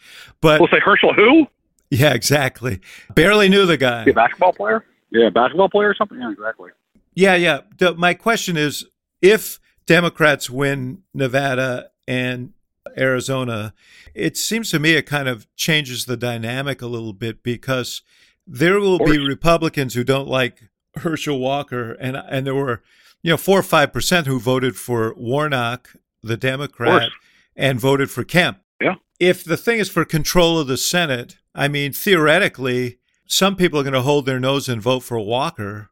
But 0.42 0.60
We'll 0.60 0.70
say 0.70 0.80
Herschel 0.80 1.14
who? 1.14 1.48
yeah, 1.90 2.14
exactly. 2.14 2.80
Barely 3.16 3.50
knew 3.50 3.66
the 3.66 3.78
guy. 3.78 4.04
A 4.04 4.14
basketball 4.14 4.54
player? 4.54 4.86
Yeah, 5.12 5.30
basketball 5.30 5.70
player 5.70 5.90
or 5.90 5.96
something? 5.96 6.20
Yeah, 6.20 6.32
exactly. 6.32 6.70
Yeah, 7.16 7.36
yeah. 7.36 7.62
The, 7.80 7.96
my 7.96 8.14
question 8.14 8.56
is 8.56 8.86
if 9.22 9.60
Democrats 9.88 10.50
win 10.50 11.02
Nevada 11.16 11.90
and 12.08 12.54
Arizona, 12.96 13.74
it 14.14 14.38
seems 14.38 14.70
to 14.72 14.80
me 14.80 14.94
it 14.94 15.08
kind 15.08 15.28
of 15.28 15.48
changes 15.56 16.06
the 16.06 16.16
dynamic 16.18 16.82
a 16.84 16.88
little 16.88 17.14
bit 17.14 17.42
because 17.42 18.04
there 18.46 18.80
will 18.80 19.00
be. 19.00 19.18
Republicans 19.18 19.94
who 19.96 20.04
don't 20.04 20.28
like 20.28 20.69
Herschel 20.98 21.40
Walker, 21.40 21.94
and 21.94 22.18
and 22.18 22.46
there 22.46 22.56
were 22.56 22.82
you 23.22 23.32
know 23.32 23.38
four 23.38 23.60
or 23.60 23.64
five 23.64 23.94
percent 23.94 24.28
who 24.28 24.40
voted 24.40 24.76
for 24.76 25.14
Warnock, 25.16 25.96
the 26.22 26.38
Democrat, 26.38 27.10
and 27.56 27.80
voted 27.80 28.10
for 28.10 28.24
Kemp. 28.24 28.60
Yeah. 28.82 28.96
If 29.20 29.44
the 29.44 29.58
thing 29.58 29.80
is 29.80 29.90
for 29.90 30.06
control 30.06 30.60
of 30.60 30.68
the 30.68 30.78
Senate, 30.78 31.38
I 31.54 31.68
mean 31.68 31.94
theoretically, 31.94 33.00
some 33.26 33.56
people 33.56 33.80
are 33.80 33.84
going 33.84 33.94
to 33.94 34.02
hold 34.02 34.26
their 34.26 34.40
nose 34.40 34.70
and 34.70 34.82
vote 34.82 35.02
for 35.02 35.20
Walker. 35.20 35.90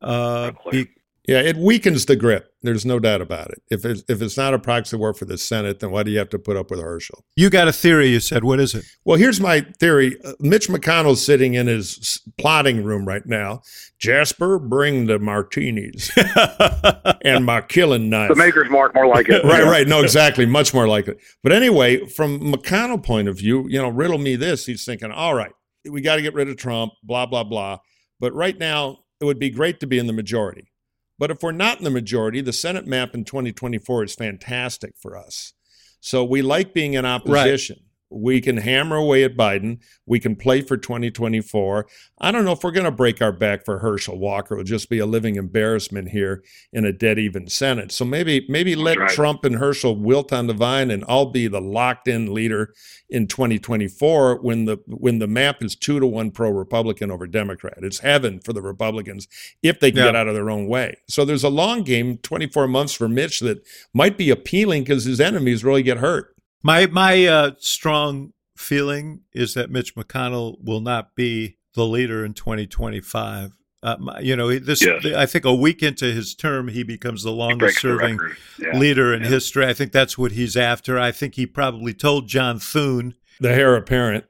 Uh, 0.00 0.52
be, 0.70 0.88
Yeah, 1.26 1.40
it 1.40 1.56
weakens 1.56 2.04
the 2.04 2.16
grip. 2.16 2.52
There's 2.60 2.84
no 2.84 2.98
doubt 2.98 3.22
about 3.22 3.50
it. 3.50 3.62
If 3.70 3.86
it's, 3.86 4.02
if 4.08 4.20
it's 4.20 4.36
not 4.36 4.52
a 4.52 4.58
proxy 4.58 4.96
war 4.96 5.14
for 5.14 5.24
the 5.24 5.38
Senate, 5.38 5.80
then 5.80 5.90
why 5.90 6.02
do 6.02 6.10
you 6.10 6.18
have 6.18 6.28
to 6.30 6.38
put 6.38 6.56
up 6.56 6.70
with 6.70 6.80
Herschel? 6.80 7.24
you 7.34 7.48
got 7.48 7.66
a 7.66 7.72
theory, 7.72 8.08
you 8.08 8.20
said. 8.20 8.44
What 8.44 8.60
is 8.60 8.74
it? 8.74 8.84
Well, 9.06 9.16
here's 9.16 9.40
my 9.40 9.62
theory. 9.80 10.18
Uh, 10.22 10.32
Mitch 10.38 10.68
McConnell's 10.68 11.24
sitting 11.24 11.54
in 11.54 11.66
his 11.66 12.20
plotting 12.36 12.84
room 12.84 13.08
right 13.08 13.24
now. 13.24 13.62
Jasper, 13.98 14.58
bring 14.58 15.06
the 15.06 15.18
martinis 15.18 16.10
and 17.24 17.46
my 17.46 17.62
killing 17.62 18.10
knife. 18.10 18.28
The 18.28 18.36
maker's 18.36 18.68
mark, 18.68 18.94
more 18.94 19.06
like 19.06 19.30
it. 19.30 19.44
right, 19.44 19.64
right. 19.64 19.88
No, 19.88 20.02
exactly. 20.02 20.44
Much 20.44 20.74
more 20.74 20.86
likely. 20.86 21.14
But 21.42 21.52
anyway, 21.52 22.06
from 22.06 22.38
McConnell 22.40 23.02
point 23.02 23.28
of 23.28 23.38
view, 23.38 23.66
you 23.68 23.80
know, 23.80 23.88
riddle 23.88 24.18
me 24.18 24.36
this. 24.36 24.66
He's 24.66 24.84
thinking, 24.84 25.10
all 25.10 25.34
right, 25.34 25.52
we 25.90 26.02
got 26.02 26.16
to 26.16 26.22
get 26.22 26.34
rid 26.34 26.50
of 26.50 26.58
Trump, 26.58 26.92
blah, 27.02 27.24
blah, 27.24 27.44
blah. 27.44 27.78
But 28.20 28.34
right 28.34 28.58
now, 28.58 28.98
it 29.20 29.24
would 29.24 29.38
be 29.38 29.48
great 29.48 29.80
to 29.80 29.86
be 29.86 29.98
in 29.98 30.06
the 30.06 30.12
majority. 30.12 30.70
But 31.18 31.30
if 31.30 31.42
we're 31.42 31.52
not 31.52 31.78
in 31.78 31.84
the 31.84 31.90
majority, 31.90 32.40
the 32.40 32.52
Senate 32.52 32.86
map 32.86 33.14
in 33.14 33.24
2024 33.24 34.04
is 34.04 34.14
fantastic 34.14 34.94
for 35.00 35.16
us. 35.16 35.52
So 36.00 36.24
we 36.24 36.42
like 36.42 36.74
being 36.74 36.94
in 36.94 37.06
opposition. 37.06 37.78
We 38.14 38.40
can 38.40 38.58
hammer 38.58 38.96
away 38.96 39.24
at 39.24 39.36
Biden. 39.36 39.80
We 40.06 40.20
can 40.20 40.36
play 40.36 40.60
for 40.60 40.76
2024. 40.76 41.86
I 42.18 42.30
don't 42.30 42.44
know 42.44 42.52
if 42.52 42.62
we're 42.62 42.70
going 42.70 42.84
to 42.84 42.90
break 42.90 43.20
our 43.20 43.32
back 43.32 43.64
for 43.64 43.78
Herschel 43.78 44.18
Walker. 44.18 44.54
It'll 44.54 44.64
just 44.64 44.88
be 44.88 44.98
a 44.98 45.06
living 45.06 45.36
embarrassment 45.36 46.10
here 46.10 46.42
in 46.72 46.84
a 46.84 46.92
dead 46.92 47.18
even 47.18 47.48
Senate. 47.48 47.92
So 47.92 48.04
maybe 48.04 48.46
maybe 48.48 48.76
let 48.76 48.98
right. 48.98 49.10
Trump 49.10 49.44
and 49.44 49.56
Herschel 49.56 49.96
wilt 49.96 50.32
on 50.32 50.46
the 50.46 50.54
vine, 50.54 50.90
and 50.90 51.04
I'll 51.08 51.26
be 51.30 51.48
the 51.48 51.60
locked 51.60 52.08
in 52.08 52.32
leader 52.32 52.72
in 53.10 53.26
2024 53.26 54.40
when 54.40 54.64
the 54.64 54.78
when 54.86 55.18
the 55.18 55.26
map 55.26 55.62
is 55.62 55.76
two 55.76 56.00
to 56.00 56.06
one 56.06 56.30
pro 56.30 56.50
Republican 56.50 57.10
over 57.10 57.26
Democrat. 57.26 57.78
It's 57.82 57.98
heaven 57.98 58.40
for 58.40 58.52
the 58.52 58.62
Republicans 58.62 59.28
if 59.62 59.80
they 59.80 59.90
can 59.90 59.98
Yeah. 59.98 60.04
get 60.06 60.16
out 60.16 60.28
of 60.28 60.34
their 60.34 60.50
own 60.50 60.66
way. 60.66 60.96
So 61.08 61.24
there's 61.24 61.44
a 61.44 61.48
long 61.48 61.82
game, 61.82 62.18
24 62.18 62.68
months 62.68 62.94
for 62.94 63.08
Mitch 63.08 63.40
that 63.40 63.62
might 63.92 64.16
be 64.16 64.30
appealing 64.30 64.82
because 64.84 65.04
his 65.04 65.20
enemies 65.20 65.64
really 65.64 65.82
get 65.82 65.98
hurt. 65.98 66.33
My 66.64 66.86
my 66.86 67.26
uh, 67.26 67.50
strong 67.58 68.32
feeling 68.56 69.20
is 69.32 69.54
that 69.54 69.70
Mitch 69.70 69.94
McConnell 69.94 70.56
will 70.64 70.80
not 70.80 71.14
be 71.14 71.58
the 71.74 71.84
leader 71.84 72.24
in 72.24 72.32
2025. 72.34 73.50
Uh, 73.82 73.96
you 74.22 74.34
know, 74.34 74.58
this. 74.58 74.82
Yes. 74.82 75.04
I 75.14 75.26
think 75.26 75.44
a 75.44 75.54
week 75.54 75.82
into 75.82 76.06
his 76.06 76.34
term, 76.34 76.68
he 76.68 76.82
becomes 76.82 77.22
the 77.22 77.30
longest 77.32 77.80
serving. 77.80 78.18
Yeah. 78.58 78.78
leader 78.78 79.12
in 79.12 79.22
Yeah. 79.22 79.28
history. 79.28 79.66
I 79.66 79.74
think 79.74 79.92
that's 79.92 80.16
what 80.16 80.32
he's 80.32 80.56
after. 80.56 80.98
I 80.98 81.12
think 81.12 81.34
he 81.34 81.44
probably 81.44 81.92
told 81.92 82.26
John 82.28 82.58
Thune 82.58 83.14
The 83.40 83.52
heir 83.52 83.76
apparent. 83.76 84.24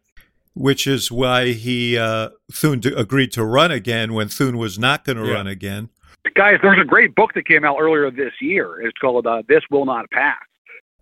Which 0.55 0.87
is 0.88 1.11
why 1.12 1.53
he 1.53 1.97
uh, 1.99 2.31
Thune 2.53 2.81
agreed 2.97 3.31
to 3.33 3.44
run 3.44 3.70
again 3.70 4.12
when 4.12 4.29
Thune 4.29 4.57
was 4.57 4.77
not 4.79 5.05
going 5.05 5.18
to 5.18 5.27
Yeah. 5.27 5.35
run 5.35 5.47
again. 5.47 5.90
Guys, 6.35 6.59
there's 6.62 6.81
a 6.81 6.85
great 6.85 7.14
book 7.14 7.33
that 7.35 7.47
came 7.47 7.64
out 7.64 7.77
earlier 7.81 8.11
this 8.11 8.33
year. 8.40 8.81
It's 8.81 8.97
called 8.99 9.27
uh, 9.27 9.42
"This 9.49 9.62
Will 9.70 9.85
Not 9.85 10.11
Pass," 10.11 10.38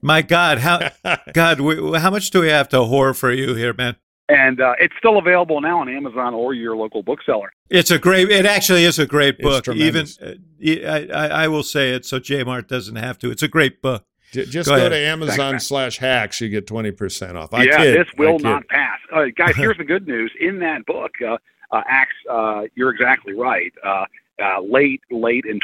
My 0.02 0.20
God, 0.22 0.58
how 0.58 0.90
God, 1.32 1.60
we, 1.60 1.98
how 1.98 2.10
much 2.10 2.30
do 2.30 2.40
we 2.40 2.48
have 2.48 2.68
to 2.70 2.78
whore 2.78 3.16
for 3.16 3.32
you 3.32 3.54
here, 3.54 3.72
man? 3.72 3.96
and 4.28 4.60
uh, 4.60 4.74
it's 4.78 4.94
still 4.98 5.18
available 5.18 5.60
now 5.60 5.80
on 5.80 5.88
Amazon 5.88 6.32
or 6.32 6.54
your 6.54 6.74
local 6.76 7.02
bookseller. 7.02 7.52
It's 7.68 7.90
a 7.90 7.98
great. 7.98 8.30
It 8.30 8.46
actually 8.46 8.84
is 8.84 8.98
a 8.98 9.06
great 9.06 9.36
It's 9.38 9.42
book. 9.42 9.68
Even 9.76 10.06
uh, 10.22 10.34
I, 10.64 11.08
I, 11.12 11.26
I 11.44 11.48
will 11.48 11.62
say 11.62 11.90
it 11.92 12.06
so 12.06 12.18
J 12.18 12.42
Mart 12.44 12.68
doesn't 12.68 12.96
have 12.96 13.18
to. 13.18 13.30
It's 13.30 13.42
a 13.42 13.48
great 13.48 13.82
book. 13.82 14.04
J- 14.32 14.46
Just 14.46 14.68
Go 14.68 14.76
go, 14.76 14.88
to 14.88 14.96
Amazon 14.96 15.36
Thanks, 15.36 15.66
slash 15.66 15.98
hacks. 15.98 16.40
You 16.40 16.48
get 16.48 16.66
20% 16.66 17.34
off. 17.34 17.52
I 17.52 17.64
yeah, 17.64 17.76
kid. 17.76 18.00
this 18.00 18.08
will 18.16 18.34
I 18.34 18.38
kid. 18.38 18.42
not 18.44 18.68
pass. 18.68 18.98
Uh, 19.14 19.24
guys, 19.36 19.54
here's 19.56 19.76
the 19.76 19.84
good 19.84 20.06
news. 20.06 20.32
In 20.40 20.58
that 20.60 20.86
book, 20.86 21.12
uh, 21.20 21.36
uh, 21.70 21.82
Axe, 21.86 22.12
uh, 22.30 22.62
you're 22.74 22.90
exactly 22.90 23.34
right. 23.34 23.72
Uh, 23.84 24.06
uh, 24.42 24.60
late, 24.62 25.02
late 25.10 25.44
in 25.44 25.60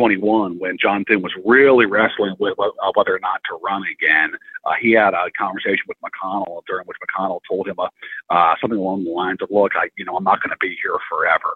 2021, 0.00 0.58
when 0.58 0.78
John 0.80 1.04
Thune 1.04 1.20
was 1.22 1.32
really 1.44 1.84
wrestling 1.84 2.34
with 2.38 2.54
uh, 2.58 2.70
whether 2.94 3.14
or 3.14 3.18
not 3.20 3.40
to 3.50 3.58
run 3.62 3.82
again, 3.92 4.32
uh, 4.64 4.72
he 4.80 4.92
had 4.92 5.12
a 5.12 5.30
conversation 5.38 5.84
with 5.88 5.98
McConnell 6.00 6.62
during 6.66 6.86
which 6.86 6.96
McConnell 7.04 7.40
told 7.48 7.68
him 7.68 7.78
uh, 7.78 7.88
uh, 8.30 8.54
something 8.60 8.78
along 8.78 9.04
the 9.04 9.10
lines 9.10 9.38
of, 9.42 9.50
"Look, 9.50 9.72
I, 9.76 9.88
you 9.96 10.04
know, 10.04 10.16
I'm 10.16 10.24
not 10.24 10.42
going 10.42 10.50
to 10.50 10.56
be 10.60 10.74
here 10.82 10.96
forever." 11.08 11.54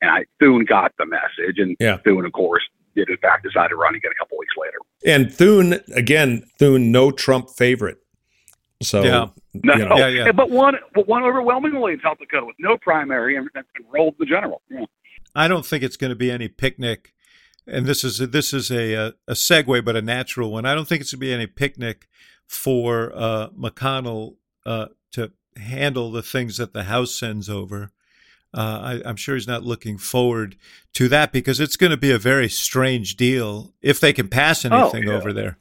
And 0.00 0.10
I, 0.10 0.24
Thune 0.38 0.64
got 0.64 0.92
the 0.98 1.06
message, 1.06 1.58
and 1.58 1.76
Yeah. 1.80 1.96
Thune, 1.98 2.24
of 2.24 2.32
course, 2.32 2.62
did 2.94 3.08
in 3.10 3.16
fact 3.18 3.42
decide 3.44 3.68
to 3.68 3.76
run 3.76 3.94
again 3.94 4.12
a 4.14 4.18
couple 4.18 4.38
weeks 4.38 4.54
later. 4.56 4.78
And 5.04 5.32
Thune, 5.32 5.80
again, 5.94 6.44
Thune, 6.58 6.90
no 6.92 7.10
Trump 7.10 7.50
favorite. 7.50 7.98
So, 8.82 9.02
Yeah. 9.02 9.26
No, 9.52 9.74
you 9.74 9.84
know, 9.84 9.96
Yeah, 9.98 10.08
yeah. 10.08 10.32
but 10.32 10.48
one, 10.48 10.76
but 10.94 11.06
one 11.08 11.22
overwhelmingly 11.24 11.94
in 11.94 12.00
South 12.00 12.18
Dakota 12.18 12.46
with 12.46 12.56
no 12.60 12.78
primary 12.78 13.36
and, 13.36 13.48
and 13.54 13.64
rolled 13.92 14.14
the 14.18 14.24
general. 14.24 14.62
Yeah. 14.70 14.84
I 15.34 15.48
don't 15.48 15.66
think 15.66 15.82
it's 15.82 15.96
going 15.96 16.10
to 16.10 16.16
be 16.16 16.30
any 16.30 16.48
picnic, 16.48 17.12
and 17.66 17.86
this 17.86 18.04
is 18.04 18.18
this 18.18 18.52
is 18.52 18.70
a 18.70 18.94
a, 18.94 19.06
a 19.28 19.32
segue, 19.32 19.84
but 19.84 19.96
a 19.96 20.02
natural 20.02 20.50
one. 20.50 20.64
I 20.64 20.74
don't 20.74 20.86
think 20.86 21.00
it's 21.00 21.12
going 21.12 21.20
to 21.20 21.26
be 21.26 21.32
any 21.32 21.46
picnic 21.46 22.08
for 22.46 23.12
uh, 23.14 23.48
McConnell 23.50 24.36
uh, 24.66 24.86
to 25.12 25.32
handle 25.56 26.10
the 26.10 26.22
things 26.22 26.56
that 26.56 26.72
the 26.72 26.84
House 26.84 27.14
sends 27.14 27.48
over. 27.48 27.92
Uh, 28.52 29.00
I, 29.04 29.08
I'm 29.08 29.14
sure 29.14 29.36
he's 29.36 29.46
not 29.46 29.62
looking 29.62 29.96
forward 29.96 30.56
to 30.94 31.08
that 31.08 31.30
because 31.30 31.60
it's 31.60 31.76
going 31.76 31.92
to 31.92 31.96
be 31.96 32.10
a 32.10 32.18
very 32.18 32.48
strange 32.48 33.14
deal 33.14 33.74
if 33.80 34.00
they 34.00 34.12
can 34.12 34.26
pass 34.26 34.64
anything 34.64 35.04
yeah. 35.04 35.12
over 35.12 35.32
there. 35.32 35.58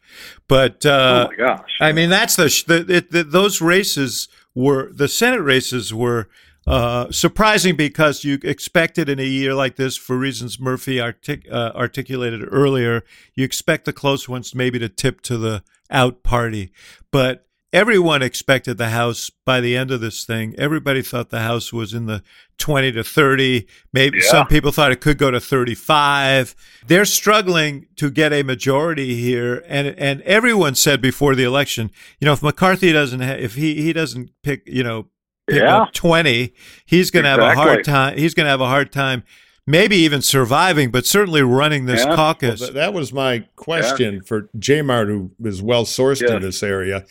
But 0.48 0.84
uh, 0.88 1.28
oh 1.28 1.32
my 1.32 1.36
gosh! 1.36 1.70
I 1.80 1.92
mean, 1.92 2.10
that's 2.10 2.36
the, 2.36 2.50
sh- 2.50 2.64
the, 2.64 2.86
it, 2.90 3.12
the 3.12 3.24
those 3.24 3.62
races 3.62 4.28
were 4.56 4.92
the 4.92 5.08
Senate 5.08 5.42
races 5.42 5.94
were 5.94 6.30
uh, 6.70 7.12
surprising 7.12 7.76
because 7.76 8.24
you 8.24 8.38
expected 8.44 9.10
in 9.10 9.20
a 9.20 9.24
year 9.24 9.54
like 9.54 9.76
this, 9.76 9.98
for 9.98 10.18
reasons 10.18 10.60
Murphy 10.60 11.00
artic- 11.00 11.48
uh, 11.52 11.72
articulated 11.76 12.48
earlier, 12.52 13.04
you 13.36 13.44
expect 13.44 13.86
the 13.86 13.94
close 13.94 14.30
ones 14.30 14.54
maybe 14.54 14.78
to 14.80 14.90
tip 14.90 15.22
to 15.22 15.38
the 15.38 15.64
out 15.90 16.24
party, 16.24 16.72
but. 17.12 17.46
Everyone 17.72 18.24
expected 18.24 18.80
the 18.80 18.90
House 18.90 19.30
by 19.46 19.62
the 19.62 19.78
end 19.78 19.92
of 19.92 20.02
this 20.02 20.26
thing. 20.26 20.56
Everybody 20.58 21.04
thought 21.04 21.30
the 21.30 21.42
House 21.42 21.72
was 21.72 21.94
in 21.94 22.08
the 22.08 22.24
20 22.58 22.94
to 22.94 23.04
30. 23.04 23.68
Maybe 23.94 24.18
Yeah. 24.18 24.32
some 24.32 24.48
people 24.48 24.72
thought 24.72 24.92
it 24.92 25.02
could 25.02 25.20
go 25.20 25.30
to 25.30 25.40
35. 25.40 26.56
They're 26.88 27.06
struggling 27.06 27.86
to 27.98 28.10
get 28.10 28.34
a 28.34 28.42
majority 28.42 29.18
here. 29.22 29.64
And, 29.68 29.90
and 30.00 30.24
everyone 30.24 30.74
said 30.74 31.00
before 31.00 31.36
the 31.36 31.44
election, 31.44 31.92
you 32.20 32.26
know, 32.26 32.34
if 32.34 32.42
McCarthy 32.42 32.92
doesn't, 32.92 33.22
ha- 33.22 33.34
if 33.38 33.54
he, 33.54 33.76
he 33.84 33.94
doesn't 33.94 34.32
pick, 34.42 34.64
you 34.66 34.84
know, 34.84 35.06
pick 35.50 35.60
Yeah. 35.62 35.84
up 35.84 35.94
20, 35.94 36.54
he's 36.86 37.12
going 37.12 37.24
to 37.24 37.30
have 37.30 37.40
a 37.40 37.56
hard 37.56 37.84
time. 37.84 38.18
He's 38.18 38.34
going 38.34 38.46
to 38.46 38.50
have 38.52 38.62
a 38.62 38.68
hard 38.68 38.92
time, 38.92 39.24
maybe 39.68 39.96
even 39.98 40.22
surviving, 40.22 40.92
but 40.92 41.06
certainly 41.06 41.42
running 41.42 41.86
this 41.86 42.04
Yeah. 42.06 42.16
Caucus. 42.16 42.60
Th- 42.60 42.74
that 42.74 42.94
was 42.94 43.12
my 43.14 43.46
question 43.56 44.22
for 44.22 44.50
Jmart, 44.58 45.08
who 45.08 45.32
is 45.44 45.62
well 45.62 45.86
sourced 45.86 46.28
in 46.28 46.42
this 46.42 46.64
area. 46.64 47.06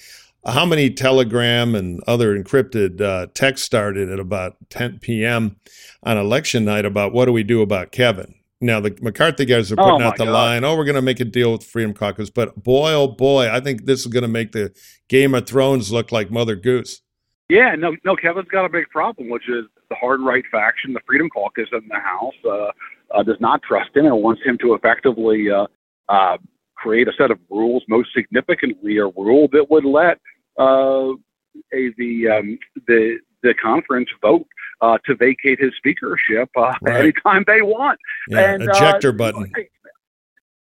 How 0.46 0.64
many 0.64 0.88
Telegram 0.90 1.74
and 1.74 2.00
other 2.06 2.40
encrypted 2.40 3.00
uh, 3.00 3.26
texts 3.34 3.66
started 3.66 4.08
at 4.08 4.18
about 4.20 4.56
10 4.70 4.98
p.m. 5.00 5.56
on 6.04 6.16
election 6.16 6.64
night 6.64 6.86
about 6.86 7.12
what 7.12 7.26
do 7.26 7.32
we 7.32 7.42
do 7.42 7.60
about 7.60 7.92
Kevin? 7.92 8.34
Now 8.60 8.80
the 8.80 8.96
McCarthy 9.02 9.44
guys 9.44 9.70
are 9.70 9.76
Oh, 9.78 9.84
putting 9.84 10.00
my 10.00 10.06
out 10.06 10.16
the 10.16 10.24
God. 10.24 10.32
line, 10.32 10.64
"Oh, 10.64 10.74
we're 10.76 10.84
going 10.84 10.96
to 10.96 11.02
make 11.02 11.20
a 11.20 11.24
deal 11.24 11.52
with 11.52 11.62
Freedom 11.64 11.92
Caucus," 11.94 12.28
but 12.30 12.60
boy, 12.62 12.92
oh 12.92 13.06
boy, 13.06 13.48
I 13.48 13.60
think 13.60 13.84
this 13.84 14.00
is 14.00 14.06
going 14.08 14.22
to 14.22 14.28
make 14.28 14.50
the 14.52 14.72
Game 15.08 15.32
of 15.34 15.46
Thrones 15.46 15.92
look 15.92 16.10
like 16.10 16.30
Mother 16.30 16.56
Goose. 16.56 17.00
Yeah, 17.48 17.74
no, 17.76 17.96
no. 18.04 18.14
Kevin's 18.14 18.48
got 18.48 18.66
a 18.66 18.68
big 18.68 18.88
problem, 18.90 19.30
which 19.30 19.48
is 19.48 19.64
the 19.88 19.96
hard 19.96 20.20
right 20.20 20.44
faction, 20.50 20.92
the 20.92 21.00
Freedom 21.06 21.30
Caucus 21.30 21.68
in 21.72 21.88
the 21.88 21.98
House, 21.98 22.34
uh, 22.44 22.70
uh, 23.16 23.22
does 23.22 23.40
not 23.40 23.62
trust 23.62 23.96
him 23.96 24.04
and 24.04 24.22
wants 24.22 24.42
him 24.44 24.58
to 24.58 24.74
effectively 24.74 25.50
uh, 25.50 25.66
uh, 26.10 26.36
create 26.74 27.08
a 27.08 27.12
set 27.16 27.30
of 27.30 27.38
rules. 27.48 27.82
Most 27.88 28.10
significantly, 28.14 28.98
a 28.98 29.06
rule 29.06 29.48
that 29.52 29.70
would 29.70 29.86
let 29.86 30.18
uh, 30.58 31.12
a, 31.72 31.90
the 31.96 32.28
um, 32.28 32.58
the 32.86 33.18
the 33.42 33.54
conference 33.54 34.08
vote 34.20 34.46
uh, 34.80 34.98
to 35.06 35.14
vacate 35.16 35.58
his 35.60 35.72
speakership 35.76 36.50
uh, 36.56 36.74
Right. 36.82 37.00
anytime 37.00 37.44
they 37.46 37.62
want. 37.62 37.98
Yeah, 38.28 38.54
and, 38.54 38.62
ejector 38.64 39.10
uh, 39.10 39.12
button. 39.12 39.52
uh, 39.56 39.60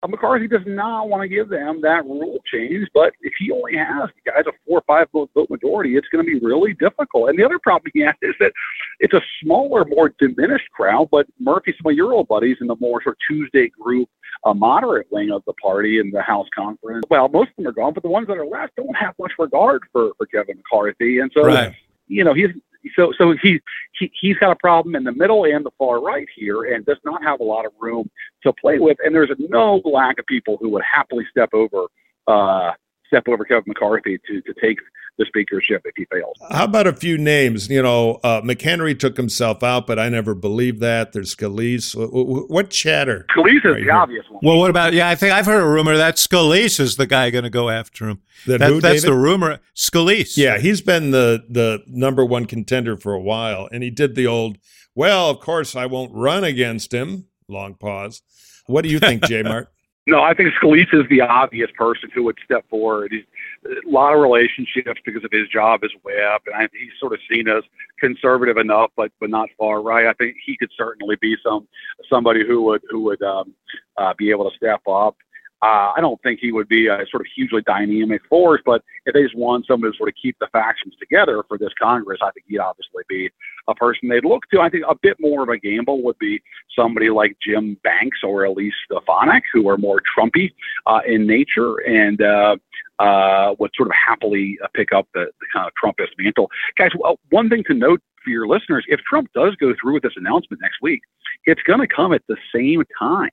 Uh, 0.03 0.07
McCarthy 0.07 0.47
does 0.47 0.63
not 0.65 1.09
want 1.09 1.21
to 1.21 1.27
give 1.27 1.49
them 1.49 1.79
that 1.81 2.03
rule 2.05 2.39
change, 2.51 2.87
but 2.93 3.13
if 3.21 3.33
he 3.37 3.51
only 3.51 3.75
has 3.75 4.09
guys 4.25 4.43
a 4.47 4.51
four 4.65 4.79
or 4.79 4.83
five 4.87 5.07
vote, 5.13 5.29
vote 5.35 5.49
majority, 5.49 5.95
it's 5.95 6.07
going 6.07 6.25
to 6.25 6.31
be 6.31 6.43
really 6.43 6.73
difficult. 6.73 7.29
And 7.29 7.37
the 7.37 7.45
other 7.45 7.59
problem 7.59 7.91
he 7.93 8.01
has 8.01 8.15
is 8.23 8.33
that 8.39 8.51
it's 8.99 9.13
a 9.13 9.21
smaller, 9.43 9.85
more 9.85 10.13
diminished 10.19 10.69
crowd. 10.71 11.09
But 11.11 11.27
Murphy, 11.39 11.75
some 11.81 11.91
of 11.91 11.95
your 11.95 12.13
old 12.13 12.27
buddies 12.27 12.57
in 12.61 12.67
the 12.67 12.75
more 12.79 13.03
sort 13.03 13.15
of 13.15 13.19
Tuesday 13.29 13.69
group, 13.79 14.09
a 14.45 14.53
moderate 14.55 15.07
wing 15.11 15.31
of 15.31 15.43
the 15.45 15.53
party 15.53 15.99
in 15.99 16.09
the 16.09 16.21
House 16.21 16.47
conference, 16.55 17.05
well, 17.11 17.29
most 17.29 17.49
of 17.49 17.55
them 17.57 17.67
are 17.67 17.71
gone, 17.71 17.93
but 17.93 18.01
the 18.01 18.09
ones 18.09 18.25
that 18.27 18.37
are 18.37 18.45
left 18.45 18.75
don't 18.75 18.95
have 18.95 19.13
much 19.19 19.33
regard 19.37 19.83
for 19.91 20.11
for 20.17 20.25
Kevin 20.25 20.57
McCarthy, 20.57 21.19
and 21.19 21.31
so 21.31 21.43
Right. 21.43 21.75
you 22.07 22.23
know 22.23 22.33
he's 22.33 22.49
so 22.95 23.11
so 23.17 23.35
he, 23.41 23.59
he 23.97 24.11
he's 24.19 24.37
got 24.37 24.51
a 24.51 24.55
problem 24.55 24.95
in 24.95 25.03
the 25.03 25.11
middle 25.11 25.45
and 25.45 25.65
the 25.65 25.71
far 25.77 26.01
right 26.01 26.27
here, 26.35 26.63
and 26.73 26.85
does 26.85 26.97
not 27.03 27.23
have 27.23 27.39
a 27.39 27.43
lot 27.43 27.65
of 27.65 27.71
room 27.79 28.09
to 28.43 28.53
play 28.53 28.79
with. 28.79 28.97
And 29.03 29.13
there's 29.13 29.31
no 29.37 29.81
lack 29.85 30.19
of 30.19 30.25
people 30.25 30.57
who 30.59 30.69
would 30.69 30.83
happily 30.83 31.25
step 31.29 31.49
over 31.53 31.85
uh, 32.27 32.71
step 33.07 33.23
over 33.27 33.45
Kevin 33.45 33.63
McCarthy 33.67 34.19
to 34.27 34.41
to 34.41 34.53
take 34.61 34.77
the 35.17 35.25
speakership 35.25 35.81
if 35.85 35.93
he 35.95 36.05
fails. 36.05 36.35
How 36.49 36.63
about 36.65 36.87
a 36.87 36.93
few 36.93 37.17
names? 37.17 37.69
You 37.69 37.83
know, 37.83 38.19
uh, 38.23 38.41
McHenry 38.41 38.97
took 38.97 39.17
himself 39.17 39.61
out, 39.61 39.85
but 39.85 39.99
I 39.99 40.09
never 40.09 40.33
believed 40.33 40.79
that. 40.79 41.11
There's 41.13 41.35
Scalise. 41.35 41.95
What, 41.95 42.11
what, 42.25 42.49
what 42.49 42.69
chatter? 42.69 43.25
Scalise 43.35 43.57
is 43.57 43.63
Right 43.65 43.73
the 43.75 43.79
here. 43.81 43.91
obvious 43.93 44.25
one. 44.29 44.39
well, 44.43 44.57
what 44.57 44.69
about, 44.69 44.93
yeah, 44.93 45.09
I 45.09 45.15
think 45.15 45.33
I've 45.33 45.45
heard 45.45 45.61
a 45.61 45.67
rumor 45.69 45.95
that 45.97 46.15
Scalise 46.15 46.79
is 46.79 46.95
the 46.95 47.05
guy 47.05 47.29
going 47.29 47.43
to 47.43 47.49
go 47.49 47.69
after 47.69 48.09
him. 48.09 48.21
That 48.47 48.59
That- 48.59 48.69
who, 48.69 48.81
that's 48.81 49.01
David? 49.03 49.15
the 49.15 49.19
rumor. 49.19 49.59
Scalise. 49.75 50.37
Yeah, 50.37 50.57
he's 50.57 50.81
been 50.81 51.11
the 51.11 51.43
the 51.49 51.83
number 51.87 52.25
one 52.25 52.45
contender 52.45 52.97
for 52.97 53.13
a 53.13 53.21
while, 53.21 53.67
and 53.71 53.83
he 53.83 53.89
did 53.91 54.15
the 54.15 54.25
old. 54.27 54.57
Well, 54.95 55.29
of 55.29 55.39
course, 55.39 55.75
I 55.75 55.85
won't 55.85 56.11
run 56.13 56.43
against 56.43 56.93
him. 56.93 57.27
Long 57.47 57.75
pause. 57.75 58.21
What 58.67 58.83
do 58.83 58.89
you 58.89 58.99
think, 58.99 59.23
J 59.25 59.43
Mart? 59.43 59.67
No, 60.07 60.19
I 60.23 60.33
think 60.33 60.49
Scalise 60.59 60.91
is 60.93 61.07
the 61.11 61.21
obvious 61.21 61.69
person 61.77 62.09
who 62.11 62.23
would 62.23 62.35
step 62.43 62.67
forward. 62.71 63.11
He's 63.11 63.21
a 63.65 63.89
lot 63.89 64.13
of 64.13 64.21
relationships 64.21 64.99
because 65.05 65.23
of 65.23 65.31
his 65.31 65.47
job 65.49 65.81
as 65.83 65.91
whip, 66.03 66.41
and 66.47 66.55
I, 66.55 66.67
he's 66.73 66.91
sort 66.99 67.13
of 67.13 67.19
seen 67.29 67.47
as 67.47 67.63
conservative 67.99 68.57
enough, 68.57 68.91
but 68.95 69.11
but 69.19 69.29
not 69.29 69.49
far 69.57 69.81
right. 69.81 70.07
I 70.07 70.13
think 70.13 70.35
he 70.45 70.57
could 70.57 70.71
certainly 70.75 71.15
be 71.21 71.35
some 71.43 71.67
somebody 72.09 72.45
who 72.45 72.63
would 72.63 72.81
who 72.89 73.01
would 73.03 73.21
um, 73.21 73.53
uh, 73.97 74.13
be 74.17 74.31
able 74.31 74.49
to 74.49 74.55
step 74.55 74.81
up. 74.87 75.15
Uh, 75.63 75.93
I 75.95 76.01
don't 76.01 76.19
think 76.23 76.39
he 76.39 76.51
would 76.51 76.67
be 76.67 76.87
a 76.87 77.05
sort 77.11 77.21
of 77.21 77.27
hugely 77.35 77.61
dynamic 77.61 78.21
force, 78.27 78.61
but 78.65 78.81
if 79.05 79.13
they 79.13 79.21
just 79.21 79.37
want 79.37 79.67
someone 79.67 79.91
to 79.91 79.97
sort 79.97 80.09
of 80.09 80.15
keep 80.19 80.35
the 80.39 80.47
factions 80.51 80.95
together 80.99 81.43
for 81.47 81.59
this 81.59 81.69
Congress, 81.79 82.17
I 82.23 82.31
think 82.31 82.47
he'd 82.47 82.57
obviously 82.57 83.03
be 83.07 83.29
a 83.67 83.75
person 83.75 84.09
they'd 84.09 84.25
look 84.25 84.41
to. 84.51 84.59
I 84.59 84.69
think 84.69 84.85
a 84.89 84.95
bit 84.99 85.17
more 85.19 85.43
of 85.43 85.49
a 85.49 85.59
gamble 85.59 86.01
would 86.01 86.17
be 86.17 86.41
somebody 86.75 87.11
like 87.11 87.37
Jim 87.45 87.77
Banks 87.83 88.17
or 88.23 88.45
Elise 88.45 88.73
Stefanik, 88.85 89.43
who 89.53 89.69
are 89.69 89.77
more 89.77 90.01
Trumpy 90.17 90.51
uh, 90.87 91.01
in 91.05 91.27
nature 91.27 91.75
and 91.87 92.19
uh, 92.23 92.55
uh, 93.01 93.55
would 93.57 93.71
sort 93.75 93.89
of 93.89 93.93
happily 93.93 94.57
uh, 94.63 94.67
pick 94.73 94.93
up 94.93 95.07
the, 95.13 95.25
the 95.39 95.47
kind 95.51 95.67
of 95.67 95.73
Trumpist 95.81 96.11
mantle. 96.17 96.49
Guys, 96.77 96.91
well, 96.97 97.19
one 97.29 97.49
thing 97.49 97.63
to 97.67 97.73
note 97.73 98.01
for 98.23 98.29
your 98.29 98.47
listeners 98.47 98.85
if 98.87 98.99
Trump 99.01 99.29
does 99.33 99.55
go 99.55 99.73
through 99.81 99.95
with 99.95 100.03
this 100.03 100.13
announcement 100.15 100.61
next 100.61 100.77
week, 100.81 101.01
it's 101.45 101.61
going 101.63 101.79
to 101.79 101.87
come 101.87 102.13
at 102.13 102.21
the 102.27 102.37
same 102.53 102.83
time, 102.99 103.31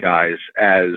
guys, 0.00 0.38
as 0.58 0.92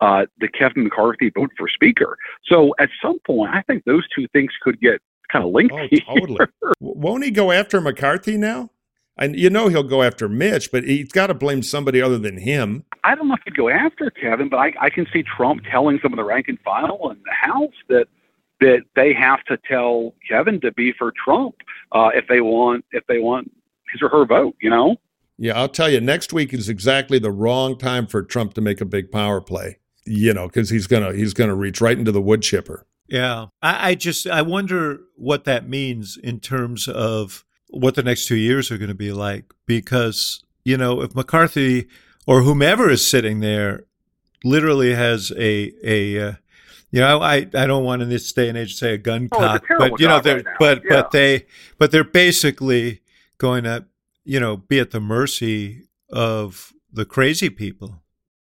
uh, 0.00 0.26
the 0.38 0.46
Kevin 0.48 0.84
McCarthy 0.84 1.30
vote 1.30 1.50
for 1.58 1.68
Speaker. 1.68 2.16
So 2.46 2.74
at 2.78 2.90
some 3.02 3.18
point, 3.26 3.52
I 3.52 3.62
think 3.62 3.84
those 3.84 4.06
two 4.14 4.28
things 4.32 4.52
could 4.62 4.80
get 4.80 5.00
kind 5.32 5.44
of 5.44 5.50
linked. 5.50 5.74
Oh, 5.74 6.14
totally. 6.14 6.38
Won't 6.80 7.24
he 7.24 7.32
go 7.32 7.50
after 7.50 7.80
McCarthy 7.80 8.36
now? 8.36 8.70
And 9.16 9.36
you 9.36 9.50
know 9.50 9.66
he'll 9.66 9.82
go 9.82 10.04
after 10.04 10.28
Mitch, 10.28 10.70
but 10.70 10.84
he's 10.84 11.10
got 11.10 11.26
to 11.26 11.34
blame 11.34 11.64
somebody 11.64 12.00
other 12.00 12.18
than 12.18 12.38
him. 12.38 12.84
I 13.04 13.14
don't 13.14 13.28
know 13.28 13.34
if 13.34 13.40
he'd 13.44 13.56
go 13.56 13.68
after 13.68 14.10
Kevin, 14.10 14.48
but 14.48 14.58
I, 14.58 14.72
I 14.80 14.90
can 14.90 15.06
see 15.12 15.22
Trump 15.22 15.62
telling 15.70 15.98
some 16.02 16.12
of 16.12 16.16
the 16.16 16.24
rank 16.24 16.48
and 16.48 16.58
file 16.60 17.10
in 17.10 17.18
the 17.24 17.32
House 17.32 17.74
that, 17.88 18.06
that 18.60 18.82
they 18.96 19.12
have 19.12 19.44
to 19.44 19.58
tell 19.68 20.14
Kevin 20.28 20.60
to 20.60 20.72
be 20.72 20.92
for 20.92 21.12
Trump 21.24 21.54
uh, 21.92 22.10
if 22.14 22.26
they 22.28 22.40
want 22.40 22.84
if 22.92 23.06
they 23.06 23.18
want 23.18 23.50
his 23.92 24.02
or 24.02 24.08
her 24.08 24.24
vote. 24.24 24.56
You 24.60 24.70
know. 24.70 24.96
Yeah, 25.40 25.56
I'll 25.56 25.68
tell 25.68 25.88
you. 25.88 26.00
Next 26.00 26.32
week 26.32 26.52
is 26.52 26.68
exactly 26.68 27.18
the 27.20 27.30
wrong 27.30 27.78
time 27.78 28.06
for 28.08 28.22
Trump 28.22 28.54
to 28.54 28.60
make 28.60 28.80
a 28.80 28.84
big 28.84 29.12
power 29.12 29.40
play. 29.40 29.78
You 30.04 30.34
know, 30.34 30.48
because 30.48 30.70
he's 30.70 30.86
gonna 30.86 31.12
he's 31.12 31.34
gonna 31.34 31.54
reach 31.54 31.80
right 31.80 31.98
into 31.98 32.12
the 32.12 32.22
wood 32.22 32.42
chipper. 32.42 32.86
Yeah, 33.08 33.46
I, 33.62 33.90
I 33.90 33.94
just 33.94 34.26
I 34.26 34.42
wonder 34.42 35.00
what 35.16 35.44
that 35.44 35.68
means 35.68 36.18
in 36.22 36.40
terms 36.40 36.88
of 36.88 37.44
what 37.68 37.94
the 37.94 38.02
next 38.02 38.26
two 38.26 38.36
years 38.36 38.70
are 38.70 38.78
going 38.78 38.88
to 38.88 38.94
be 38.94 39.12
like 39.12 39.52
because 39.66 40.42
you 40.64 40.76
know 40.76 41.02
if 41.02 41.14
McCarthy 41.14 41.88
or 42.28 42.42
whomever 42.42 42.90
is 42.90 43.04
sitting 43.06 43.40
there 43.40 43.84
literally 44.44 44.94
has 44.94 45.32
a 45.36 45.72
a 45.82 46.20
uh, 46.28 46.32
you 46.90 47.00
know 47.00 47.20
I 47.20 47.36
I 47.54 47.66
don't 47.66 47.84
want 47.84 48.02
in 48.02 48.08
this 48.10 48.30
day 48.32 48.48
and 48.48 48.56
age 48.58 48.72
to 48.72 48.76
say 48.76 48.94
a 48.94 48.98
gun 48.98 49.28
Oh, 49.32 49.54
it's 49.54 49.64
a 49.70 49.76
but 49.78 49.98
you 50.00 50.06
know 50.06 50.20
they're 50.20 50.36
right 50.36 50.56
but 50.60 50.82
Yeah. 50.84 50.90
but 51.02 51.10
they 51.10 51.46
but 51.78 51.90
they're 51.90 52.04
basically 52.04 53.00
going 53.38 53.64
to 53.64 53.86
you 54.24 54.38
know 54.38 54.58
be 54.58 54.78
at 54.78 54.90
the 54.90 55.00
mercy 55.00 55.88
of 56.10 56.72
the 56.92 57.04
crazy 57.04 57.50
people. 57.50 58.02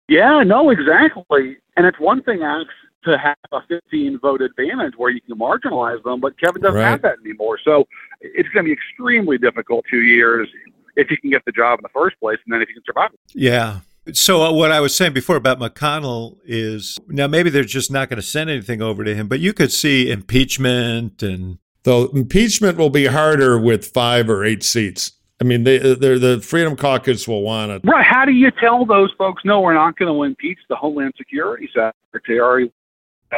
Yeah, 0.09 0.43
no, 0.43 0.69
exactly. 0.71 1.57
And 1.79 1.87
it's 1.87 1.99
one 1.99 2.23
thing, 2.23 2.43
Alex, 2.43 2.71
to 3.05 3.17
have 3.17 3.37
a 3.53 3.61
15 3.69 4.19
vote 4.21 4.43
advantage 4.43 4.93
where 4.99 5.11
you 5.11 5.21
can 5.23 5.39
marginalize 5.39 6.03
them, 6.05 6.21
but 6.21 6.39
Kevin 6.39 6.61
doesn't 6.61 6.79
Right. 6.79 6.91
have 6.91 7.03
that 7.03 7.17
anymore. 7.25 7.59
So 7.65 7.87
it's 8.21 8.49
going 8.51 8.65
to 8.67 8.69
be 8.69 8.73
extremely 8.73 9.39
difficult 9.39 9.87
two 9.91 10.03
years 10.03 10.47
if 10.97 11.11
you 11.11 11.17
can 11.17 11.31
get 11.31 11.45
the 11.45 11.53
job 11.53 11.79
in 11.79 11.83
the 11.83 11.89
first 11.93 12.19
place, 12.21 12.39
and 12.45 12.53
then 12.53 12.63
if 12.63 12.69
you 12.69 12.75
can 12.75 12.85
survive. 12.85 13.11
Yeah. 13.33 13.81
So 14.13 14.43
uh, 14.43 14.53
what 14.53 14.71
I 14.71 14.81
was 14.81 14.95
saying 14.95 15.15
before 15.15 15.37
about 15.37 15.59
McConnell 15.59 16.37
is 16.45 16.99
now 17.09 17.27
maybe 17.27 17.49
they're 17.49 17.65
just 17.65 17.91
not 17.91 18.11
going 18.11 18.21
to 18.21 18.27
send 18.27 18.51
anything 18.51 18.83
over 18.83 19.03
to 19.03 19.15
him, 19.15 19.29
but 19.29 19.41
you 19.41 19.53
could 19.55 19.73
see 19.73 20.11
impeachment 20.11 21.23
and 21.23 21.59
Though 21.85 22.07
impeachment 22.07 22.79
will 22.79 22.91
be 22.91 23.07
harder 23.07 23.59
with 23.59 23.87
five 23.87 24.29
or 24.29 24.43
eight 24.43 24.63
seats. 24.63 25.13
I 25.41 25.45
mean, 25.45 25.65
they, 25.65 25.79
they're, 25.79 26.19
the 26.19 26.41
Freedom 26.41 26.77
Caucus 26.77 27.29
will 27.29 27.43
want 27.43 27.83
to. 27.83 27.89
Right. 27.89 28.05
How 28.05 28.25
do 28.25 28.33
you 28.33 28.51
tell 28.51 28.87
those 28.87 29.13
folks, 29.19 29.43
no, 29.45 29.61
we're 29.61 29.75
not 29.75 29.99
going 29.99 30.13
to 30.13 30.23
impeach 30.23 30.59
the 30.71 30.77
Homeland 30.77 31.13
Security 31.17 31.69
Secretary? 31.75 32.73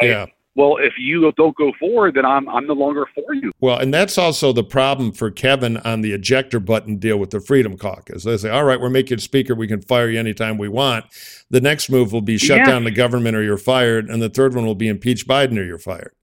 Yeah. 0.01 0.27
Well, 0.57 0.77
if 0.77 0.93
you 0.97 1.31
don't 1.37 1.55
go 1.55 1.71
forward, 1.79 2.15
then 2.15 2.25
I'm 2.25 2.49
I'm 2.49 2.65
no 2.65 2.73
longer 2.73 3.05
for 3.13 3.35
you. 3.35 3.51
Well, 3.61 3.77
and 3.77 3.93
that's 3.93 4.17
also 4.17 4.51
the 4.51 4.63
problem 4.63 5.11
for 5.11 5.29
Kevin 5.29 5.77
on 5.77 6.01
the 6.01 6.13
ejector 6.13 6.59
button 6.59 6.97
deal 6.97 7.17
with 7.17 7.29
the 7.29 7.39
Freedom 7.39 7.77
Caucus. 7.77 8.23
They 8.23 8.37
say, 8.37 8.49
all 8.49 8.63
right, 8.63 8.81
we're 8.81 8.89
making 8.89 9.19
speaker. 9.19 9.53
We 9.53 9.67
can 9.67 9.83
fire 9.83 10.09
you 10.09 10.19
anytime 10.19 10.57
we 10.57 10.67
want. 10.67 11.05
The 11.51 11.61
next 11.61 11.91
move 11.91 12.11
will 12.11 12.21
be 12.21 12.39
shut 12.39 12.57
Yes. 12.57 12.67
down 12.67 12.85
the 12.85 12.91
government 12.91 13.37
or 13.37 13.43
you're 13.43 13.59
fired. 13.59 14.09
And 14.09 14.19
the 14.19 14.29
third 14.29 14.55
one 14.55 14.65
will 14.65 14.73
be 14.75 14.87
impeach 14.87 15.27
Biden 15.27 15.59
or 15.59 15.63
you're 15.63 15.77
fired. 15.77 16.13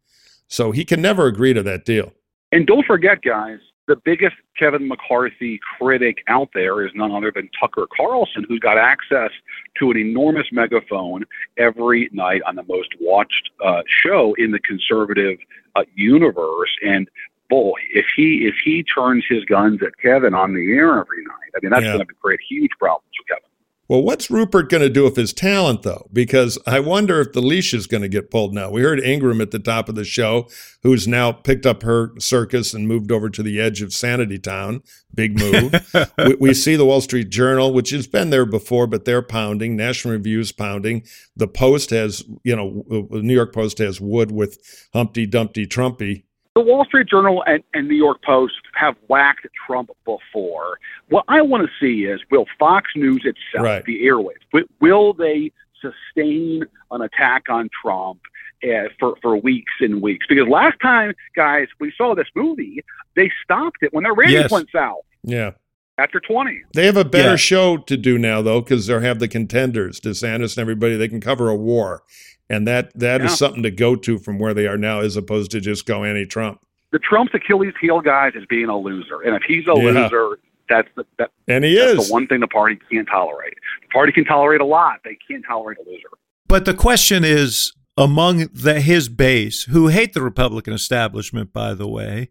So 0.48 0.72
he 0.72 0.84
can 0.84 1.00
never 1.00 1.26
agree 1.26 1.54
to 1.54 1.62
that 1.62 1.84
deal. 1.84 2.12
And 2.50 2.66
don't 2.66 2.84
forget, 2.84 3.22
guys, 3.22 3.58
the 3.86 3.96
biggest 4.04 4.34
Kevin 4.58 4.88
McCarthy 4.88 5.60
critic 5.78 6.18
out 6.26 6.48
there 6.54 6.84
is 6.84 6.90
none 6.94 7.12
other 7.12 7.30
than 7.32 7.48
Tucker 7.58 7.86
Carlson, 7.96 8.44
who's 8.48 8.60
got 8.60 8.78
access 8.78 9.30
to 9.78 9.90
an 9.90 9.96
enormous 9.96 10.46
megaphone 10.52 11.24
every 11.58 12.08
night 12.12 12.42
on 12.46 12.56
the 12.56 12.64
most 12.64 12.88
watched 13.00 13.50
uh, 13.64 13.82
show 13.86 14.34
in 14.38 14.50
the 14.50 14.58
conservative 14.60 15.38
uh, 15.76 15.82
universe. 15.94 16.70
And 16.86 17.08
boy, 17.50 17.74
if 17.92 18.06
he 18.16 18.46
if 18.46 18.54
he 18.64 18.82
turns 18.84 19.24
his 19.28 19.44
guns 19.44 19.80
at 19.82 19.96
Kevin 19.98 20.34
on 20.34 20.54
the 20.54 20.72
air 20.72 20.98
every 20.98 21.24
night, 21.24 21.50
I 21.56 21.58
mean 21.62 21.70
that's 21.70 21.84
Yeah. 21.84 21.94
going 21.94 22.06
to 22.06 22.14
create 22.14 22.40
huge 22.48 22.70
problems 22.78 23.10
for 23.18 23.34
Kevin. 23.34 23.48
Well, 23.86 24.02
what's 24.02 24.30
Rupert 24.30 24.70
going 24.70 24.82
to 24.82 24.88
do 24.88 25.04
with 25.04 25.16
his 25.16 25.34
talent, 25.34 25.82
though? 25.82 26.08
Because 26.10 26.58
I 26.66 26.80
wonder 26.80 27.20
if 27.20 27.32
the 27.32 27.42
leash 27.42 27.74
is 27.74 27.86
going 27.86 28.02
to 28.02 28.08
get 28.08 28.30
pulled 28.30 28.54
now. 28.54 28.70
We 28.70 28.80
heard 28.80 28.98
Ingraham 28.98 29.42
at 29.42 29.50
the 29.50 29.58
top 29.58 29.90
of 29.90 29.94
the 29.94 30.04
show, 30.04 30.48
who's 30.82 31.06
now 31.06 31.32
picked 31.32 31.66
up 31.66 31.82
her 31.82 32.12
circus 32.18 32.72
and 32.72 32.88
moved 32.88 33.12
over 33.12 33.28
to 33.28 33.42
the 33.42 33.60
edge 33.60 33.82
of 33.82 33.92
Sanity 33.92 34.38
Town. 34.38 34.82
Big 35.14 35.38
move. 35.38 35.74
we, 36.18 36.34
we 36.40 36.54
see 36.54 36.76
the 36.76 36.86
Wall 36.86 37.02
Street 37.02 37.28
Journal, 37.28 37.74
which 37.74 37.90
has 37.90 38.06
been 38.06 38.30
there 38.30 38.46
before, 38.46 38.86
but 38.86 39.04
they're 39.04 39.22
pounding. 39.22 39.76
National 39.76 40.12
Review's 40.12 40.50
pounding. 40.50 41.04
The 41.36 41.48
Post 41.48 41.90
has, 41.90 42.24
you 42.42 42.56
know, 42.56 42.84
the 42.88 43.20
New 43.22 43.34
York 43.34 43.52
Post 43.52 43.78
has 43.78 44.00
Wood 44.00 44.32
with 44.32 44.88
Humpty 44.94 45.26
Dumpty 45.26 45.66
Trumpy. 45.66 46.23
The 46.54 46.60
Wall 46.60 46.84
Street 46.84 47.08
Journal 47.08 47.42
and, 47.46 47.62
and 47.74 47.88
New 47.88 47.96
York 47.96 48.22
Post 48.22 48.54
have 48.74 48.94
whacked 49.08 49.46
Trump 49.66 49.90
before. 50.04 50.78
What 51.08 51.24
I 51.28 51.42
want 51.42 51.64
to 51.68 51.70
see 51.80 52.04
is 52.04 52.20
will 52.30 52.46
Fox 52.58 52.90
News 52.94 53.24
itself, 53.24 53.64
Right. 53.64 53.84
the 53.84 54.02
airwaves, 54.04 54.64
will 54.80 55.12
they 55.14 55.50
sustain 55.80 56.64
an 56.92 57.02
attack 57.02 57.44
on 57.48 57.68
Trump 57.82 58.20
uh, 58.62 58.88
for, 59.00 59.14
for 59.20 59.36
weeks 59.36 59.72
and 59.80 60.00
weeks? 60.00 60.26
Because 60.28 60.46
last 60.48 60.76
time, 60.80 61.12
guys, 61.34 61.66
we 61.80 61.92
saw 61.98 62.14
this 62.14 62.28
movie, 62.36 62.84
they 63.16 63.30
stopped 63.42 63.78
it 63.82 63.92
when 63.92 64.04
their 64.04 64.14
ratings 64.14 64.42
Yes. 64.44 64.50
went 64.52 64.68
south 64.72 65.02
Yeah. 65.24 65.50
after 65.98 66.20
20. 66.20 66.62
They 66.72 66.86
have 66.86 66.96
a 66.96 67.04
better 67.04 67.30
Yeah. 67.30 67.36
show 67.36 67.76
to 67.78 67.96
do 67.96 68.16
now, 68.16 68.42
though, 68.42 68.60
because 68.60 68.86
they 68.86 69.00
have 69.00 69.18
the 69.18 69.28
contenders, 69.28 70.00
DeSantis 70.00 70.56
and 70.56 70.62
everybody. 70.62 70.96
They 70.96 71.08
can 71.08 71.20
cover 71.20 71.48
a 71.48 71.56
war, 71.56 72.04
and 72.50 72.66
that 72.68 72.92
that 72.98 73.20
is 73.22 73.30
Yeah. 73.32 73.34
something 73.36 73.62
to 73.62 73.70
go 73.70 73.96
to 73.96 74.18
from 74.18 74.38
where 74.38 74.54
they 74.54 74.66
are 74.66 74.76
now, 74.78 75.00
as 75.00 75.16
opposed 75.16 75.50
to 75.52 75.60
just 75.60 75.86
go 75.86 76.04
anti-Trump. 76.04 76.60
The 76.92 76.98
Trump's 76.98 77.34
Achilles 77.34 77.74
heel, 77.80 78.00
guys, 78.00 78.32
is 78.34 78.44
being 78.48 78.68
a 78.68 78.78
loser. 78.78 79.20
And 79.22 79.34
if 79.34 79.42
he's 79.42 79.66
a 79.66 79.74
Yeah. 79.76 80.08
loser, 80.08 80.38
that's 80.68 80.88
the, 80.96 81.04
that, 81.18 81.30
And 81.48 81.64
he 81.64 81.74
that's 81.76 82.00
is. 82.02 82.06
the 82.08 82.12
one 82.12 82.26
thing 82.26 82.40
the 82.40 82.46
party 82.46 82.78
can't 82.90 83.08
tolerate. 83.08 83.54
The 83.82 83.88
party 83.92 84.12
can 84.12 84.24
tolerate 84.24 84.60
a 84.60 84.64
lot. 84.64 85.00
They 85.04 85.18
can't 85.28 85.44
tolerate 85.46 85.78
a 85.84 85.90
loser. 85.90 86.08
But 86.46 86.64
the 86.66 86.74
question 86.74 87.24
is 87.24 87.72
among 87.96 88.48
the, 88.52 88.80
his 88.80 89.08
base, 89.08 89.64
who 89.64 89.88
hate 89.88 90.12
the 90.12 90.22
Republican 90.22 90.72
establishment, 90.72 91.52
by 91.52 91.74
the 91.74 91.88
way, 91.88 92.30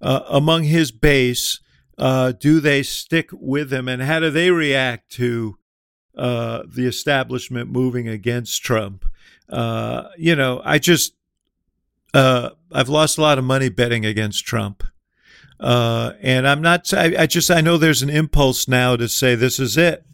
uh, 0.00 0.20
among 0.28 0.64
his 0.64 0.90
base, 0.92 1.60
uh, 1.98 2.32
do 2.32 2.60
they 2.60 2.82
stick 2.82 3.30
with 3.32 3.72
him, 3.72 3.88
and 3.88 4.02
how 4.02 4.20
do 4.20 4.30
they 4.30 4.50
react 4.50 5.10
to 5.12 5.56
uh, 6.16 6.62
the 6.66 6.86
establishment 6.86 7.70
moving 7.70 8.08
against 8.08 8.62
Trump? 8.62 9.04
Uh, 9.48 10.08
you 10.18 10.34
know, 10.34 10.60
I 10.64 10.78
just 10.78 11.14
uh, 12.14 12.50
I've 12.72 12.88
lost 12.88 13.18
a 13.18 13.22
lot 13.22 13.38
of 13.38 13.44
money 13.44 13.68
betting 13.68 14.04
against 14.06 14.44
Trump. 14.46 14.82
Uh, 15.58 16.12
and 16.20 16.46
I'm 16.46 16.60
not, 16.60 16.92
I, 16.92 17.14
I 17.20 17.26
just, 17.26 17.50
I 17.50 17.60
know 17.62 17.78
there's 17.78 18.02
an 18.02 18.10
impulse 18.10 18.68
now 18.68 18.96
to 18.96 19.08
say 19.08 19.34
this 19.34 19.58
is 19.58 19.76
it. 19.76 20.04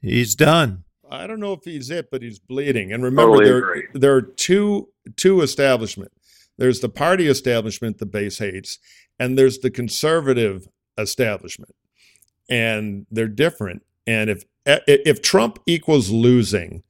He's 0.00 0.34
done. 0.34 0.84
I 1.10 1.26
don't 1.26 1.40
know 1.40 1.52
if 1.52 1.64
he's 1.64 1.90
it, 1.90 2.10
but 2.10 2.22
he's 2.22 2.38
bleeding. 2.38 2.90
And 2.92 3.02
remember, 3.02 3.36
Totally 3.36 3.44
there 3.44 3.58
agree. 3.58 3.82
there 3.92 4.14
are 4.16 4.22
two 4.22 4.88
two 5.16 5.42
establishment. 5.42 6.10
There's 6.56 6.80
the 6.80 6.88
party 6.88 7.28
establishment 7.28 7.98
the 7.98 8.06
base 8.06 8.38
hates, 8.38 8.78
and 9.18 9.36
there's 9.36 9.58
the 9.58 9.70
conservative 9.70 10.68
establishment, 10.96 11.74
and 12.48 13.06
they're 13.10 13.28
different. 13.28 13.82
And 14.06 14.30
if 14.30 14.44
if 14.64 15.20
Trump 15.20 15.58
equals 15.66 16.08
losing, 16.10 16.82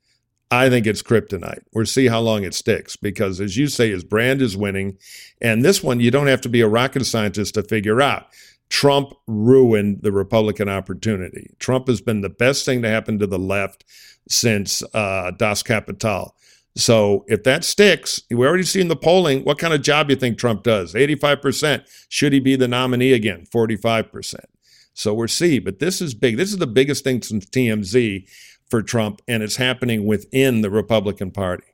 I 0.52 0.68
think 0.68 0.86
it's 0.86 1.02
kryptonite. 1.02 1.62
We'll 1.72 1.86
see 1.86 2.08
how 2.08 2.20
long 2.20 2.44
it 2.44 2.52
sticks 2.52 2.94
because, 2.94 3.40
as 3.40 3.56
you 3.56 3.68
say, 3.68 3.90
his 3.90 4.04
brand 4.04 4.42
is 4.42 4.54
winning, 4.54 4.98
and 5.40 5.64
this 5.64 5.82
one 5.82 5.98
you 5.98 6.10
don't 6.10 6.26
have 6.26 6.42
to 6.42 6.50
be 6.50 6.60
a 6.60 6.68
rocket 6.68 7.06
scientist 7.06 7.54
to 7.54 7.62
figure 7.62 8.02
out. 8.02 8.26
Trump 8.68 9.14
ruined 9.26 10.02
the 10.02 10.12
Republican 10.12 10.68
opportunity. 10.68 11.54
Trump 11.58 11.88
has 11.88 12.02
been 12.02 12.20
the 12.20 12.28
best 12.28 12.66
thing 12.66 12.82
to 12.82 12.88
happen 12.88 13.18
to 13.18 13.26
the 13.26 13.38
left 13.38 13.84
since 14.28 14.82
uh, 14.92 15.30
Das 15.30 15.62
Kapital. 15.62 16.34
So 16.76 17.24
if 17.28 17.44
that 17.44 17.64
sticks, 17.64 18.20
we 18.30 18.46
already 18.46 18.62
seen 18.64 18.88
the 18.88 18.96
polling. 18.96 19.44
What 19.44 19.58
kind 19.58 19.72
of 19.72 19.80
job 19.80 20.10
you 20.10 20.16
think 20.16 20.36
Trump 20.36 20.64
does? 20.64 20.92
85%. 20.92 21.86
Should 22.10 22.34
he 22.34 22.40
be 22.40 22.56
the 22.56 22.68
nominee 22.68 23.14
again? 23.14 23.46
45%. 23.54 24.34
So 24.94 25.14
we'll 25.14 25.28
see. 25.28 25.58
But 25.58 25.78
this 25.78 26.02
is 26.02 26.14
big. 26.14 26.36
This 26.36 26.50
is 26.50 26.58
the 26.58 26.66
biggest 26.66 27.04
thing 27.04 27.22
since 27.22 27.46
TMZ 27.46 28.26
for 28.72 28.82
Trump, 28.82 29.20
and 29.28 29.42
it's 29.42 29.56
happening 29.56 30.06
within 30.06 30.62
the 30.62 30.70
Republican 30.70 31.30
Party. 31.30 31.64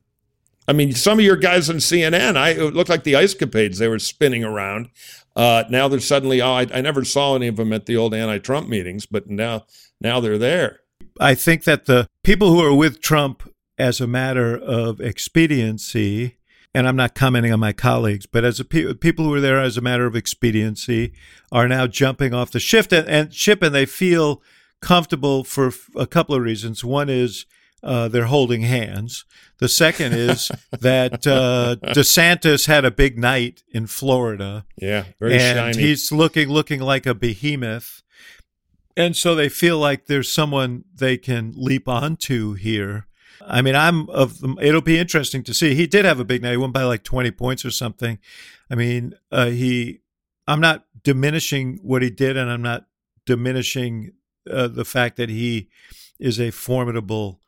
I 0.66 0.72
mean, 0.72 0.92
some 0.94 1.20
of 1.20 1.24
your 1.24 1.36
guys 1.36 1.70
on 1.70 1.76
CNN, 1.76 2.36
I 2.36 2.50
it 2.50 2.74
looked 2.74 2.90
like 2.90 3.04
the 3.04 3.14
ice 3.14 3.36
capades 3.36 3.78
they 3.78 3.86
were 3.86 4.00
spinning 4.00 4.42
around. 4.42 4.88
Uh, 5.36 5.62
now 5.70 5.86
they're 5.86 6.00
suddenly, 6.00 6.42
oh, 6.42 6.54
I, 6.54 6.66
I 6.74 6.80
never 6.80 7.04
saw 7.04 7.36
any 7.36 7.46
of 7.46 7.54
them 7.54 7.72
at 7.72 7.86
the 7.86 7.96
old 7.96 8.14
anti-Trump 8.14 8.68
meetings, 8.68 9.06
but 9.06 9.30
now 9.30 9.64
now 10.00 10.18
they're 10.18 10.38
there. 10.38 10.80
I 11.20 11.36
think 11.36 11.62
that 11.64 11.84
the 11.84 12.08
people 12.24 12.50
who 12.50 12.64
are 12.64 12.74
with 12.74 13.00
Trump 13.00 13.48
as 13.78 14.00
a 14.00 14.08
matter 14.08 14.58
of 14.58 15.00
expediency, 15.00 16.38
and 16.74 16.88
I'm 16.88 16.96
not 16.96 17.14
commenting 17.14 17.52
on 17.52 17.60
my 17.60 17.72
colleagues, 17.72 18.26
but 18.26 18.44
as 18.44 18.58
a 18.58 18.64
pe- 18.64 18.92
people 18.94 19.24
who 19.24 19.34
are 19.34 19.40
there 19.40 19.60
as 19.60 19.76
a 19.76 19.80
matter 19.80 20.06
of 20.06 20.16
expediency 20.16 21.12
are 21.52 21.68
now 21.68 21.86
jumping 21.86 22.34
off 22.34 22.50
the 22.50 22.58
ship 22.58 22.90
and, 22.90 23.06
and 23.06 23.32
ship, 23.32 23.62
and 23.62 23.72
they 23.72 23.86
feel 23.86 24.42
comfortable 24.80 25.44
for 25.44 25.70
a 25.96 26.06
couple 26.06 26.34
of 26.34 26.42
reasons. 26.42 26.84
One 26.84 27.08
is 27.08 27.46
uh, 27.82 28.08
they're 28.08 28.26
holding 28.26 28.62
hands. 28.62 29.24
The 29.58 29.68
second 29.68 30.14
is 30.14 30.50
that 30.80 31.26
uh, 31.26 31.76
DeSantis 31.92 32.66
had 32.66 32.84
a 32.84 32.90
big 32.90 33.18
night 33.18 33.62
in 33.72 33.86
Florida 33.86 34.64
Yeah, 34.76 35.04
very 35.20 35.34
and 35.34 35.74
shiny. 35.74 35.86
he's 35.88 36.10
looking 36.12 36.48
looking 36.48 36.80
like 36.80 37.06
a 37.06 37.14
behemoth 37.14 38.02
and 38.96 39.16
so 39.16 39.36
they 39.36 39.48
feel 39.48 39.78
like 39.78 40.06
there's 40.06 40.30
someone 40.30 40.84
they 40.92 41.16
can 41.16 41.52
leap 41.56 41.88
onto 41.88 42.54
here 42.54 43.06
I 43.46 43.62
mean, 43.62 43.74
I'm 43.76 44.10
of. 44.10 44.40
The, 44.40 44.56
it'll 44.60 44.82
be 44.82 44.98
interesting 44.98 45.42
to 45.44 45.54
see. 45.54 45.74
He 45.74 45.86
did 45.86 46.04
have 46.04 46.20
a 46.20 46.24
big 46.24 46.42
night. 46.42 46.50
He 46.50 46.56
won 46.56 46.72
by 46.72 46.82
like 46.82 47.02
20 47.04 47.30
points 47.30 47.64
or 47.64 47.70
something. 47.70 48.18
I 48.70 48.74
mean, 48.74 49.14
uh, 49.30 49.46
he. 49.46 50.00
I'm 50.46 50.60
not 50.60 50.84
diminishing 51.02 51.78
what 51.82 52.02
he 52.02 52.10
did, 52.10 52.36
and 52.36 52.50
I'm 52.50 52.62
not 52.62 52.86
diminishing 53.26 54.10
uh, 54.50 54.68
the 54.68 54.84
fact 54.84 55.16
that 55.16 55.28
he 55.28 55.68
is 56.18 56.40
a 56.40 56.50
formidable 56.50 57.40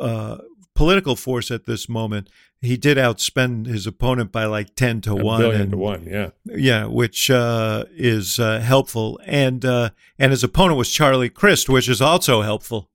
uh, 0.00 0.38
political 0.74 1.16
force 1.16 1.50
at 1.50 1.66
this 1.66 1.88
moment. 1.88 2.28
He 2.60 2.76
did 2.76 2.98
outspend 2.98 3.66
his 3.66 3.86
opponent 3.86 4.32
by 4.32 4.44
like 4.46 4.74
ten 4.74 5.00
to 5.02 5.12
A 5.12 5.14
one, 5.16 5.40
billion 5.40 5.60
and 5.60 5.70
to 5.72 5.76
one, 5.76 6.06
yeah. 6.10 6.30
yeah, 6.44 6.86
which 6.86 7.30
uh, 7.30 7.84
is 7.90 8.40
uh, 8.40 8.60
helpful, 8.60 9.20
and 9.24 9.64
uh, 9.64 9.90
and 10.18 10.32
his 10.32 10.42
opponent 10.42 10.76
was 10.76 10.90
Charlie 10.90 11.28
Crist, 11.28 11.68
which 11.68 11.88
is 11.88 12.02
also 12.02 12.42
helpful. 12.42 12.90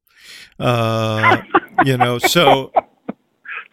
Uh, 0.59 1.41
you 1.85 1.95
know, 1.97 2.19
so 2.19 2.71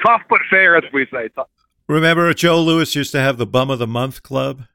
Tough 0.04 0.22
but 0.28 0.40
fair, 0.48 0.76
as 0.76 0.84
we 0.92 1.06
say. 1.12 1.28
Tough. 1.34 1.48
remember 1.88 2.32
Joe 2.34 2.62
Louis 2.62 2.94
used 2.94 3.12
to 3.12 3.20
have 3.20 3.36
the 3.36 3.46
bum 3.46 3.70
of 3.70 3.78
the 3.78 3.86
month 3.86 4.22
club. 4.22 4.64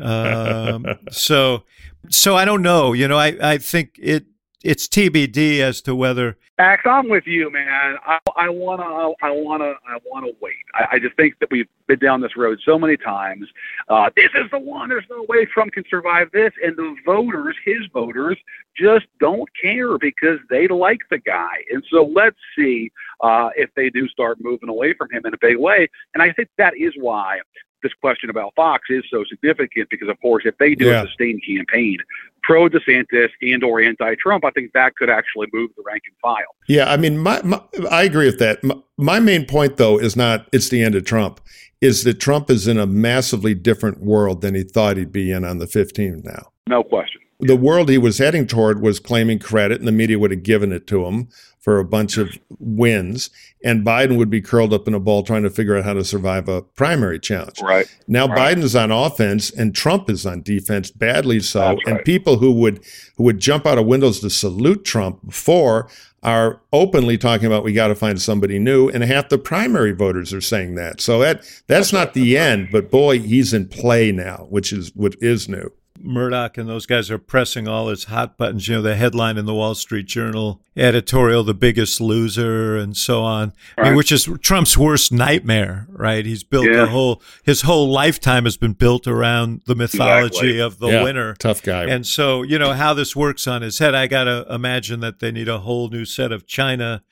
Um, 0.00 0.86
so, 1.10 1.64
so 2.08 2.36
I 2.36 2.44
don't 2.44 2.62
know. 2.62 2.92
You 2.92 3.08
know, 3.08 3.18
I 3.18 3.36
I 3.42 3.58
think 3.58 3.98
it 4.00 4.26
it's 4.62 4.88
TBD 4.88 5.60
as 5.60 5.80
to 5.82 5.94
whether 5.94 6.36
Max, 6.58 6.82
I'm 6.84 7.08
with 7.08 7.24
you, 7.24 7.52
man. 7.52 7.94
I, 8.04 8.18
I 8.34 8.48
wanna, 8.48 8.82
I 9.22 9.30
wanna, 9.30 9.74
I 9.86 9.98
wanna 10.04 10.32
wait. 10.40 10.56
I, 10.74 10.96
I 10.96 10.98
just 10.98 11.14
think 11.14 11.38
that 11.38 11.48
we've 11.52 11.68
been 11.86 12.00
down 12.00 12.20
this 12.20 12.36
road 12.36 12.58
so 12.64 12.76
many 12.76 12.96
times. 12.96 13.46
Uh, 13.88 14.10
this 14.16 14.30
is 14.34 14.50
the 14.50 14.58
one. 14.58 14.88
There's 14.88 15.04
no 15.08 15.24
way 15.28 15.44
Trump 15.44 15.72
can 15.72 15.84
survive 15.88 16.32
this, 16.32 16.52
and 16.60 16.76
the 16.76 16.96
voters, 17.06 17.54
his 17.64 17.86
voters, 17.94 18.36
just 18.76 19.06
don't 19.20 19.48
care 19.60 19.98
because 19.98 20.40
they 20.50 20.66
like 20.66 21.00
the 21.10 21.18
guy. 21.18 21.58
And 21.70 21.84
so 21.92 22.10
let's 22.12 22.36
see 22.56 22.90
uh, 23.20 23.50
if 23.56 23.70
they 23.76 23.88
do 23.88 24.08
start 24.08 24.38
moving 24.40 24.68
away 24.68 24.94
from 24.94 25.08
him 25.12 25.26
in 25.26 25.34
a 25.34 25.38
big 25.40 25.58
way. 25.58 25.88
And 26.14 26.22
I 26.24 26.32
think 26.32 26.48
that 26.58 26.76
is 26.76 26.92
why 26.96 27.38
this 27.82 27.92
question 28.00 28.30
about 28.30 28.52
Fox 28.56 28.84
is 28.90 29.04
so 29.10 29.24
significant 29.28 29.88
because, 29.90 30.08
of 30.08 30.20
course, 30.20 30.44
if 30.46 30.56
they 30.58 30.74
do 30.74 30.86
Yeah. 30.86 31.02
a 31.02 31.06
sustained 31.06 31.42
campaign 31.46 31.98
pro 32.42 32.68
DeSantis 32.68 33.28
and 33.42 33.62
or 33.62 33.80
anti-Trump, 33.80 34.44
I 34.44 34.50
think 34.50 34.72
that 34.72 34.96
could 34.96 35.10
actually 35.10 35.48
move 35.52 35.70
the 35.76 35.82
rank 35.84 36.02
and 36.06 36.16
file. 36.22 36.54
Yeah, 36.66 36.90
I 36.90 36.96
mean, 36.96 37.18
my, 37.18 37.42
my 37.42 37.60
I 37.90 38.04
agree 38.04 38.26
with 38.26 38.38
that. 38.38 38.62
My, 38.64 38.76
my 38.96 39.20
main 39.20 39.44
point, 39.46 39.76
though, 39.76 39.98
is 39.98 40.16
not 40.16 40.48
it's 40.52 40.68
the 40.68 40.82
end 40.82 40.94
of 40.94 41.04
Trump. 41.04 41.40
Is 41.80 42.04
that 42.04 42.14
Trump 42.20 42.50
is 42.50 42.66
in 42.66 42.78
a 42.78 42.86
massively 42.86 43.54
different 43.54 44.00
world 44.00 44.40
than 44.40 44.54
he 44.54 44.64
thought 44.64 44.96
he'd 44.96 45.12
be 45.12 45.30
in 45.30 45.44
on 45.44 45.58
the 45.58 45.66
15th 45.66 46.24
now. 46.24 46.50
No 46.66 46.82
question. 46.82 47.20
The 47.40 47.56
world 47.56 47.88
he 47.88 47.98
was 47.98 48.18
heading 48.18 48.46
toward 48.46 48.82
was 48.82 48.98
claiming 48.98 49.38
credit, 49.38 49.78
and 49.78 49.86
the 49.86 49.92
media 49.92 50.18
would 50.18 50.32
have 50.32 50.42
given 50.42 50.72
it 50.72 50.86
to 50.88 51.04
him 51.06 51.28
for 51.60 51.78
a 51.78 51.84
bunch 51.84 52.16
of 52.16 52.38
wins, 52.58 53.30
and 53.62 53.84
Biden 53.84 54.16
would 54.16 54.30
be 54.30 54.40
curled 54.40 54.72
up 54.72 54.88
in 54.88 54.94
a 54.94 55.00
ball 55.00 55.22
trying 55.22 55.42
to 55.42 55.50
figure 55.50 55.76
out 55.76 55.84
how 55.84 55.92
to 55.92 56.04
survive 56.04 56.48
a 56.48 56.62
primary 56.62 57.18
challenge. 57.18 57.60
Right. 57.60 57.86
Now 58.06 58.26
Right. 58.26 58.56
Biden's 58.56 58.74
on 58.74 58.90
offense 58.90 59.50
and 59.50 59.74
Trump 59.74 60.08
is 60.08 60.24
on 60.24 60.42
defense, 60.42 60.90
badly 60.90 61.40
so. 61.40 61.60
That's 61.60 61.80
And 61.86 62.04
people 62.04 62.38
who 62.38 62.52
would 62.52 62.82
who 63.16 63.24
would 63.24 63.38
jump 63.38 63.66
out 63.66 63.76
of 63.76 63.86
windows 63.86 64.20
to 64.20 64.30
salute 64.30 64.84
Trump 64.84 65.26
before 65.26 65.90
are 66.22 66.60
openly 66.72 67.18
talking 67.18 67.46
about 67.46 67.64
we 67.64 67.72
got 67.72 67.88
to 67.88 67.94
find 67.94 68.20
somebody 68.20 68.58
new, 68.58 68.88
and 68.88 69.04
half 69.04 69.28
the 69.28 69.38
primary 69.38 69.92
voters 69.92 70.32
are 70.32 70.40
saying 70.40 70.74
that. 70.76 71.00
So 71.00 71.18
that 71.20 71.44
that's 71.66 71.92
not 71.92 72.14
the 72.14 72.38
end, 72.38 72.68
but 72.72 72.90
boy, 72.90 73.18
he's 73.20 73.52
in 73.52 73.68
play 73.68 74.10
now, 74.10 74.46
which 74.48 74.72
is 74.72 74.94
what 74.96 75.16
is 75.20 75.48
new. 75.48 75.70
Murdoch 76.02 76.56
and 76.58 76.68
those 76.68 76.86
guys 76.86 77.10
are 77.10 77.18
pressing 77.18 77.66
all 77.68 77.88
his 77.88 78.04
hot 78.04 78.36
buttons. 78.36 78.68
You 78.68 78.76
know, 78.76 78.82
the 78.82 78.94
headline 78.96 79.36
in 79.38 79.46
the 79.46 79.54
Wall 79.54 79.74
Street 79.74 80.06
Journal 80.06 80.60
editorial, 80.76 81.42
"The 81.44 81.54
Biggest 81.54 82.00
Loser," 82.00 82.76
and 82.76 82.96
so 82.96 83.22
on. 83.22 83.52
I 83.76 83.84
mean, 83.84 83.96
which 83.96 84.12
is 84.12 84.28
Trump's 84.40 84.76
worst 84.78 85.12
nightmare, 85.12 85.86
right? 85.90 86.24
He's 86.24 86.44
built 86.44 86.66
Yeah. 86.66 86.84
a 86.84 86.86
whole 86.86 87.22
his 87.44 87.62
whole 87.62 87.90
lifetime 87.90 88.44
has 88.44 88.56
been 88.56 88.72
built 88.74 89.06
around 89.06 89.62
the 89.66 89.74
mythology 89.74 90.26
Exactly. 90.26 90.58
of 90.60 90.78
the 90.78 90.88
Yeah, 90.88 91.02
winner. 91.02 91.34
tough 91.38 91.62
guy. 91.62 91.84
And 91.84 92.06
so, 92.06 92.42
you 92.42 92.58
know, 92.58 92.72
how 92.72 92.94
this 92.94 93.14
works 93.16 93.46
on 93.46 93.62
his 93.62 93.78
head, 93.78 93.94
I 93.94 94.06
got 94.06 94.24
to 94.24 94.46
imagine 94.50 95.00
that 95.00 95.18
they 95.20 95.32
need 95.32 95.48
a 95.48 95.58
whole 95.58 95.88
new 95.88 96.04
set 96.04 96.32
of 96.32 96.46
china 96.46 97.02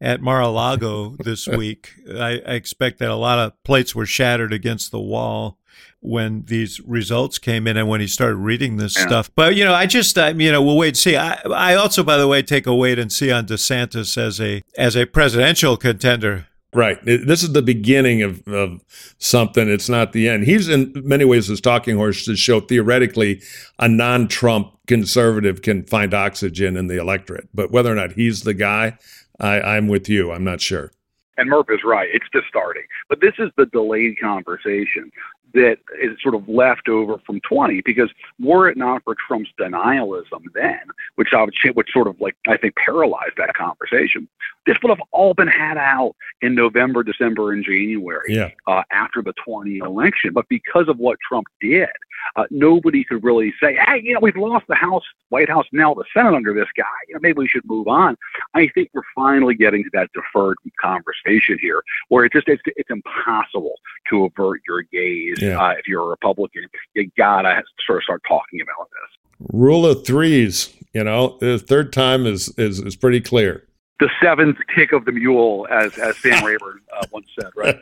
at 0.00 0.20
Mar-a-Lago 0.20 1.16
this 1.24 1.46
week. 1.48 1.92
I, 2.14 2.42
I 2.46 2.52
expect 2.54 2.98
that 2.98 3.08
a 3.10 3.14
lot 3.16 3.38
of 3.38 3.52
plates 3.64 3.94
were 3.94 4.06
shattered 4.06 4.52
against 4.52 4.90
the 4.90 5.00
wall 5.00 5.58
when 6.00 6.44
these 6.46 6.80
results 6.80 7.38
came 7.38 7.66
in 7.66 7.76
and 7.76 7.88
when 7.88 8.00
he 8.00 8.06
started 8.06 8.36
reading 8.36 8.76
this 8.76 8.96
Yeah. 8.96 9.06
stuff. 9.06 9.30
But, 9.34 9.56
you 9.56 9.64
know, 9.64 9.74
I 9.74 9.86
just, 9.86 10.16
I, 10.18 10.30
you 10.30 10.52
know, 10.52 10.62
we'll 10.62 10.76
wait 10.76 10.88
and 10.88 10.96
see. 10.96 11.16
I, 11.16 11.40
I 11.52 11.74
also, 11.74 12.02
by 12.04 12.16
the 12.16 12.28
way, 12.28 12.42
take 12.42 12.66
a 12.66 12.74
wait 12.74 12.98
and 12.98 13.10
see 13.10 13.32
on 13.32 13.46
DeSantis 13.46 14.16
as 14.16 14.40
a, 14.40 14.62
as 14.78 14.96
a 14.96 15.06
presidential 15.06 15.76
contender. 15.76 16.46
Right. 16.74 17.02
This 17.04 17.42
is 17.42 17.52
the 17.52 17.62
beginning 17.62 18.20
of, 18.22 18.46
of 18.46 18.82
something. 19.18 19.68
It's 19.68 19.88
not 19.88 20.12
the 20.12 20.28
end. 20.28 20.44
He's 20.44 20.68
in 20.68 20.92
many 20.94 21.24
ways 21.24 21.46
his 21.46 21.60
talking 21.60 21.96
horse 21.96 22.24
to 22.26 22.36
show 22.36 22.60
theoretically 22.60 23.40
a 23.78 23.88
non 23.88 24.28
Trump 24.28 24.76
conservative 24.86 25.62
can 25.62 25.84
find 25.84 26.12
oxygen 26.12 26.76
in 26.76 26.88
the 26.88 27.00
electorate. 27.00 27.48
But 27.54 27.70
whether 27.70 27.90
or 27.90 27.94
not 27.94 28.12
he's 28.12 28.42
the 28.42 28.52
guy, 28.52 28.98
I, 29.40 29.60
I'm 29.60 29.88
with 29.88 30.08
you. 30.08 30.32
I'm 30.32 30.44
not 30.44 30.60
sure. 30.60 30.92
And 31.38 31.48
Murph 31.48 31.66
is 31.70 31.80
right. 31.84 32.08
It's 32.12 32.26
just 32.32 32.46
starting. 32.48 32.84
But 33.08 33.20
this 33.20 33.34
is 33.38 33.50
the 33.56 33.66
delayed 33.66 34.18
conversation 34.20 35.10
that 35.54 35.78
is 36.00 36.16
sort 36.22 36.34
of 36.34 36.48
left 36.48 36.88
over 36.88 37.18
from 37.24 37.40
20 37.40 37.80
because 37.84 38.10
were 38.38 38.68
it 38.68 38.76
not 38.76 39.02
for 39.04 39.14
Trump's 39.14 39.50
denialism 39.58 40.44
then, 40.54 40.80
which 41.14 41.28
I 41.32 41.42
would, 41.42 41.54
which 41.74 41.90
sort 41.92 42.08
of 42.08 42.20
like, 42.20 42.36
I 42.46 42.56
think 42.56 42.74
paralyzed 42.76 43.36
that 43.38 43.54
conversation, 43.54 44.28
this 44.66 44.76
would 44.82 44.90
have 44.90 45.00
all 45.12 45.34
been 45.34 45.48
had 45.48 45.78
out 45.78 46.14
in 46.42 46.54
November, 46.54 47.02
December, 47.02 47.52
and 47.52 47.64
January 47.64 48.34
Yeah. 48.34 48.50
uh, 48.66 48.82
after 48.90 49.22
the 49.22 49.32
20 49.44 49.78
election. 49.78 50.32
But 50.32 50.48
because 50.48 50.88
of 50.88 50.98
what 50.98 51.18
Trump 51.26 51.46
did, 51.60 51.88
uh, 52.36 52.44
nobody 52.50 53.04
could 53.04 53.22
really 53.24 53.52
say, 53.62 53.76
hey, 53.86 54.00
you 54.02 54.14
know, 54.14 54.20
we've 54.20 54.36
lost 54.36 54.66
the 54.68 54.74
House, 54.74 55.02
White 55.30 55.48
House, 55.48 55.66
now 55.72 55.94
the 55.94 56.04
Senate 56.14 56.34
under 56.34 56.52
this 56.54 56.68
guy. 56.76 56.84
You 57.08 57.14
know, 57.14 57.20
maybe 57.22 57.38
we 57.38 57.48
should 57.48 57.64
move 57.66 57.88
on. 57.88 58.16
I 58.54 58.68
think 58.74 58.90
we're 58.94 59.02
finally 59.14 59.54
getting 59.54 59.84
to 59.84 59.90
that 59.94 60.10
deferred 60.12 60.56
conversation 60.80 61.58
here, 61.60 61.82
where 62.08 62.24
it 62.24 62.32
just 62.32 62.48
it's, 62.48 62.62
it's 62.76 62.90
impossible 62.90 63.74
to 64.10 64.24
avert 64.24 64.60
your 64.68 64.82
gaze 64.82 65.40
Yeah. 65.40 65.58
uh, 65.60 65.70
if 65.78 65.86
you're 65.86 66.02
a 66.02 66.06
Republican. 66.06 66.66
You 66.94 67.10
gotta 67.16 67.62
sort 67.86 67.98
of 67.98 68.02
start 68.04 68.22
talking 68.28 68.60
about 68.60 68.88
this. 68.90 69.48
Rule 69.52 69.84
of 69.86 70.06
threes, 70.06 70.74
you 70.94 71.04
know, 71.04 71.36
the 71.40 71.58
third 71.58 71.92
time 71.92 72.26
is, 72.26 72.48
is, 72.58 72.80
is 72.80 72.96
pretty 72.96 73.20
clear. 73.20 73.64
The 74.00 74.10
seventh 74.22 74.58
kick 74.74 74.92
of 74.92 75.04
the 75.06 75.12
mule, 75.12 75.66
as 75.70 75.96
as 75.98 76.16
Sam 76.18 76.44
Rayburn 76.44 76.80
uh, 76.94 77.06
once 77.12 77.28
said, 77.38 77.50
right? 77.56 77.78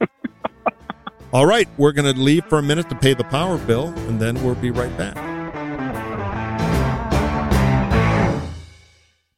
All 1.36 1.44
right. 1.44 1.68
We're 1.76 1.92
going 1.92 2.14
to 2.14 2.18
leave 2.18 2.46
for 2.46 2.58
a 2.58 2.62
minute 2.62 2.88
to 2.88 2.94
pay 2.94 3.12
the 3.12 3.24
power 3.24 3.58
bill, 3.58 3.88
and 4.08 4.18
then 4.18 4.42
we'll 4.42 4.54
be 4.54 4.70
right 4.70 4.96
back. 4.96 5.18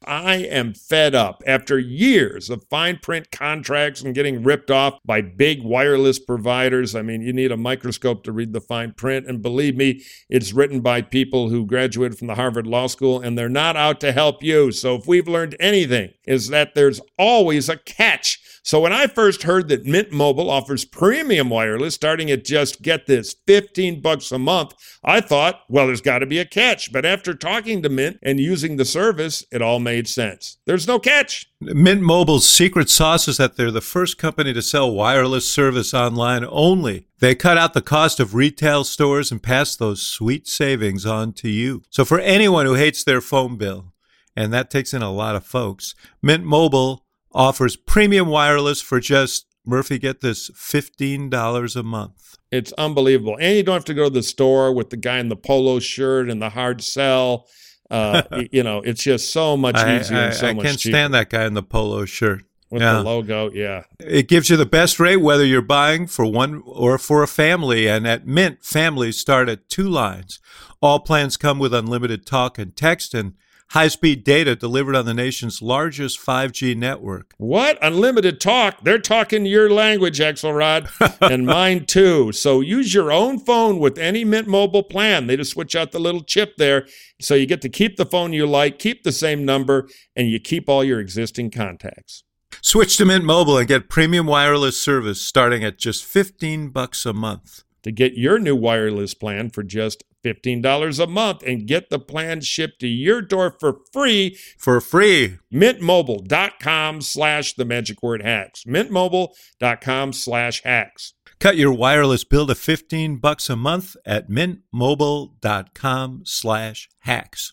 I 0.07 0.37
am 0.37 0.75
fed 0.75 1.17
up 1.17 1.43
after 1.45 1.77
years 1.77 2.51
of 2.51 2.65
fine 2.71 3.01
print 3.03 3.33
contracts 3.33 4.01
and 4.01 4.15
getting 4.15 4.45
ripped 4.45 4.71
off 4.71 5.01
by 5.05 5.23
big 5.23 5.65
wireless 5.65 6.21
providers. 6.21 6.95
I 6.95 7.03
mean, 7.03 7.21
you 7.21 7.33
need 7.33 7.51
a 7.51 7.57
microscope 7.57 8.23
to 8.25 8.33
read 8.33 8.53
the 8.53 8.61
fine 8.61 8.93
print. 8.93 9.27
And 9.27 9.43
believe 9.43 9.77
me, 9.77 10.05
it's 10.31 10.53
written 10.53 10.81
by 10.81 11.03
people 11.03 11.49
who 11.49 11.67
graduated 11.67 12.17
from 12.17 12.29
the 12.29 12.37
Harvard 12.37 12.69
Law 12.69 12.87
School 12.87 13.21
and 13.21 13.37
they're 13.37 13.49
not 13.49 13.77
out 13.77 13.99
to 14.01 14.13
help 14.13 14.41
you. 14.41 14.71
So 14.71 14.95
if 14.95 15.09
we've 15.09 15.27
learned 15.27 15.57
anything, 15.59 16.13
is 16.29 16.49
that 16.49 16.77
there's 16.77 17.01
always 17.19 17.69
a 17.69 17.77
catch. 17.77 18.38
So 18.69 18.81
when 18.81 18.93
I 18.93 19.07
first 19.07 19.45
heard 19.45 19.69
that 19.69 19.87
Mint 19.87 20.13
Mobile 20.13 20.51
offers 20.51 20.85
premium 20.85 21.49
wireless 21.49 21.95
starting 21.95 22.31
at 22.31 22.45
just 22.45 22.83
get 22.83 23.07
this 23.07 23.35
15 23.47 24.03
bucks 24.03 24.31
a 24.31 24.39
month, 24.39 24.75
I 25.03 25.23
thought, 25.23 25.63
well, 25.71 25.87
there's 25.87 26.03
got 26.03 26.19
to 26.19 26.27
be 26.27 26.39
a 26.39 26.45
catch. 26.45 26.93
But 26.93 27.07
after 27.07 27.33
talking 27.33 27.81
to 27.81 27.89
Mint 27.89 28.19
and 28.23 28.39
using 28.39 28.77
the 28.77 28.85
service, 28.85 29.43
it 29.51 29.63
all 29.63 29.79
made 29.79 30.07
sense. 30.07 30.59
There's 30.67 30.87
no 30.87 30.99
catch. 30.99 31.51
Mint 31.63 32.03
Mobile's 32.03 32.47
secret 32.47 32.91
sauce 32.91 33.27
is 33.27 33.39
that 33.39 33.57
they're 33.57 33.71
the 33.71 33.81
first 33.81 34.19
company 34.19 34.53
to 34.53 34.61
sell 34.61 34.93
wireless 34.93 35.51
service 35.51 35.95
online 35.95 36.45
only. 36.47 37.07
They 37.21 37.35
cut 37.35 37.57
out 37.57 37.73
the 37.73 37.81
cost 37.81 38.21
of 38.21 38.35
retail 38.35 38.85
stores 38.85 39.33
and 39.33 39.43
pass 39.43 39.77
those 39.77 40.07
sweet 40.07 40.47
savings 40.47 41.07
on 41.07 41.33
to 41.37 41.49
you. 41.49 41.85
So 41.89 42.05
for 42.05 42.21
anyone 42.21 42.67
who 42.67 42.75
hates 42.75 43.03
their 43.03 43.23
phone 43.23 43.57
bill, 43.57 43.95
and 44.37 44.53
that 44.53 44.71
takes 44.71 44.93
in 44.93 45.01
a 45.01 45.11
lot 45.11 45.37
of 45.37 45.47
folks, 45.47 45.95
Mint 46.21 46.45
Mobile 46.45 47.07
offers 47.39 47.77
premium 47.77 48.29
wireless 48.29 48.83
for 48.83 49.01
just, 49.01 49.47
Murphy, 49.65 49.99
get 49.99 50.21
this, 50.21 50.51
$15 50.51 51.77
a 51.77 51.83
month. 51.83 52.37
It's 52.51 52.73
unbelievable. 52.73 53.37
And 53.41 53.57
you 53.57 53.63
don't 53.63 53.75
have 53.75 53.85
to 53.87 53.95
go 53.95 54.05
to 54.05 54.11
the 54.11 54.23
store 54.23 54.73
with 54.75 54.91
the 54.91 54.97
guy 54.97 55.19
in 55.19 55.29
the 55.29 55.37
polo 55.37 55.79
shirt 55.79 56.29
and 56.29 56.43
the 56.43 56.51
hard 56.51 56.83
sell. 56.83 57.47
Uh, 57.91 58.23
you 58.53 58.63
know, 58.63 58.81
it's 58.81 59.03
just 59.03 59.31
so 59.31 59.57
much 59.57 59.77
I, 59.77 59.99
easier 60.01 60.17
I- 60.19 60.23
and 60.27 60.35
so 60.35 60.49
I 60.49 60.53
much 60.53 60.65
can't 60.67 60.79
cheaper. 60.79 60.93
stand 60.97 61.15
that 61.15 61.31
guy 61.31 61.47
in 61.47 61.55
the 61.55 61.63
polo 61.63 62.05
shirt. 62.05 62.43
with 62.71 62.83
Yeah. 62.83 62.95
the 62.95 63.03
logo. 63.03 63.51
Yeah. 63.53 63.85
It 64.01 64.29
gives 64.29 64.51
you 64.51 64.57
the 64.57 64.67
best 64.67 64.99
rate 65.01 65.17
whether 65.19 65.45
you're 65.45 65.63
buying 65.63 66.07
for 66.07 66.25
one 66.27 66.63
or 66.67 66.99
for 66.99 67.23
a 67.23 67.29
family. 67.29 67.87
And 67.87 68.07
at 68.07 68.27
Mint, 68.27 68.65
families 68.65 69.19
start 69.19 69.49
at 69.49 69.69
two 69.69 69.89
lines. 69.89 70.39
All 70.83 71.01
plans 71.01 71.37
come 71.37 71.59
with 71.59 71.73
unlimited 71.75 72.27
talk 72.27 72.59
and 72.59 72.75
text 72.77 73.15
and 73.15 73.35
high 73.71 73.89
speed 73.89 74.25
data 74.25 74.57
delivered 74.57 74.97
on 74.97 75.05
the 75.05 75.15
nation's 75.15 75.61
largest 75.61 76.19
5G 76.19 76.77
network. 76.77 77.35
What? 77.39 77.79
Unlimited 77.83 78.41
talk. 78.41 78.83
They're 78.83 78.99
talking 78.99 79.47
your 79.47 79.71
language, 79.71 80.19
Axelrod, 80.19 80.89
and 81.21 81.47
mine 81.47 81.85
too. 81.87 82.33
So 82.33 82.61
use 82.61 82.95
your 82.95 83.13
own 83.13 83.39
phone 83.39 83.79
with 83.79 83.99
any 83.99 84.25
Mint 84.25 84.49
Mobile 84.49 84.83
plan. 84.83 85.27
They 85.27 85.37
just 85.37 85.53
switch 85.53 85.77
out 85.77 85.93
the 85.93 85.99
little 86.01 86.23
chip 86.23 86.57
there. 86.57 86.87
So 87.21 87.35
you 87.35 87.47
get 87.47 87.63
to 87.63 87.69
keep 87.69 87.97
the 87.97 88.07
phone 88.07 88.33
you 88.33 88.47
like, 88.47 88.79
keep 88.79 89.03
the 89.03 89.13
same 89.13 89.45
number, 89.45 89.89
and 90.17 90.29
you 90.29 90.41
keep 90.41 90.69
all 90.69 90.85
your 90.85 91.01
existing 91.01 91.51
contacts. 91.51 92.25
Switch 92.63 92.97
to 92.97 93.05
Mint 93.05 93.25
Mobile 93.25 93.59
and 93.59 93.69
get 93.69 93.89
premium 93.89 94.27
wireless 94.27 94.81
service 94.81 95.21
starting 95.21 95.63
at 95.63 95.79
just 95.79 96.05
15 96.05 96.71
bucks 96.71 97.07
a 97.07 97.13
month. 97.13 97.63
To 97.85 97.93
get 97.93 98.15
your 98.15 98.39
new 98.39 98.57
wireless 98.57 99.15
plan 99.15 99.51
for 99.51 99.63
just 99.63 100.03
$15 100.25 101.03
a 101.03 101.07
month 101.07 101.43
and 101.47 101.67
get 101.67 101.91
the 101.91 101.99
plan 101.99 102.41
shipped 102.41 102.81
to 102.81 102.89
your 102.89 103.23
door 103.23 103.57
for 103.59 103.79
free 103.93 104.37
for 104.59 104.81
free. 104.81 105.39
Mintmobile.com 105.53 107.01
slash 107.01 107.55
the 107.55 107.65
magic 107.65 108.03
word 108.03 108.23
hacks. 108.23 108.65
Mintmobile.com 108.65 110.13
slash 110.13 110.63
hacks. 110.63 111.15
Cut 111.41 111.57
your 111.57 111.73
wireless 111.73 112.25
bill 112.25 112.47
to 112.49 112.55
15 112.55 113.17
bucks 113.17 113.49
a 113.49 113.57
month 113.57 113.97
at 114.05 114.29
mintmobile.com 114.29 116.23
slash 116.25 116.89
hacks. 117.01 117.53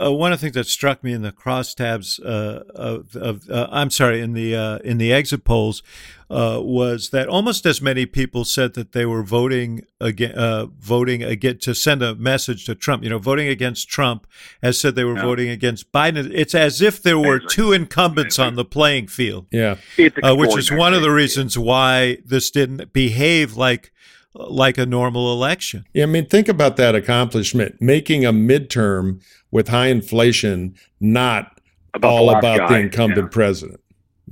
Uh, 0.00 0.12
one 0.12 0.32
of 0.32 0.40
the 0.40 0.46
things 0.46 0.54
that 0.54 0.66
struck 0.66 1.04
me 1.04 1.12
in 1.12 1.22
the 1.22 1.32
crosstabs 1.32 2.18
uh, 2.24 2.62
of, 2.74 3.14
of 3.16 3.48
uh, 3.50 3.68
I'm 3.70 3.90
sorry, 3.90 4.20
in 4.20 4.32
the 4.32 4.56
uh, 4.56 4.78
in 4.78 4.98
the 4.98 5.12
exit 5.12 5.44
polls 5.44 5.82
uh, 6.30 6.60
was 6.62 7.10
that 7.10 7.28
almost 7.28 7.66
as 7.66 7.82
many 7.82 8.06
people 8.06 8.44
said 8.44 8.74
that 8.74 8.92
they 8.92 9.04
were 9.04 9.22
voting 9.22 9.84
again, 10.00 10.32
uh, 10.32 10.66
voting 10.78 11.22
again 11.22 11.58
to 11.58 11.74
send 11.74 12.02
a 12.02 12.14
message 12.14 12.64
to 12.66 12.74
Trump. 12.74 13.02
You 13.04 13.10
know, 13.10 13.18
voting 13.18 13.48
against 13.48 13.88
Trump, 13.88 14.26
as 14.62 14.78
said 14.78 14.94
they 14.94 15.04
were 15.04 15.16
yeah. 15.16 15.22
voting 15.22 15.48
against 15.50 15.92
Biden. 15.92 16.30
It's 16.32 16.54
as 16.54 16.80
if 16.80 17.02
there 17.02 17.18
were 17.18 17.38
two 17.38 17.72
incumbents 17.72 18.38
on 18.38 18.54
the 18.54 18.64
playing 18.64 19.08
field. 19.08 19.46
Yeah, 19.50 19.76
which 19.96 20.56
is 20.56 20.70
one 20.70 20.94
of 20.94 21.02
the 21.02 21.10
reasons 21.10 21.58
why 21.58 22.18
this 22.24 22.50
didn't 22.50 22.92
behave 22.92 23.56
like 23.56 23.92
like 24.34 24.78
a 24.78 24.86
normal 24.86 25.32
election. 25.32 25.84
Yeah, 25.92 26.04
I 26.04 26.06
mean, 26.06 26.26
think 26.26 26.48
about 26.48 26.76
that 26.76 26.94
accomplishment 26.94 27.80
making 27.80 28.24
a 28.24 28.32
midterm 28.32 29.22
with 29.50 29.68
high 29.68 29.88
inflation 29.88 30.74
not 31.00 31.60
about 31.94 32.08
all 32.08 32.30
about 32.30 32.58
guy. 32.58 32.68
the 32.68 32.78
incumbent 32.80 33.26
yeah. 33.26 33.34
president. 33.34 33.80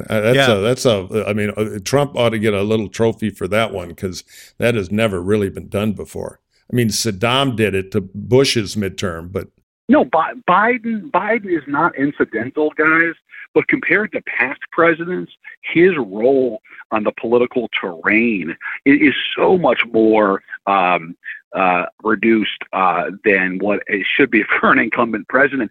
Uh, 0.08 0.20
that's 0.20 0.36
yeah. 0.36 0.52
a 0.52 0.60
that's 0.60 0.86
a 0.86 1.24
I 1.26 1.32
mean 1.32 1.50
uh, 1.56 1.80
Trump 1.84 2.16
ought 2.16 2.28
to 2.28 2.38
get 2.38 2.54
a 2.54 2.62
little 2.62 2.88
trophy 2.88 3.30
for 3.30 3.48
that 3.48 3.72
one 3.72 3.96
cuz 3.96 4.22
that 4.58 4.76
has 4.76 4.92
never 4.92 5.20
really 5.20 5.50
been 5.50 5.68
done 5.68 5.92
before. 5.92 6.38
I 6.72 6.76
mean 6.76 6.88
Saddam 6.88 7.56
did 7.56 7.74
it 7.74 7.90
to 7.92 8.00
Bush's 8.00 8.76
midterm, 8.76 9.32
but 9.32 9.48
no, 9.88 10.04
Biden 10.04 11.10
Biden 11.10 11.46
is 11.46 11.64
not 11.66 11.96
incidental, 11.96 12.70
guys. 12.76 13.14
But 13.54 13.68
compared 13.68 14.12
to 14.12 14.22
past 14.22 14.60
presidents, 14.72 15.32
his 15.62 15.96
role 15.96 16.60
on 16.90 17.04
the 17.04 17.12
political 17.12 17.68
terrain 17.80 18.56
is, 18.84 19.14
so 19.36 19.58
much 19.58 19.82
more 19.92 20.42
um, 20.66 21.16
uh, 21.54 21.84
reduced 22.02 22.62
uh, 22.72 23.10
than 23.24 23.58
what 23.58 23.82
it 23.86 24.06
should 24.06 24.30
be 24.30 24.42
for 24.60 24.72
an 24.72 24.78
incumbent 24.78 25.28
president. 25.28 25.70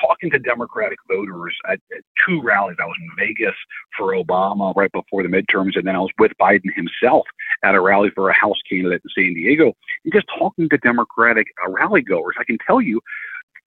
Talking 0.00 0.30
to 0.30 0.38
Democratic 0.38 0.98
voters 1.08 1.56
at, 1.68 1.80
at, 1.96 2.02
two 2.26 2.40
rallies, 2.42 2.76
I 2.80 2.84
was 2.84 2.96
in 3.00 3.10
Vegas 3.18 3.54
for 3.96 4.12
Obama 4.14 4.74
right 4.76 4.90
before 4.92 5.22
the 5.22 5.28
midterms, 5.28 5.76
and 5.76 5.86
then 5.86 5.96
I 5.96 6.00
was 6.00 6.10
with 6.18 6.32
Biden 6.40 6.72
himself 6.74 7.26
at 7.62 7.74
a 7.74 7.80
rally 7.80 8.10
for 8.14 8.28
a 8.28 8.32
House 8.32 8.58
candidate 8.68 9.02
in 9.04 9.10
San 9.24 9.34
Diego. 9.34 9.72
And 10.04 10.12
just 10.12 10.26
talking 10.36 10.68
to 10.68 10.78
Democratic 10.78 11.48
uh, 11.64 11.70
rally 11.70 12.02
goers, 12.02 12.36
I 12.38 12.44
can 12.44 12.58
tell 12.66 12.80
you 12.80 13.00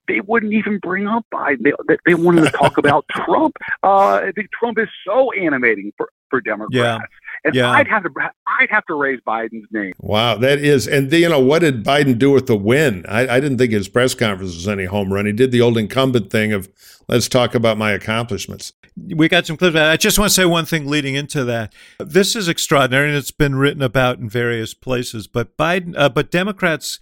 they 0.08 0.22
wouldn't 0.22 0.54
even 0.54 0.80
bring 0.80 1.08
up 1.08 1.26
Biden. 1.34 1.72
They, 1.88 1.98
they 2.06 2.14
wanted 2.14 2.46
to 2.46 2.52
talk 2.52 2.78
about 2.78 3.06
Trump. 3.12 3.56
Uh, 3.84 4.16
I 4.16 4.32
think 4.36 4.50
Trump 4.52 4.78
is 4.80 4.88
so 5.06 5.32
animating 5.32 5.94
for, 5.98 6.10
for 6.30 6.42
Democrats. 6.42 6.74
Yeah. 6.74 7.00
And 7.44 7.56
yeah. 7.56 7.72
I'd 7.72 7.88
have 7.88 8.04
to 8.04 8.10
I'd 8.46 8.70
have 8.70 8.86
to 8.86 8.94
raise 8.94 9.20
Biden's 9.22 9.66
name. 9.72 9.94
Wow, 10.00 10.36
that 10.36 10.60
is, 10.60 10.88
and 10.88 11.12
you 11.12 11.28
know 11.28 11.40
what 11.40 11.60
did 11.60 11.84
Biden 11.84 12.20
do 12.20 12.30
with 12.30 12.46
the 12.46 12.56
win? 12.56 13.04
I, 13.08 13.22
I 13.28 13.40
didn't 13.40 13.58
think 13.58 13.72
his 13.72 13.90
press 13.90 14.14
conference 14.14 14.54
was 14.54 14.68
any 14.68 14.86
home 14.86 15.12
run. 15.12 15.26
He 15.26 15.32
did 15.32 15.52
the 15.52 15.60
old 15.60 15.76
incumbent 15.76 16.30
thing 16.30 16.54
of 16.54 16.70
let's 17.08 17.28
talk 17.28 17.56
about 17.56 17.80
my 17.80 17.94
accomplishments. 17.94 18.74
We 18.96 19.28
got 19.28 19.48
some 19.48 19.58
clips. 19.58 19.76
I 19.76 19.98
just 19.98 20.20
want 20.20 20.30
to 20.30 20.36
say 20.36 20.46
one 20.46 20.66
thing 20.66 20.86
leading 20.86 21.16
into 21.16 21.44
that. 21.46 21.74
This 21.98 22.36
is 22.36 22.48
extraordinary, 22.48 23.08
and 23.08 23.18
it's 23.18 23.32
been 23.32 23.56
written 23.56 23.82
about 23.82 24.20
in 24.20 24.30
various 24.30 24.76
places. 24.76 25.26
But 25.26 25.58
Biden, 25.58 25.96
uh, 25.98 26.10
but 26.10 26.30
Democrats 26.30 27.00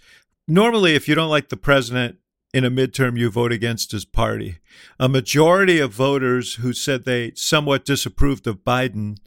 normally, 0.48 0.94
if 0.94 1.06
you 1.06 1.14
don't 1.14 1.28
like 1.28 1.50
the 1.50 1.56
president, 1.58 2.16
in 2.52 2.64
a 2.64 2.70
midterm 2.70 3.18
you 3.18 3.30
vote 3.30 3.52
against 3.52 3.92
his 3.92 4.04
party. 4.04 4.58
A 4.98 5.08
majority 5.08 5.78
of 5.78 5.92
voters 5.92 6.54
who 6.54 6.72
said 6.72 7.04
they 7.04 7.32
somewhat 7.34 7.84
disapproved 7.84 8.46
of 8.46 8.64
Biden 8.64 9.18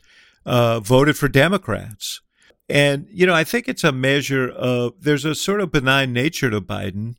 uh, 0.45 0.79
voted 0.79 1.17
for 1.17 1.27
Democrats. 1.27 2.21
And, 2.69 3.07
you 3.09 3.25
know, 3.25 3.33
I 3.33 3.43
think 3.43 3.67
it's 3.67 3.83
a 3.83 3.91
measure 3.91 4.49
of 4.49 4.93
there's 4.99 5.25
a 5.25 5.35
sort 5.35 5.61
of 5.61 5.71
benign 5.71 6.13
nature 6.13 6.49
to 6.49 6.61
Biden 6.61 7.15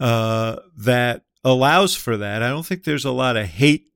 uh, 0.00 0.56
that 0.76 1.24
allows 1.42 1.94
for 1.94 2.16
that. 2.16 2.42
I 2.42 2.48
don't 2.48 2.66
think 2.66 2.84
there's 2.84 3.04
a 3.04 3.10
lot 3.10 3.36
of 3.36 3.46
hate. 3.46 3.86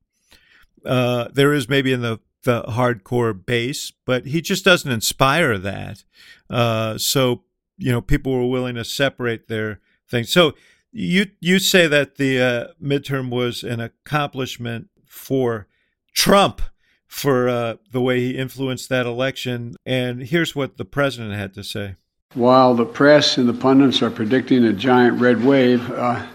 Uh, 0.85 1.29
there 1.33 1.53
is 1.53 1.69
maybe 1.69 1.93
in 1.93 2.03
the, 2.03 2.21
the 2.45 2.63
hardcore 2.63 3.35
base, 3.45 3.93
but 4.07 4.27
he 4.27 4.41
just 4.41 4.65
doesn't 4.65 4.91
inspire 4.91 5.59
that. 5.59 6.05
Uh, 6.49 6.99
so, 6.99 7.45
you 7.77 7.93
know, 7.93 8.01
people 8.01 8.33
were 8.33 8.47
willing 8.47 8.75
to 8.75 8.85
separate 8.85 9.49
their 9.49 9.81
things. 10.11 10.31
So, 10.31 10.55
you 10.93 11.27
you 11.41 11.59
say 11.59 11.87
that 11.87 12.17
the 12.17 12.41
uh, 12.41 12.67
midterm 12.83 13.31
was 13.31 13.63
an 13.63 13.81
accomplishment 13.81 14.89
for 15.07 15.67
Trump 16.15 16.63
for 17.07 17.49
uh, 17.49 17.77
the 17.91 18.01
way 18.01 18.21
he 18.21 18.37
influenced 18.37 18.89
that 18.91 19.07
election, 19.07 19.75
and 19.87 20.23
here's 20.23 20.55
what 20.55 20.77
the 20.77 20.85
president 20.85 21.35
had 21.35 21.55
to 21.55 21.65
say. 21.65 21.97
While 22.35 22.75
the 22.75 22.85
press 22.85 23.39
and 23.39 23.49
the 23.49 23.55
pundits 23.55 24.03
are 24.03 24.11
predicting 24.11 24.65
a 24.65 24.73
giant 24.73 25.19
red 25.19 25.43
wave, 25.43 25.91
uh, 25.91 26.27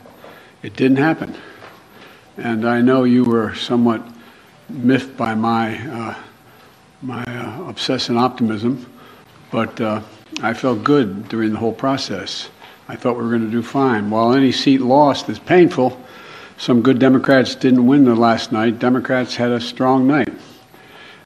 it 0.63 0.75
didn't 0.75 0.97
happen. 0.97 1.35
And 2.37 2.67
I 2.67 2.81
know 2.81 3.03
you 3.03 3.23
were 3.23 3.53
somewhat 3.53 4.01
miffed 4.69 5.15
by 5.15 5.35
my 5.35 5.77
uh, 5.89 6.15
my 7.03 7.23
uh, 7.23 7.69
obsessive 7.69 8.17
optimism, 8.17 8.89
but 9.51 9.79
uh, 9.79 10.01
I 10.41 10.53
felt 10.53 10.83
good 10.83 11.27
during 11.27 11.51
the 11.51 11.59
whole 11.59 11.73
process. 11.73 12.49
I 12.87 12.95
thought 12.95 13.17
we 13.17 13.23
were 13.23 13.29
going 13.29 13.45
to 13.45 13.51
do 13.51 13.63
fine. 13.63 14.09
While 14.09 14.33
any 14.33 14.51
seat 14.51 14.81
lost 14.81 15.29
is 15.29 15.39
painful, 15.39 15.99
some 16.57 16.81
good 16.81 16.99
Democrats 16.99 17.55
didn't 17.55 17.85
win 17.85 18.05
the 18.05 18.15
last 18.15 18.51
night. 18.51 18.79
Democrats 18.79 19.35
had 19.35 19.51
a 19.51 19.61
strong 19.61 20.07
night. 20.07 20.29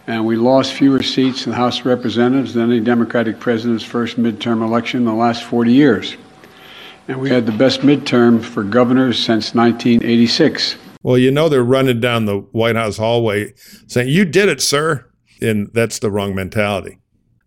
And 0.06 0.26
we 0.26 0.36
lost 0.36 0.74
fewer 0.74 1.04
seats 1.04 1.46
in 1.46 1.52
the 1.52 1.58
House 1.58 1.80
of 1.80 1.86
Representatives 1.86 2.54
than 2.54 2.72
any 2.72 2.80
Democratic 2.80 3.40
president's 3.40 3.84
first 3.84 4.18
midterm 4.18 4.62
election 4.62 5.02
in 5.02 5.06
the 5.06 5.14
last 5.14 5.44
40 5.44 5.74
years. 5.74 6.16
And 7.08 7.20
we 7.20 7.30
had 7.30 7.46
the 7.46 7.52
best 7.52 7.82
midterm 7.82 8.44
for 8.44 8.64
governors 8.64 9.18
since 9.18 9.54
1986. 9.54 10.78
Well, 11.04 11.18
you 11.18 11.32
know, 11.32 11.50
they're 11.50 11.64
running 11.64 12.00
down 12.00 12.26
the 12.26 12.40
White 12.52 12.76
House 12.76 12.98
hallway 12.98 13.54
saying, 13.88 14.10
You 14.10 14.26
did 14.26 14.50
it, 14.50 14.62
sir. 14.62 15.06
And 15.42 15.70
that's 15.74 16.00
the 16.00 16.10
wrong 16.10 16.34
mentality. 16.34 17.00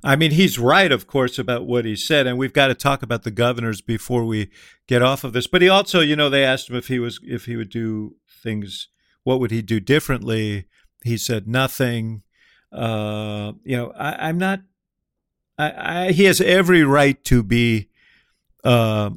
I 0.03 0.17
mean, 0.17 0.31
he's 0.31 0.59
right, 0.59 0.91
of 0.91 1.07
course, 1.07 1.39
about 1.39 1.67
what 1.67 1.85
he 1.85 1.95
said, 1.95 2.27
and 2.27 2.39
we've 2.39 2.53
got 2.53 2.69
to 2.69 2.75
talk 2.75 3.03
about 3.03 3.23
the 3.23 3.31
governors 3.31 3.81
before 3.81 4.25
we 4.25 4.51
get 4.87 5.03
off 5.03 5.25
of 5.25 5.33
this. 5.33 5.47
But 5.47 5.63
he 5.63 5.69
also, 5.69 6.01
you 6.01 6.17
know, 6.17 6.31
they 6.31 6.45
asked 6.45 6.71
him 6.71 6.77
if 6.77 6.89
he 6.89 6.99
was 6.99 7.21
if 7.23 7.45
he 7.45 7.57
would 7.57 7.69
do 7.69 8.17
things, 8.43 8.89
what 9.25 9.41
would 9.41 9.51
he 9.51 9.63
do 9.63 9.79
differently? 9.79 10.67
He 11.05 11.17
said 11.17 11.47
nothing. 11.47 12.23
Uh, 12.73 13.53
you 13.65 13.77
know, 13.77 13.93
I, 13.97 14.29
am 14.29 14.39
not. 14.39 14.61
I, 15.59 16.07
I, 16.07 16.13
he 16.13 16.25
has 16.25 16.41
every 16.41 16.83
right 16.83 17.23
to 17.25 17.43
be, 17.43 17.89
uh, 18.65 19.11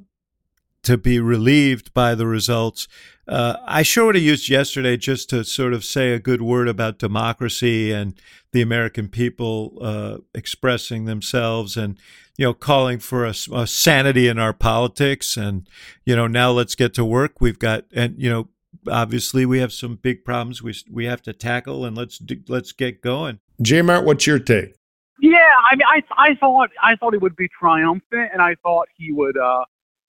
to 0.84 0.98
be 0.98 1.20
relieved 1.20 1.94
by 1.94 2.16
the 2.16 2.28
results. 2.28 2.88
Uh, 3.28 3.56
I 3.66 3.84
sure 3.84 4.08
would 4.08 4.16
have 4.16 4.24
used 4.24 4.50
yesterday 4.50 4.98
just 4.98 5.30
to 5.30 5.44
sort 5.46 5.74
of 5.74 5.86
say 5.86 6.12
a 6.12 6.20
good 6.20 6.42
word 6.42 6.68
about 6.68 7.00
democracy 7.00 7.92
and 7.92 8.20
the 8.52 8.62
American 8.62 9.08
people 9.08 9.78
uh, 9.82 10.18
expressing 10.36 11.06
themselves 11.06 11.78
and, 11.78 11.98
you 12.38 12.46
know, 12.46 12.54
calling 12.54 13.00
for 13.00 13.26
a, 13.26 13.34
a, 13.54 13.66
sanity 13.66 14.28
in 14.28 14.40
our 14.40 14.52
politics. 14.52 15.38
And, 15.38 15.68
you 16.06 16.16
know, 16.16 16.28
now 16.28 16.52
let's 16.52 16.76
get 16.76 16.94
to 16.96 17.06
work. 17.06 17.40
We've 17.40 17.60
got, 17.60 17.86
and, 17.94 18.16
you 18.18 18.30
know, 18.30 18.50
obviously 18.92 19.46
we 19.46 19.60
have 19.60 19.72
some 19.72 19.96
big 19.96 20.26
problems 20.26 20.62
we, 20.62 20.76
we 20.92 21.06
have 21.06 21.22
to 21.22 21.32
tackle 21.32 21.86
and 21.86 21.96
let's, 21.96 22.18
do, 22.18 22.36
let's 22.50 22.74
get 22.74 23.02
going. 23.02 23.40
J 23.62 23.82
Mart, 23.82 24.04
what's 24.04 24.28
your 24.28 24.40
take? 24.40 24.76
Yeah, 25.22 25.38
I 25.72 25.76
mean, 25.76 25.86
I 25.88 26.32
I 26.32 26.36
thought 26.36 26.70
I 26.82 26.98
thought 26.98 27.14
he 27.14 27.18
would 27.18 27.38
be 27.38 27.48
triumphant, 27.48 28.32
and 28.34 28.42
I 28.42 28.56
thought 28.62 28.90
he 28.98 29.14
would 29.14 29.38
uh, 29.38 29.64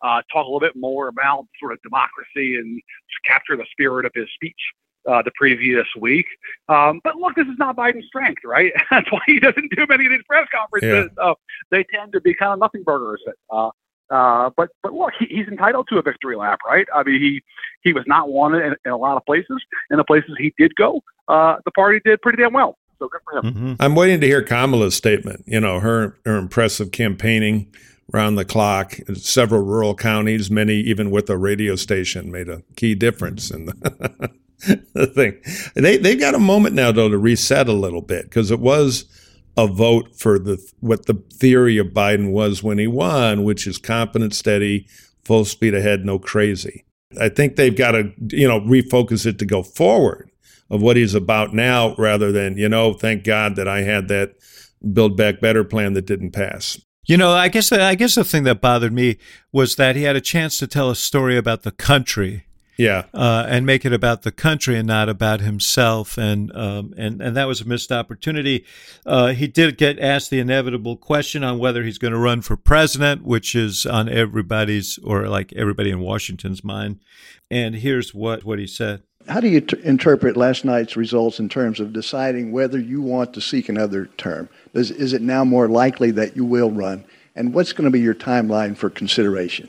uh, 0.04 0.20
talk 0.32 0.46
a 0.46 0.48
little 0.50 0.60
bit 0.60 0.76
more 0.76 1.08
about 1.08 1.46
sort 1.58 1.72
of 1.72 1.82
democracy 1.82 2.56
and 2.56 2.80
capture 3.24 3.56
the 3.56 3.66
spirit 3.72 4.06
of 4.06 4.12
his 4.14 4.28
speech. 4.34 4.60
uh, 5.06 5.22
the 5.22 5.30
previous 5.34 5.86
week. 6.00 6.26
Um, 6.68 7.00
but 7.04 7.16
look, 7.16 7.34
this 7.34 7.46
is 7.46 7.58
not 7.58 7.76
Biden's 7.76 8.06
strength, 8.06 8.42
right? 8.44 8.72
That's 8.90 9.10
why 9.12 9.20
he 9.26 9.38
doesn't 9.38 9.70
do 9.76 9.86
many 9.88 10.06
of 10.06 10.12
these 10.12 10.22
press 10.26 10.46
conferences. 10.54 11.10
Yeah. 11.16 11.22
Uh, 11.22 11.34
they 11.70 11.84
tend 11.94 12.12
to 12.12 12.20
be 12.20 12.34
kind 12.34 12.52
of 12.52 12.58
nothing 12.58 12.82
burgers. 12.82 13.22
Uh, 13.50 13.70
uh, 14.10 14.50
but 14.56 14.68
but 14.82 14.92
look, 14.92 15.12
he, 15.18 15.26
he's 15.26 15.48
entitled 15.48 15.88
to 15.90 15.98
a 15.98 16.02
victory 16.02 16.36
lap, 16.36 16.60
right? 16.66 16.86
I 16.94 17.02
mean, 17.02 17.20
he 17.20 17.42
he 17.82 17.92
was 17.92 18.04
not 18.06 18.30
wanted 18.30 18.64
in, 18.64 18.76
in 18.84 18.92
a 18.92 18.96
lot 18.96 19.16
of 19.16 19.24
places. 19.24 19.62
In 19.90 19.96
the 19.96 20.04
places 20.04 20.30
he 20.38 20.54
did 20.58 20.74
go, 20.76 21.02
uh, 21.28 21.56
the 21.64 21.70
party 21.72 22.00
did 22.04 22.20
pretty 22.22 22.42
damn 22.42 22.52
well. 22.52 22.78
So 22.98 23.08
good 23.08 23.20
for 23.24 23.38
him. 23.38 23.54
Mm-hmm. 23.54 23.72
I'm 23.80 23.94
waiting 23.94 24.20
to 24.20 24.26
hear 24.26 24.42
Kamala's 24.42 24.94
statement. 24.94 25.44
You 25.46 25.60
know, 25.60 25.80
her 25.80 26.18
her 26.24 26.36
impressive 26.36 26.92
campaigning 26.92 27.74
round 28.12 28.38
the 28.38 28.44
clock. 28.44 28.98
in 29.00 29.16
Several 29.16 29.62
rural 29.62 29.94
counties, 29.94 30.50
many 30.50 30.74
even 30.74 31.10
with 31.10 31.28
a 31.30 31.36
radio 31.36 31.76
station, 31.76 32.30
made 32.30 32.48
a 32.48 32.62
key 32.76 32.94
difference 32.94 33.50
in 33.50 33.66
the, 33.66 34.30
the 34.94 35.06
thing. 35.14 35.40
They 35.74 35.96
they've 35.96 36.18
got 36.18 36.34
a 36.34 36.40
moment 36.40 36.74
now 36.74 36.92
though 36.92 37.08
to 37.08 37.18
reset 37.18 37.68
a 37.68 37.72
little 37.72 38.02
bit 38.02 38.24
because 38.24 38.50
it 38.50 38.60
was 38.60 39.04
a 39.56 39.66
vote 39.66 40.16
for 40.16 40.38
the 40.38 40.58
what 40.80 41.06
the 41.06 41.22
theory 41.32 41.78
of 41.78 41.88
Biden 41.88 42.32
was 42.32 42.62
when 42.62 42.78
he 42.78 42.86
won, 42.86 43.44
which 43.44 43.66
is 43.66 43.78
competent, 43.78 44.34
steady, 44.34 44.86
full 45.24 45.44
speed 45.44 45.74
ahead, 45.74 46.04
no 46.04 46.18
crazy. 46.18 46.84
I 47.20 47.28
think 47.28 47.56
they've 47.56 47.76
got 47.76 47.92
to 47.92 48.12
you 48.30 48.48
know 48.48 48.60
refocus 48.60 49.26
it 49.26 49.38
to 49.38 49.46
go 49.46 49.62
forward 49.62 50.30
of 50.70 50.82
what 50.82 50.96
he's 50.96 51.14
about 51.14 51.54
now, 51.54 51.94
rather 51.96 52.32
than 52.32 52.56
you 52.56 52.68
know, 52.68 52.94
thank 52.94 53.24
God 53.24 53.56
that 53.56 53.68
I 53.68 53.82
had 53.82 54.08
that 54.08 54.34
Build 54.92 55.16
Back 55.16 55.40
Better 55.40 55.64
plan 55.64 55.92
that 55.94 56.06
didn't 56.06 56.32
pass. 56.32 56.80
You 57.06 57.16
know, 57.16 57.32
I 57.32 57.48
guess 57.48 57.70
I 57.70 57.94
guess 57.94 58.14
the 58.14 58.24
thing 58.24 58.44
that 58.44 58.60
bothered 58.60 58.92
me 58.92 59.18
was 59.52 59.76
that 59.76 59.96
he 59.96 60.02
had 60.04 60.16
a 60.16 60.20
chance 60.20 60.58
to 60.58 60.66
tell 60.66 60.90
a 60.90 60.96
story 60.96 61.36
about 61.36 61.62
the 61.62 61.72
country 61.72 62.44
yeah, 62.76 63.04
uh, 63.14 63.46
and 63.48 63.64
make 63.64 63.84
it 63.84 63.92
about 63.92 64.22
the 64.22 64.32
country 64.32 64.76
and 64.76 64.86
not 64.86 65.08
about 65.08 65.40
himself, 65.40 66.18
and 66.18 66.54
um, 66.56 66.92
and 66.96 67.22
and 67.22 67.36
that 67.36 67.46
was 67.46 67.60
a 67.60 67.64
missed 67.64 67.92
opportunity. 67.92 68.64
Uh, 69.06 69.28
he 69.28 69.46
did 69.46 69.78
get 69.78 70.00
asked 70.00 70.30
the 70.30 70.40
inevitable 70.40 70.96
question 70.96 71.44
on 71.44 71.58
whether 71.58 71.84
he's 71.84 71.98
going 71.98 72.12
to 72.12 72.18
run 72.18 72.42
for 72.42 72.56
president, 72.56 73.22
which 73.22 73.54
is 73.54 73.86
on 73.86 74.08
everybody's 74.08 74.98
or 75.04 75.28
like 75.28 75.52
everybody 75.52 75.90
in 75.90 76.00
Washington's 76.00 76.64
mind. 76.64 76.98
And 77.48 77.76
here's 77.76 78.12
what 78.12 78.44
what 78.44 78.58
he 78.58 78.66
said. 78.66 79.02
How 79.28 79.40
do 79.40 79.48
you 79.48 79.60
t- 79.60 79.76
interpret 79.82 80.36
last 80.36 80.64
night's 80.64 80.96
results 80.96 81.38
in 81.38 81.48
terms 81.48 81.80
of 81.80 81.92
deciding 81.92 82.52
whether 82.52 82.78
you 82.78 83.00
want 83.00 83.32
to 83.34 83.40
seek 83.40 83.68
another 83.68 84.06
term? 84.18 84.48
Is, 84.74 84.90
is 84.90 85.12
it 85.12 85.22
now 85.22 85.44
more 85.44 85.68
likely 85.68 86.10
that 86.12 86.36
you 86.36 86.44
will 86.44 86.70
run? 86.70 87.04
And 87.34 87.54
what's 87.54 87.72
going 87.72 87.84
to 87.84 87.90
be 87.90 88.00
your 88.00 88.14
timeline 88.14 88.76
for 88.76 88.90
consideration? 88.90 89.68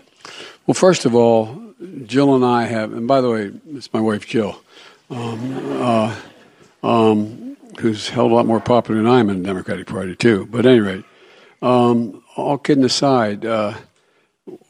Well, 0.68 0.76
first 0.76 1.06
of 1.06 1.16
all, 1.16 1.62
Jill 2.06 2.36
and 2.36 2.44
I 2.44 2.66
have, 2.66 2.94
and 2.94 3.08
by 3.08 3.22
the 3.22 3.30
way, 3.30 3.52
it's 3.74 3.92
my 3.94 4.02
wife 4.02 4.28
Jill, 4.28 4.62
um, 5.10 5.82
uh, 5.82 6.16
um, 6.84 7.58
who's 7.80 8.10
held 8.10 8.32
a 8.32 8.36
lot 8.36 8.46
more 8.46 8.60
popular 8.60 9.02
than 9.02 9.10
I 9.10 9.20
am 9.20 9.30
in 9.30 9.42
the 9.42 9.48
Democratic 9.48 9.88
Party 9.88 10.16
too. 10.16 10.48
But 10.50 10.66
at 10.66 10.72
any 10.72 10.80
rate, 10.80 11.06
um, 11.62 12.24
all 12.36 12.58
kidding 12.58 12.84
aside, 12.84 13.46
uh, 13.46 13.76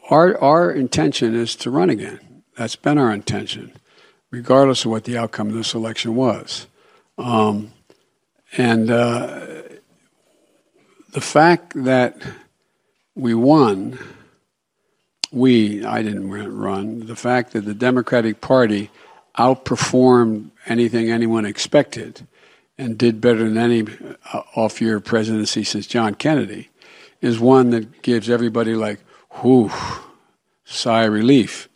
our 0.10 0.38
our 0.40 0.72
intention 0.72 1.36
is 1.36 1.56
to 1.58 1.72
run 1.72 1.90
again. 1.90 2.20
That's 2.58 2.76
been 2.76 2.98
our 2.98 3.12
intention, 3.12 3.74
regardless 4.36 4.84
of 4.84 4.92
what 4.92 5.06
the 5.06 5.18
outcome 5.18 5.48
of 5.48 5.54
this 5.54 5.74
election 5.74 6.14
was. 6.14 6.68
Um, 7.18 7.72
and 8.58 8.92
uh, 8.92 9.46
the 11.14 11.22
fact 11.22 11.72
that 11.84 12.22
we 13.16 13.34
won 13.34 13.98
we, 15.32 15.84
I 15.84 16.02
didn't 16.02 16.30
run, 16.30 17.08
the 17.08 17.16
fact 17.16 17.52
that 17.54 17.66
the 17.66 17.74
Democratic 17.74 18.40
Party 18.40 18.90
outperformed 19.38 20.52
anything 20.66 21.12
anyone 21.12 21.46
expected 21.46 22.26
and 22.78 22.98
did 22.98 23.20
better 23.20 23.50
than 23.50 23.58
any 23.58 23.86
uh, 24.32 24.44
off 24.56 24.82
year 24.82 25.02
presidency 25.02 25.66
since 25.66 25.88
John 25.88 26.16
Kennedy 26.16 26.70
is 27.22 27.38
one 27.38 27.72
that 27.72 28.02
gives 28.02 28.30
everybody 28.30 28.76
like, 28.76 29.00
whew, 29.42 29.72
sigh 30.64 31.04
relief 31.04 31.68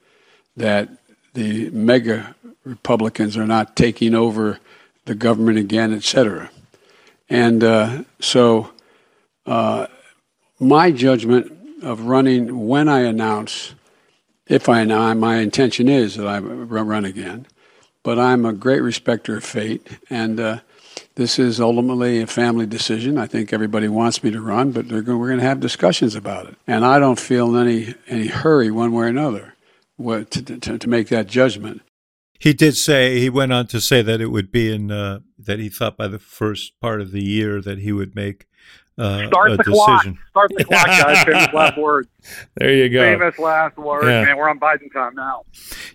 that 0.55 0.89
the 1.33 1.69
MAGA 1.71 2.35
Republicans 2.69 3.35
are 3.35 3.47
not 3.47 3.75
taking 3.75 4.15
over 4.15 4.59
the 5.05 5.15
government 5.15 5.57
again, 5.57 5.93
et 5.93 6.03
cetera. 6.03 6.49
And 7.29 7.63
uh, 7.63 8.03
so 8.19 8.71
uh, 9.45 9.87
my 10.59 10.91
judgment 10.91 11.51
of 11.83 12.01
running 12.01 12.67
when 12.67 12.87
I 12.87 13.01
announce, 13.01 13.73
if 14.47 14.69
I 14.69 14.81
announce, 14.81 15.19
my 15.19 15.37
intention 15.37 15.89
is 15.89 16.15
that 16.15 16.27
I 16.27 16.39
run 16.39 17.05
again. 17.05 17.47
But 18.01 18.17
I'm 18.17 18.45
a 18.45 18.53
great 18.53 18.81
respecter 18.81 19.37
of 19.37 19.43
fate, 19.43 19.85
and 20.09 20.39
uh, 20.39 20.59
this 21.15 21.37
is 21.37 21.59
ultimately 21.59 22.21
a 22.21 22.27
family 22.27 22.65
decision. 22.65 23.17
I 23.17 23.27
think 23.27 23.51
everybody 23.51 23.89
wants 23.89 24.23
me 24.23 24.31
to 24.31 24.41
run, 24.41 24.71
but 24.71 24.87
going, 24.87 25.19
we're 25.19 25.27
going 25.27 25.39
to 25.39 25.45
have 25.45 25.59
discussions 25.59 26.15
about 26.15 26.47
it. 26.47 26.55
And 26.65 26.85
I 26.85 26.97
don't 26.99 27.19
feel 27.19 27.57
any 27.57 27.93
any 28.07 28.27
hurry 28.27 28.71
one 28.71 28.93
way 28.93 29.05
or 29.05 29.07
another 29.07 29.53
to, 29.99 30.23
to, 30.23 30.77
to 30.77 30.89
make 30.89 31.09
that 31.09 31.27
judgment. 31.27 31.81
He 32.39 32.53
did 32.53 32.77
say 32.77 33.19
he 33.19 33.29
went 33.29 33.51
on 33.53 33.67
to 33.67 33.81
say 33.81 34.01
that 34.01 34.21
it 34.21 34.27
would 34.27 34.51
be 34.51 34.73
in 34.73 34.91
uh, 34.91 35.19
that 35.37 35.59
he 35.59 35.69
thought 35.69 35.97
by 35.97 36.07
the 36.07 36.19
first 36.19 36.79
part 36.79 37.01
of 37.01 37.11
the 37.11 37.23
year 37.23 37.61
that 37.61 37.79
he 37.79 37.91
would 37.91 38.15
make 38.15 38.47
uh, 38.99 39.27
Start 39.27 39.51
the 39.51 39.57
decision. 39.57 39.73
clock. 39.73 40.17
Start 40.29 40.51
the 40.57 40.65
clock, 40.65 40.85
guys. 40.87 41.23
Famous 41.25 41.53
last 41.53 41.77
words. 41.77 42.09
There 42.57 42.73
you 42.73 42.89
go. 42.89 43.01
Famous 43.01 43.39
last 43.39 43.77
words. 43.77 44.05
Yeah. 44.05 44.25
Man, 44.25 44.35
we're 44.37 44.49
on 44.49 44.59
Biden 44.59 44.91
time 44.91 45.15
now. 45.15 45.43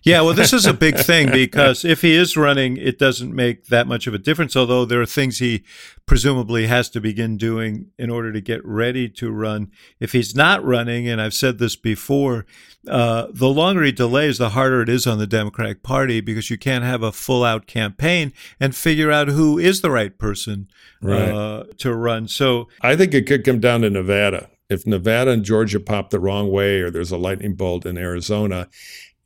Yeah, 0.02 0.22
well, 0.22 0.32
this 0.32 0.54
is 0.54 0.64
a 0.64 0.72
big 0.72 0.96
thing 0.96 1.30
because 1.32 1.84
if 1.84 2.00
he 2.00 2.14
is 2.14 2.34
running, 2.34 2.78
it 2.78 2.98
doesn't 2.98 3.34
make 3.34 3.66
that 3.66 3.86
much 3.86 4.06
of 4.06 4.14
a 4.14 4.18
difference. 4.18 4.56
Although 4.56 4.86
there 4.86 5.02
are 5.02 5.06
things 5.06 5.38
he 5.38 5.64
presumably 6.06 6.66
has 6.66 6.90
to 6.90 7.00
begin 7.00 7.36
doing 7.36 7.90
in 7.98 8.10
order 8.10 8.32
to 8.32 8.40
get 8.40 8.64
ready 8.64 9.08
to 9.08 9.30
run. 9.30 9.70
If 10.00 10.12
he's 10.12 10.34
not 10.34 10.64
running, 10.64 11.08
and 11.08 11.20
I've 11.20 11.34
said 11.34 11.58
this 11.58 11.76
before, 11.76 12.44
uh, 12.88 13.28
the 13.30 13.48
longer 13.48 13.82
he 13.82 13.92
delays, 13.92 14.38
the 14.38 14.50
harder 14.50 14.82
it 14.82 14.88
is 14.88 15.06
on 15.06 15.18
the 15.18 15.26
Democratic 15.26 15.82
Party 15.82 16.20
because 16.20 16.50
you 16.50 16.58
can't 16.58 16.84
have 16.84 17.02
a 17.02 17.12
full 17.12 17.42
out 17.42 17.66
campaign 17.66 18.32
and 18.60 18.76
figure 18.76 19.10
out 19.10 19.28
who 19.28 19.58
is 19.58 19.80
the 19.80 19.90
right 19.90 20.18
person 20.18 20.68
right. 21.00 21.30
uh, 21.30 21.64
to 21.78 21.94
run. 21.94 22.28
So 22.28 22.68
I 22.82 22.96
think 22.96 23.14
it 23.14 23.26
could 23.26 23.44
come 23.44 23.60
down 23.60 23.80
to 23.80 23.90
Nevada. 23.90 24.50
If 24.68 24.86
Nevada 24.86 25.30
and 25.30 25.44
Georgia 25.44 25.80
pop 25.80 26.10
the 26.10 26.20
wrong 26.20 26.50
way, 26.50 26.80
or 26.80 26.90
there's 26.90 27.12
a 27.12 27.18
lightning 27.18 27.54
bolt 27.54 27.86
in 27.86 27.96
Arizona, 27.96 28.68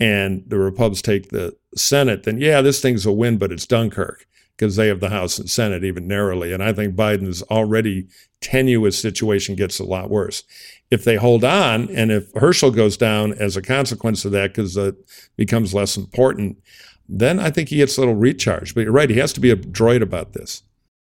and 0.01 0.45
the 0.47 0.59
Republicans 0.59 1.03
take 1.03 1.31
the 1.31 1.57
Senate, 1.75 2.23
then 2.23 2.41
yeah, 2.41 2.61
this 2.61 2.81
thing's 2.81 3.07
a 3.07 3.13
win, 3.13 3.37
but 3.37 3.51
it's 3.51 3.67
Dunkirk 3.67 4.28
because 4.59 4.75
they 4.75 4.89
have 4.89 4.99
the 4.99 5.11
House 5.11 5.39
and 5.39 5.49
Senate 5.49 5.85
even 5.85 6.09
narrowly. 6.09 6.53
And 6.53 6.63
I 6.63 6.73
think 6.73 6.97
Biden's 6.97 7.43
already 7.45 8.09
tenuous 8.41 8.99
situation 8.99 9.55
gets 9.55 9.79
a 9.79 9.85
lot 9.85 10.11
worse. 10.11 10.43
If 10.91 11.05
they 11.05 11.17
hold 11.17 11.45
on, 11.45 11.89
and 11.91 12.11
if 12.11 12.33
Herschel 12.35 12.73
goes 12.73 12.97
down 12.97 13.33
as 13.35 13.57
a 13.57 13.63
consequence 13.63 14.25
of 14.25 14.33
that, 14.33 14.51
because 14.51 14.77
it 14.77 14.97
becomes 15.37 15.75
less 15.75 15.97
important, 15.97 16.59
then 17.09 17.39
I 17.39 17.51
think 17.51 17.69
he 17.69 17.77
gets 17.77 17.97
a 17.97 18.01
little 18.01 18.17
recharge. 18.17 18.75
But 18.75 18.83
you're 18.83 18.93
right, 18.93 19.11
he 19.11 19.19
has 19.19 19.33
to 19.35 19.41
be 19.41 19.51
a 19.51 19.57
droid 19.57 20.03
about 20.03 20.33
this. 20.33 20.65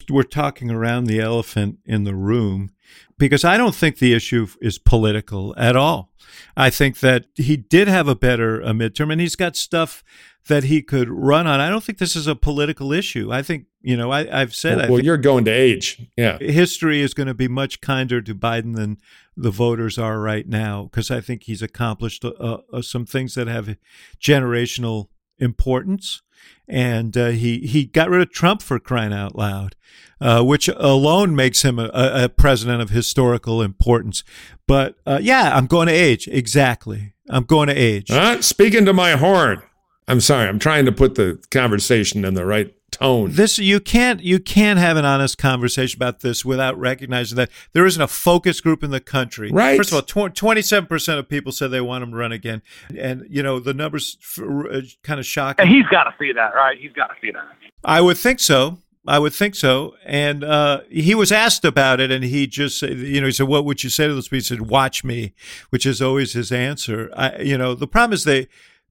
We're 0.09 0.23
talking 0.23 0.71
around 0.71 1.05
the 1.05 1.21
elephant 1.21 1.79
in 1.85 2.05
the 2.05 2.15
room 2.15 2.71
because 3.19 3.45
I 3.45 3.57
don't 3.57 3.75
think 3.75 3.99
the 3.99 4.15
issue 4.15 4.49
is 4.61 4.79
political 4.79 5.55
at 5.57 5.77
all. 5.77 6.11
I 6.57 6.71
think 6.71 7.01
that 7.01 7.27
he 7.35 7.57
did 7.57 7.87
have 7.89 8.09
a 8.09 8.15
better 8.15 8.61
a 8.61 8.71
midterm, 8.71 9.13
and 9.13 9.21
he's 9.21 9.37
got 9.37 9.57
stuff 9.57 10.03
that 10.49 10.65
he 10.65 10.83
could 10.83 11.09
run 11.09 11.47
on. 11.47 11.61
I 11.61 11.69
don't 11.69 11.85
think 11.85 11.99
this 11.99 12.17
is 12.17 12.27
a 12.27 12.35
political 12.35 12.93
issue. 12.93 13.33
I 13.33 13.43
think 13.43 13.67
you 13.81 13.97
know 13.97 14.11
I, 14.11 14.25
have 14.27 14.55
said. 14.55 14.79
Well, 14.79 14.93
well 14.93 15.05
you're 15.05 15.17
going 15.17 15.45
to 15.47 15.51
age. 15.51 16.09
Yeah, 16.17 16.39
history 16.39 17.01
is 17.01 17.15
going 17.15 17.29
to 17.29 17.35
be 17.35 17.49
much 17.49 17.81
kinder 17.81 18.21
to 18.23 18.35
Biden 18.35 18.77
than 18.77 18.99
the 19.37 19.51
voters 19.51 19.99
are 19.99 20.21
right 20.21 20.47
now 20.47 20.85
because 20.85 21.11
I 21.11 21.21
think 21.21 21.45
he's 21.45 21.63
accomplished 21.63 22.25
uh, 22.25 22.29
uh, 22.73 22.83
some 22.83 23.07
things 23.07 23.35
that 23.35 23.49
have 23.49 23.77
generational 24.21 25.09
importance 25.39 26.23
and 26.69 27.17
uh, 27.17 27.29
he 27.29 27.59
he 27.61 27.85
got 27.85 28.09
rid 28.09 28.23
of 28.23 28.33
Trump 28.33 28.63
for 28.63 28.79
crying 28.79 29.13
out 29.13 29.37
loud, 29.37 29.77
uh, 30.21 30.43
which 30.43 30.69
alone 30.69 31.35
makes 31.37 31.63
him 31.63 31.79
a, 31.79 31.91
a, 31.93 32.29
president 32.29 32.81
of 32.81 32.91
historical 32.91 33.61
importance. 33.61 34.25
But 34.67 34.97
uh, 35.07 35.19
yeah, 35.21 35.57
I'm 35.57 35.67
going 35.67 35.89
to 35.89 35.95
age 35.95 36.29
exactly. 36.29 37.15
I'm 37.29 37.45
going 37.45 37.69
to 37.69 37.75
age. 37.75 38.11
speaking 38.43 38.85
to 38.87 38.93
my 38.93 39.13
horn. 39.13 39.63
I'm 40.13 40.21
sorry. 40.21 40.47
I'm 40.47 40.59
trying 40.59 40.85
to 40.85 40.93
put 40.93 41.15
the 41.15 41.43
conversation 41.51 42.27
in 42.27 42.35
the 42.35 42.45
right 42.45 42.75
tone. 42.91 43.33
This 43.33 43.59
you 43.59 43.81
can't 43.81 44.21
you 44.21 44.39
can't 44.39 44.79
have 44.79 44.99
an 44.99 45.07
honest 45.07 45.39
conversation 45.39 45.97
about 45.97 46.21
this 46.21 46.45
without 46.45 46.79
recognizing 46.79 47.37
that 47.37 47.49
there 47.73 47.87
isn't 47.87 48.03
a 48.03 48.07
focus 48.07 48.61
group 48.61 48.85
in 48.85 48.91
the 48.91 49.01
country. 49.01 49.51
Right. 49.51 49.75
First 49.75 49.91
of 49.91 50.15
all, 50.15 50.29
twenty 50.29 50.61
seven 50.61 50.87
percent 50.87 51.19
of 51.19 51.31
people 51.31 51.51
said 51.51 51.69
they 51.69 51.81
want 51.81 52.05
him 52.05 52.11
to 52.11 52.17
run 52.19 52.31
again, 52.31 52.61
and 52.95 53.27
you 53.31 53.43
know 53.43 53.59
the 53.59 53.73
numbers 53.73 54.19
uh, 54.39 54.83
kind 55.03 55.19
of 55.19 55.25
shocking. 55.25 55.65
And 55.65 55.75
he's 55.75 55.87
got 55.87 56.05
to 56.05 56.15
see 56.19 56.31
that, 56.33 56.55
right? 56.55 56.79
He's 56.79 56.93
got 56.93 57.07
to 57.07 57.15
see 57.23 57.31
that. 57.31 57.49
I 57.83 58.03
would 58.03 58.19
think 58.19 58.39
so. 58.39 58.77
I 59.07 59.19
would 59.19 59.33
think 59.33 59.55
so. 59.55 59.95
And 60.05 60.45
uh, 60.45 60.83
he 60.91 61.15
was 61.15 61.33
asked 61.33 61.65
about 61.65 62.01
it, 62.01 62.11
and 62.11 62.23
he 62.23 62.47
just, 62.47 62.83
you 62.83 63.19
know, 63.23 63.29
he 63.29 63.33
said, 63.33 63.49
"What 63.49 63.65
would 63.65 63.83
you 63.83 63.89
say 63.89 64.09
to 64.09 64.15
those 64.15 64.29
people?" 64.29 64.37
He 64.37 64.43
said, 64.43 64.61
"Watch 64.69 65.05
me," 65.05 65.33
which 65.71 65.87
is 65.87 66.03
always 66.03 66.35
his 66.35 66.53
answer. 66.53 67.11
I, 67.17 67.39
you 67.41 67.57
know, 67.57 67.75
the 67.75 67.89
problem 67.89 68.13
is 68.13 68.25
they 68.25 68.49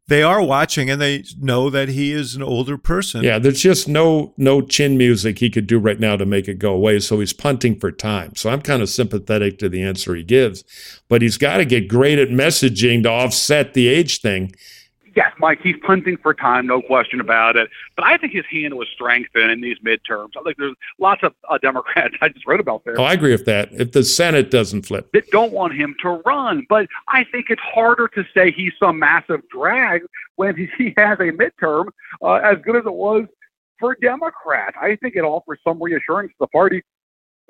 they 0.08 0.24
are 0.24 0.42
watching 0.42 0.90
and 0.90 1.02
they 1.02 1.24
know 1.40 1.70
that 1.70 1.90
he 1.90 2.12
is 2.12 2.36
an 2.36 2.44
older 2.44 2.78
person. 2.78 3.24
Yeah, 3.24 3.40
there's 3.40 3.62
just 3.62 3.88
no 3.88 4.34
no 4.38 4.62
chin 4.62 4.98
music 4.98 5.40
he 5.40 5.50
could 5.50 5.68
do 5.68 5.80
right 5.80 6.00
now 6.00 6.18
to 6.18 6.26
make 6.26 6.48
it 6.48 6.60
go 6.60 6.74
away. 6.74 7.00
So 7.00 7.20
he's 7.20 7.34
punting 7.34 7.80
for 7.80 7.92
time. 7.92 8.36
So 8.36 8.50
I'm 8.50 8.62
kind 8.62 8.82
of 8.82 8.90
sympathetic 8.90 9.58
to 9.60 9.70
the 9.70 9.82
answer 9.82 10.16
he 10.16 10.24
gives, 10.24 10.64
but 11.08 11.22
he's 11.22 11.38
got 11.38 11.58
to 11.58 11.66
get 11.66 11.88
great 11.88 12.20
at 12.20 12.30
messaging 12.30 13.04
to 13.04 13.10
offset 13.10 13.74
the 13.74 13.88
age 13.88 14.22
thing 14.22 14.54
yes, 15.16 15.32
Mike, 15.40 15.60
he's 15.62 15.76
punting 15.86 16.18
for 16.18 16.34
time, 16.34 16.68
no 16.68 16.82
question 16.82 17.20
about 17.20 17.56
it. 17.56 17.70
But 17.96 18.06
I 18.06 18.18
think 18.18 18.34
his 18.34 18.46
hand 18.52 18.76
was 18.76 18.88
strengthened 18.94 19.52
in 19.52 19.62
these 19.62 19.78
midterms. 19.80 20.30
I 20.38 20.44
think 20.44 20.58
there's 20.58 20.76
lots 21.00 21.24
of 21.24 21.34
uh, 21.50 21.58
Democrats 21.58 22.16
I 22.22 22.30
just 22.30 22.46
wrote 22.48 22.60
about 22.60 22.84
there. 22.86 23.00
Oh, 23.00 23.04
I 23.04 23.14
agree 23.14 23.32
with 23.32 23.46
that. 23.46 23.70
If 23.72 23.92
the 23.92 24.04
Senate 24.04 24.52
doesn't 24.52 24.84
flip, 24.84 25.12
that 25.14 25.30
don't 25.32 25.52
want 25.52 25.74
him 25.74 25.96
to 26.02 26.22
run. 26.26 26.66
But 26.70 26.88
I 27.08 27.24
think 27.32 27.48
it's 27.50 27.62
harder 27.62 28.08
to 28.10 28.24
say 28.34 28.52
he's 28.52 28.74
some 28.80 29.00
massive 29.00 29.42
drag 29.50 30.04
when 30.36 30.56
he 30.56 30.94
has 30.98 31.20
a 31.20 31.32
midterm 31.32 31.88
uh, 32.22 32.34
as 32.34 32.58
good 32.64 32.76
as 32.76 32.86
it 32.86 32.94
was 32.94 33.26
for 33.80 33.98
Democrats. 34.02 34.76
I 34.80 34.96
think 34.98 35.16
it 35.16 35.22
offers 35.24 35.60
some 35.64 35.82
reassurance 35.82 36.32
to 36.32 36.38
the 36.42 36.48
party 36.48 36.84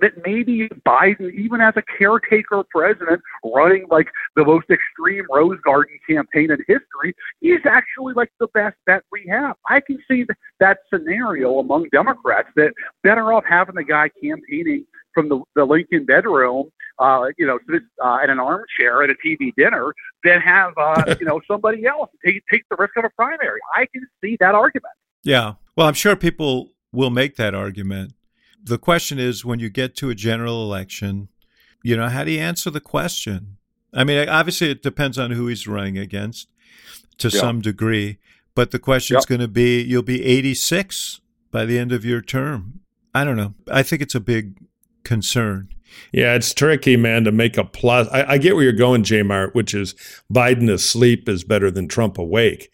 that 0.01 0.13
maybe 0.25 0.67
Biden, 0.85 1.33
even 1.33 1.61
as 1.61 1.73
a 1.77 1.83
caretaker 1.97 2.63
president 2.69 3.21
running 3.43 3.85
like 3.89 4.07
the 4.35 4.43
most 4.43 4.65
extreme 4.69 5.25
Rose 5.31 5.59
Garden 5.63 5.97
campaign 6.07 6.51
in 6.51 6.57
history, 6.67 7.15
is 7.41 7.61
actually 7.65 8.13
like 8.13 8.31
the 8.39 8.47
best 8.53 8.75
bet 8.85 9.03
we 9.11 9.25
have. 9.29 9.55
I 9.67 9.79
can 9.79 9.99
see 10.09 10.25
that 10.59 10.79
scenario 10.93 11.59
among 11.59 11.87
Democrats 11.91 12.49
that 12.55 12.73
better 13.03 13.31
off 13.31 13.43
having 13.47 13.75
the 13.75 13.83
guy 13.83 14.09
campaigning 14.21 14.85
from 15.13 15.29
the, 15.29 15.41
the 15.55 15.65
Lincoln 15.65 16.05
bedroom, 16.05 16.71
uh, 16.99 17.25
you 17.37 17.45
know, 17.45 17.59
uh, 18.03 18.17
in 18.23 18.29
an 18.29 18.39
armchair 18.39 19.03
at 19.03 19.09
a 19.09 19.15
TV 19.25 19.53
dinner 19.57 19.93
than 20.23 20.39
have, 20.39 20.73
uh, 20.77 21.15
you 21.19 21.25
know, 21.25 21.41
somebody 21.47 21.85
else 21.85 22.09
take, 22.25 22.41
take 22.51 22.63
the 22.69 22.75
risk 22.79 22.95
of 22.97 23.05
a 23.05 23.09
primary. 23.09 23.59
I 23.75 23.85
can 23.93 24.07
see 24.23 24.37
that 24.39 24.55
argument. 24.55 24.93
Yeah. 25.23 25.55
Well, 25.75 25.87
I'm 25.87 25.93
sure 25.93 26.15
people 26.15 26.71
will 26.91 27.09
make 27.09 27.35
that 27.35 27.53
argument 27.53 28.13
the 28.63 28.77
question 28.77 29.19
is 29.19 29.45
when 29.45 29.59
you 29.59 29.69
get 29.69 29.95
to 29.97 30.09
a 30.09 30.15
general 30.15 30.63
election, 30.63 31.29
you 31.83 31.97
know, 31.97 32.09
how 32.09 32.23
do 32.23 32.31
you 32.31 32.39
answer 32.39 32.69
the 32.69 32.81
question? 32.81 33.57
I 33.93 34.03
mean, 34.03 34.27
obviously, 34.29 34.71
it 34.71 34.81
depends 34.81 35.17
on 35.17 35.31
who 35.31 35.47
he's 35.47 35.67
running 35.67 35.97
against 35.97 36.47
to 37.17 37.29
yeah. 37.29 37.39
some 37.39 37.61
degree, 37.61 38.19
but 38.55 38.71
the 38.71 38.79
question 38.79 39.17
is 39.17 39.25
going 39.25 39.41
to 39.41 39.47
be 39.47 39.81
you'll 39.81 40.03
be 40.03 40.23
86 40.23 41.21
by 41.51 41.65
the 41.65 41.77
end 41.77 41.91
of 41.91 42.05
your 42.05 42.21
term. 42.21 42.81
I 43.13 43.23
don't 43.23 43.35
know. 43.35 43.53
I 43.69 43.83
think 43.83 44.01
it's 44.01 44.15
a 44.15 44.21
big 44.21 44.57
concern. 45.03 45.69
Yeah, 46.13 46.35
it's 46.35 46.53
tricky, 46.53 46.95
man, 46.95 47.25
to 47.25 47.31
make 47.33 47.57
a 47.57 47.65
plus. 47.65 48.07
I, 48.09 48.33
I 48.33 48.37
get 48.37 48.55
where 48.55 48.63
you're 48.63 48.73
going, 48.73 49.03
J 49.03 49.23
Mart, 49.23 49.53
which 49.53 49.73
is 49.73 49.93
Biden 50.31 50.69
asleep 50.69 51.27
is 51.27 51.43
better 51.43 51.69
than 51.69 51.89
Trump 51.89 52.17
awake. 52.17 52.71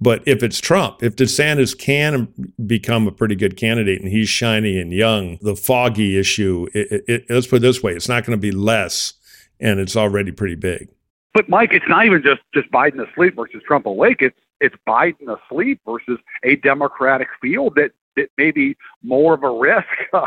But 0.00 0.22
if 0.26 0.42
it's 0.42 0.60
Trump, 0.60 1.02
if 1.02 1.16
DeSantis 1.16 1.76
can 1.76 2.28
become 2.66 3.06
a 3.06 3.12
pretty 3.12 3.34
good 3.34 3.56
candidate 3.56 4.00
and 4.00 4.10
he's 4.10 4.28
shiny 4.28 4.78
and 4.78 4.92
young, 4.92 5.38
the 5.40 5.56
foggy 5.56 6.18
issue, 6.18 6.66
it, 6.74 7.04
it, 7.08 7.24
let's 7.30 7.46
put 7.46 7.56
it 7.56 7.62
this 7.62 7.82
way, 7.82 7.94
it's 7.94 8.08
not 8.08 8.26
going 8.26 8.36
to 8.36 8.40
be 8.40 8.52
less, 8.52 9.14
and 9.58 9.80
it's 9.80 9.96
already 9.96 10.32
pretty 10.32 10.54
big. 10.54 10.88
But 11.32 11.48
Mike, 11.48 11.70
it's 11.72 11.88
not 11.88 12.06
even 12.06 12.22
just 12.22 12.40
just 12.54 12.70
Biden 12.70 13.06
asleep 13.10 13.36
versus 13.36 13.62
Trump 13.66 13.86
awake. 13.86 14.18
It's 14.20 14.38
it's 14.60 14.74
Biden 14.88 15.28
asleep 15.28 15.80
versus 15.86 16.18
a 16.44 16.56
Democratic 16.56 17.28
field 17.42 17.74
that 17.76 17.92
that 18.16 18.28
may 18.38 18.50
be 18.50 18.76
more 19.02 19.34
of 19.34 19.42
a 19.42 19.50
risk 19.50 19.86
uh, 20.12 20.26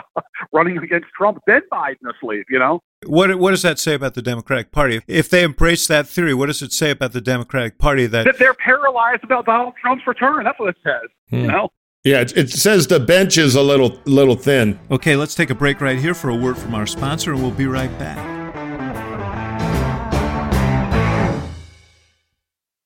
running 0.51 0.77
against 0.77 1.07
Trump 1.17 1.39
than 1.47 1.61
Biden 1.71 2.09
asleep, 2.15 2.45
you 2.49 2.59
know? 2.59 2.81
What, 3.05 3.37
what 3.39 3.51
does 3.51 3.61
that 3.61 3.79
say 3.79 3.93
about 3.93 4.13
the 4.13 4.21
Democratic 4.21 4.71
Party? 4.71 5.01
If 5.07 5.29
they 5.29 5.43
embrace 5.43 5.87
that 5.87 6.07
theory, 6.07 6.33
what 6.33 6.47
does 6.47 6.61
it 6.61 6.73
say 6.73 6.91
about 6.91 7.13
the 7.13 7.21
Democratic 7.21 7.77
Party 7.77 8.05
that, 8.07 8.25
that 8.25 8.39
they're 8.39 8.53
paralyzed 8.53 9.23
about 9.23 9.45
Donald 9.45 9.73
Trump's 9.81 10.05
return? 10.05 10.43
That's 10.43 10.59
what 10.59 10.69
it 10.69 10.77
says, 10.83 11.09
hmm. 11.29 11.35
you 11.37 11.47
know? 11.47 11.69
Yeah, 12.03 12.21
it, 12.21 12.37
it 12.37 12.49
says 12.49 12.87
the 12.87 12.99
bench 12.99 13.37
is 13.37 13.55
a 13.55 13.61
little 13.61 13.99
little 14.05 14.37
thin. 14.37 14.79
Okay, 14.89 15.17
let's 15.17 15.35
take 15.35 15.49
a 15.49 15.55
break 15.55 15.81
right 15.81 15.99
here 15.99 16.13
for 16.13 16.29
a 16.29 16.35
word 16.35 16.57
from 16.57 16.73
our 16.73 16.87
sponsor, 16.87 17.33
and 17.33 17.41
we'll 17.41 17.51
be 17.51 17.67
right 17.67 17.91
back. 17.99 18.38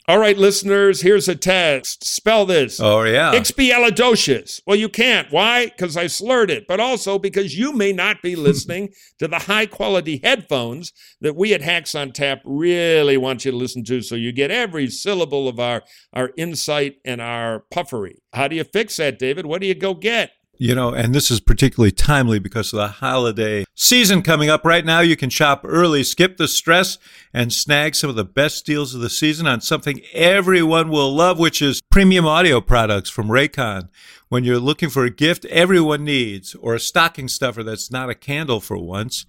All 0.05 0.19
right, 0.19 0.37
listeners, 0.37 0.99
here's 0.99 1.29
a 1.29 1.35
test. 1.35 2.03
Spell 2.03 2.45
this. 2.45 2.77
Oh, 2.81 3.03
yeah. 3.03 3.31
Expialidocious. 3.33 4.59
Well, 4.67 4.75
you 4.75 4.89
can't. 4.89 5.31
Why? 5.31 5.67
Because 5.67 5.95
I 5.95 6.07
slurred 6.07 6.51
it, 6.51 6.65
but 6.67 6.81
also 6.81 7.17
because 7.17 7.57
you 7.57 7.71
may 7.71 7.93
not 7.93 8.21
be 8.21 8.35
listening 8.37 8.89
to 9.19 9.29
the 9.29 9.39
high 9.39 9.65
quality 9.65 10.19
headphones 10.21 10.91
that 11.21 11.37
we 11.37 11.53
at 11.53 11.61
Hacks 11.61 11.95
on 11.95 12.11
Tap 12.11 12.41
really 12.43 13.15
want 13.15 13.45
you 13.45 13.51
to 13.51 13.57
listen 13.57 13.85
to 13.85 14.01
so 14.01 14.15
you 14.15 14.33
get 14.33 14.51
every 14.51 14.89
syllable 14.89 15.47
of 15.47 15.57
our, 15.57 15.83
our 16.11 16.31
insight 16.35 16.95
and 17.05 17.21
our 17.21 17.63
puffery. 17.71 18.21
How 18.33 18.49
do 18.49 18.57
you 18.57 18.65
fix 18.65 18.97
that, 18.97 19.17
David? 19.17 19.45
What 19.45 19.61
do 19.61 19.67
you 19.67 19.75
go 19.75 19.93
get? 19.93 20.31
You 20.59 20.75
know, 20.75 20.93
and 20.93 21.15
this 21.15 21.31
is 21.31 21.39
particularly 21.39 21.91
timely 21.91 22.37
because 22.37 22.71
of 22.71 22.77
the 22.77 22.87
holiday 22.87 23.65
season 23.73 24.21
coming 24.21 24.49
up. 24.49 24.63
Right 24.63 24.85
now, 24.85 24.99
you 24.99 25.15
can 25.15 25.31
shop 25.31 25.61
early, 25.65 26.03
skip 26.03 26.37
the 26.37 26.47
stress, 26.47 26.99
and 27.33 27.51
snag 27.51 27.95
some 27.95 28.09
of 28.09 28.15
the 28.15 28.23
best 28.23 28.63
deals 28.65 28.93
of 28.93 29.01
the 29.01 29.09
season 29.09 29.47
on 29.47 29.61
something 29.61 30.01
everyone 30.13 30.89
will 30.89 31.13
love, 31.13 31.39
which 31.39 31.61
is 31.61 31.81
premium 31.89 32.25
audio 32.27 32.61
products 32.61 33.09
from 33.09 33.29
Raycon. 33.29 33.89
When 34.29 34.43
you're 34.43 34.59
looking 34.59 34.89
for 34.89 35.03
a 35.05 35.09
gift 35.09 35.45
everyone 35.45 36.03
needs, 36.03 36.53
or 36.55 36.75
a 36.75 36.79
stocking 36.79 37.27
stuffer 37.27 37.63
that's 37.63 37.91
not 37.91 38.11
a 38.11 38.15
candle 38.15 38.59
for 38.59 38.77
once, 38.77 39.25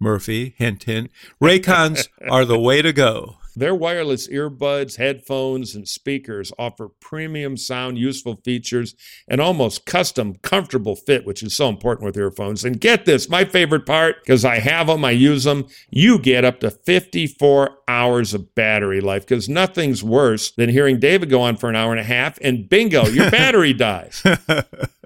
Murphy, 0.00 0.54
hint, 0.58 0.84
hint, 0.84 1.10
Raycons 1.42 2.08
are 2.30 2.44
the 2.44 2.58
way 2.58 2.82
to 2.82 2.92
go. 2.92 3.38
Their 3.58 3.74
wireless 3.74 4.28
earbuds, 4.28 4.98
headphones, 4.98 5.74
and 5.74 5.88
speakers 5.88 6.52
offer 6.60 6.90
premium 7.00 7.56
sound, 7.56 7.98
useful 7.98 8.36
features, 8.44 8.94
and 9.26 9.40
almost 9.40 9.84
custom, 9.84 10.36
comfortable 10.42 10.94
fit, 10.94 11.26
which 11.26 11.42
is 11.42 11.56
so 11.56 11.68
important 11.68 12.06
with 12.06 12.16
earphones. 12.16 12.64
And 12.64 12.80
get 12.80 13.04
this 13.04 13.28
my 13.28 13.44
favorite 13.44 13.84
part, 13.84 14.22
because 14.22 14.44
I 14.44 14.60
have 14.60 14.86
them, 14.86 15.04
I 15.04 15.10
use 15.10 15.42
them, 15.42 15.66
you 15.90 16.20
get 16.20 16.44
up 16.44 16.60
to 16.60 16.70
54 16.70 17.78
hours 17.88 18.32
of 18.32 18.54
battery 18.54 19.00
life, 19.00 19.26
because 19.26 19.48
nothing's 19.48 20.04
worse 20.04 20.52
than 20.52 20.68
hearing 20.68 21.00
David 21.00 21.28
go 21.28 21.42
on 21.42 21.56
for 21.56 21.68
an 21.68 21.74
hour 21.74 21.90
and 21.90 22.00
a 22.00 22.04
half, 22.04 22.38
and 22.40 22.68
bingo, 22.68 23.06
your 23.06 23.28
battery 23.32 23.72
dies. 23.72 24.22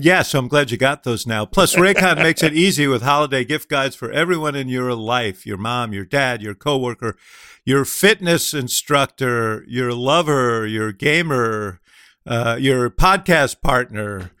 Yeah, 0.00 0.22
so 0.22 0.38
I'm 0.38 0.48
glad 0.48 0.70
you 0.70 0.76
got 0.76 1.04
those 1.04 1.26
now. 1.26 1.46
Plus, 1.46 1.76
Raycon 1.76 2.16
makes 2.16 2.42
it 2.42 2.52
easy 2.54 2.86
with 2.86 3.02
holiday 3.02 3.44
gift 3.44 3.68
guides 3.68 3.94
for 3.94 4.10
everyone 4.10 4.54
in 4.54 4.68
your 4.68 4.94
life 4.94 5.46
your 5.46 5.56
mom, 5.56 5.92
your 5.92 6.04
dad, 6.04 6.42
your 6.42 6.54
coworker, 6.54 7.16
your 7.64 7.84
fitness 7.84 8.52
instructor, 8.52 9.64
your 9.68 9.92
lover, 9.92 10.66
your 10.66 10.92
gamer, 10.92 11.80
uh, 12.26 12.56
your 12.58 12.90
podcast 12.90 13.60
partner. 13.60 14.32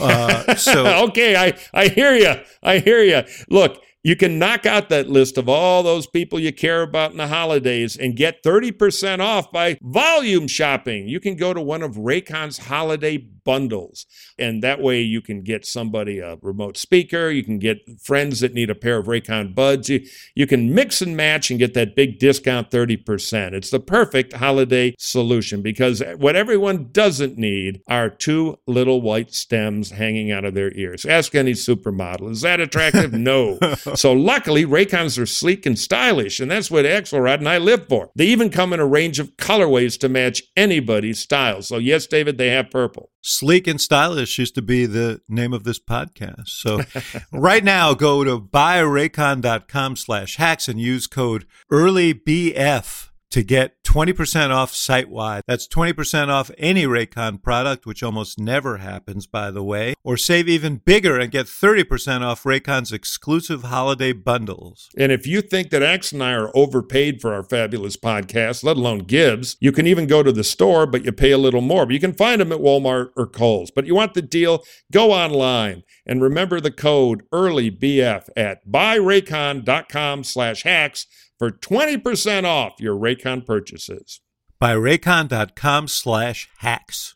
Uh, 0.00 0.54
so 0.56 0.86
okay, 1.08 1.36
I 1.36 1.58
I 1.74 1.88
hear 1.88 2.14
you. 2.14 2.34
I 2.62 2.78
hear 2.78 3.02
you. 3.02 3.22
Look, 3.48 3.82
you 4.02 4.16
can 4.16 4.38
knock 4.38 4.64
out 4.64 4.88
that 4.88 5.08
list 5.08 5.36
of 5.36 5.48
all 5.48 5.82
those 5.82 6.06
people 6.06 6.40
you 6.40 6.52
care 6.52 6.82
about 6.82 7.10
in 7.10 7.18
the 7.18 7.28
holidays 7.28 7.96
and 7.96 8.16
get 8.16 8.42
30% 8.42 9.20
off 9.20 9.52
by 9.52 9.78
volume 9.82 10.48
shopping. 10.48 11.08
You 11.08 11.20
can 11.20 11.36
go 11.36 11.52
to 11.52 11.60
one 11.60 11.82
of 11.82 11.96
Raycon's 11.96 12.58
holiday 12.58 13.18
bundles, 13.18 14.06
and 14.38 14.62
that 14.62 14.80
way 14.80 15.00
you 15.00 15.20
can 15.20 15.42
get 15.42 15.66
somebody 15.66 16.18
a 16.18 16.36
remote 16.42 16.76
speaker, 16.76 17.30
you 17.30 17.42
can 17.42 17.58
get 17.58 17.78
friends 18.00 18.40
that 18.40 18.54
need 18.54 18.70
a 18.70 18.74
pair 18.74 18.98
of 18.98 19.06
Raycon 19.06 19.54
buds. 19.54 19.88
You, 19.88 20.06
you 20.34 20.46
can 20.46 20.74
mix 20.74 21.02
and 21.02 21.16
match 21.16 21.50
and 21.50 21.58
get 21.58 21.74
that 21.74 21.96
big 21.96 22.18
discount 22.18 22.70
30%. 22.70 23.52
It's 23.52 23.70
the 23.70 23.80
perfect 23.80 24.34
holiday 24.34 24.94
solution 24.98 25.62
because 25.62 26.02
what 26.16 26.36
everyone 26.36 26.90
doesn't 26.92 27.38
need 27.38 27.82
are 27.88 28.10
two 28.10 28.58
little 28.66 29.00
white 29.00 29.34
stems 29.34 29.90
hanging 29.90 30.30
out 30.30 30.44
of 30.44 30.54
their 30.54 30.72
ears. 30.74 31.04
Ask 31.04 31.34
any 31.34 31.52
supermodel. 31.52 32.30
Is 32.30 32.42
that 32.42 32.60
attractive? 32.60 33.12
no. 33.20 33.58
So 33.96 34.12
luckily, 34.12 34.64
Raycons 34.64 35.18
are 35.18 35.26
sleek 35.26 35.66
and 35.66 35.78
stylish, 35.78 36.40
and 36.40 36.50
that's 36.50 36.70
what 36.70 36.84
Axelrod 36.84 37.38
and 37.38 37.48
I 37.48 37.58
live 37.58 37.88
for. 37.88 38.10
They 38.14 38.26
even 38.26 38.50
come 38.50 38.72
in 38.72 38.80
a 38.80 38.86
range 38.86 39.18
of 39.18 39.36
colorways 39.36 39.98
to 40.00 40.08
match 40.08 40.42
anybody's 40.56 41.20
style. 41.20 41.62
So 41.62 41.78
yes, 41.78 42.06
David, 42.06 42.38
they 42.38 42.48
have 42.48 42.70
purple. 42.70 43.10
Sleek 43.22 43.66
and 43.66 43.80
stylish 43.80 44.38
used 44.38 44.54
to 44.54 44.62
be 44.62 44.86
the 44.86 45.20
name 45.28 45.52
of 45.52 45.64
this 45.64 45.78
podcast. 45.78 46.48
So 46.48 46.80
right 47.32 47.64
now, 47.64 47.94
go 47.94 48.24
to 48.24 48.40
buyraycon.com 48.40 49.96
slash 49.96 50.36
hacks 50.36 50.68
and 50.68 50.80
use 50.80 51.06
code 51.06 51.46
EARLYBF 51.70 53.09
to 53.30 53.42
get 53.42 53.82
20% 53.84 54.50
off 54.50 54.74
site 54.74 55.08
wide. 55.08 55.42
That's 55.46 55.66
20% 55.66 56.28
off 56.28 56.50
any 56.58 56.84
Raycon 56.84 57.42
product, 57.42 57.86
which 57.86 58.02
almost 58.02 58.38
never 58.38 58.78
happens, 58.78 59.26
by 59.26 59.50
the 59.50 59.62
way. 59.62 59.94
Or 60.04 60.16
save 60.16 60.48
even 60.48 60.76
bigger 60.76 61.18
and 61.18 61.30
get 61.30 61.46
30% 61.46 62.22
off 62.22 62.44
Raycon's 62.44 62.92
exclusive 62.92 63.64
holiday 63.64 64.12
bundles. 64.12 64.88
And 64.96 65.12
if 65.12 65.26
you 65.26 65.40
think 65.40 65.70
that 65.70 65.82
X 65.82 66.12
and 66.12 66.22
I 66.22 66.32
are 66.32 66.56
overpaid 66.56 67.20
for 67.20 67.32
our 67.32 67.42
fabulous 67.42 67.96
podcast, 67.96 68.64
let 68.64 68.76
alone 68.76 69.00
Gibbs, 69.00 69.56
you 69.60 69.72
can 69.72 69.86
even 69.86 70.06
go 70.06 70.22
to 70.22 70.32
the 70.32 70.44
store, 70.44 70.86
but 70.86 71.04
you 71.04 71.12
pay 71.12 71.30
a 71.30 71.38
little 71.38 71.60
more. 71.60 71.86
But 71.86 71.94
you 71.94 72.00
can 72.00 72.12
find 72.12 72.40
them 72.40 72.52
at 72.52 72.60
Walmart 72.60 73.10
or 73.16 73.26
Kohl's. 73.26 73.70
But 73.70 73.86
you 73.86 73.94
want 73.94 74.14
the 74.14 74.22
deal? 74.22 74.64
Go 74.92 75.12
online 75.12 75.82
and 76.10 76.20
remember 76.20 76.60
the 76.60 76.72
code 76.72 77.22
EARLYBF 77.30 78.28
at 78.36 78.68
buyraycon.com 78.68 80.24
slash 80.24 80.64
hacks 80.64 81.06
for 81.38 81.52
20% 81.52 82.44
off 82.44 82.80
your 82.80 82.96
Raycon 82.96 83.46
purchases. 83.46 84.20
buyraycon.com 84.60 85.86
slash 85.86 86.50
hacks. 86.58 87.14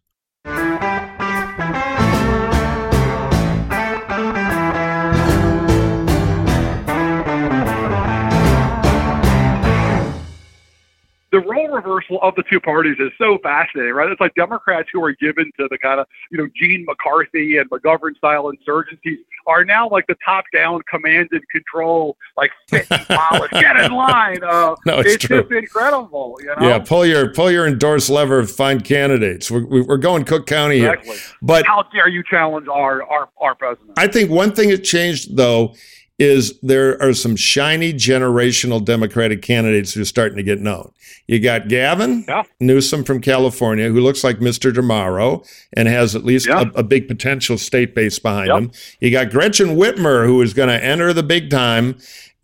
The 11.35 11.41
role 11.41 11.67
reversal 11.69 12.21
of 12.23 12.33
the 12.37 12.45
two 12.49 12.61
parties 12.61 12.95
is 13.01 13.11
so 13.19 13.39
fascinating, 13.43 13.93
right? 13.93 14.09
It's 14.09 14.21
like 14.21 14.37
Democrats 14.37 14.89
who 14.93 15.03
are 15.03 15.13
given 15.15 15.51
to 15.59 15.67
the 15.69 15.77
kind 15.79 15.99
of, 15.99 16.07
you 16.31 16.39
know, 16.39 16.49
Gene 16.55 16.85
McCarthy 16.87 17.57
and 17.57 17.69
McGovern 17.71 18.17
style 18.17 18.53
insurgencies 18.53 19.17
are 19.49 19.65
now 19.65 19.89
like 19.91 20.07
the 20.07 20.15
top 20.25 20.45
down 20.55 20.81
command 20.89 21.31
and 21.33 21.43
control, 21.51 22.17
like 22.37 22.53
polish, 22.71 23.51
get 23.53 23.77
in 23.77 23.91
line. 23.91 24.45
Uh, 24.45 24.77
No, 24.87 25.01
it's 25.01 25.15
it's 25.15 25.27
just 25.27 25.51
incredible, 25.51 26.37
you 26.41 26.47
know? 26.47 26.55
Yeah, 26.61 26.79
pull 26.79 27.05
your 27.05 27.33
pull 27.33 27.51
your 27.51 27.67
endorsed 27.67 28.11
lever, 28.11 28.45
find 28.47 28.85
candidates. 28.85 29.51
We're, 29.51 29.65
we're 29.67 29.97
going 29.97 30.25
Cook 30.25 30.47
County 30.47 30.79
here, 30.79 30.93
Exactly. 30.95 31.17
but 31.43 31.67
How 31.67 31.83
dare 31.93 32.09
you 32.09 32.23
challenge 32.31 32.69
our, 32.69 33.03
our, 33.03 33.29
our 33.41 33.55
president? 33.57 33.93
I 33.99 34.07
think 34.07 34.31
one 34.31 34.53
thing 34.53 34.69
that 34.69 34.85
changed 34.85 35.37
though 35.37 35.75
is 36.19 36.59
there 36.61 37.01
are 37.03 37.13
some 37.13 37.35
shiny 37.35 37.93
generational 37.93 38.85
Democratic 38.85 39.43
candidates 39.43 39.95
who 39.95 40.03
are 40.03 40.05
starting 40.05 40.37
to 40.37 40.43
get 40.45 40.61
known. 40.61 40.93
You 41.27 41.41
got 41.41 41.69
Gavin 41.69 42.25
Yeah. 42.29 42.45
Newsom 42.61 43.03
from 43.05 43.21
California, 43.21 43.89
who 43.89 44.01
looks 44.01 44.23
like 44.23 44.39
Mr. 44.39 44.73
Tomorrow 44.73 45.43
and 45.73 45.89
has 45.89 46.15
at 46.15 46.25
least 46.25 46.47
Yeah. 46.47 46.63
a, 46.75 46.81
a 46.81 46.83
big 46.85 47.09
potential 47.09 47.59
state 47.59 47.95
base 47.95 48.19
behind 48.21 48.47
Yep. 48.49 48.59
him. 48.59 48.71
You 49.01 49.11
got 49.11 49.31
Gretchen 49.31 49.77
Whitmer, 49.77 50.27
who 50.27 50.41
is 50.41 50.55
going 50.55 50.69
to 50.69 50.85
enter 50.85 51.13
the 51.13 51.23
big 51.25 51.51
time 51.51 51.97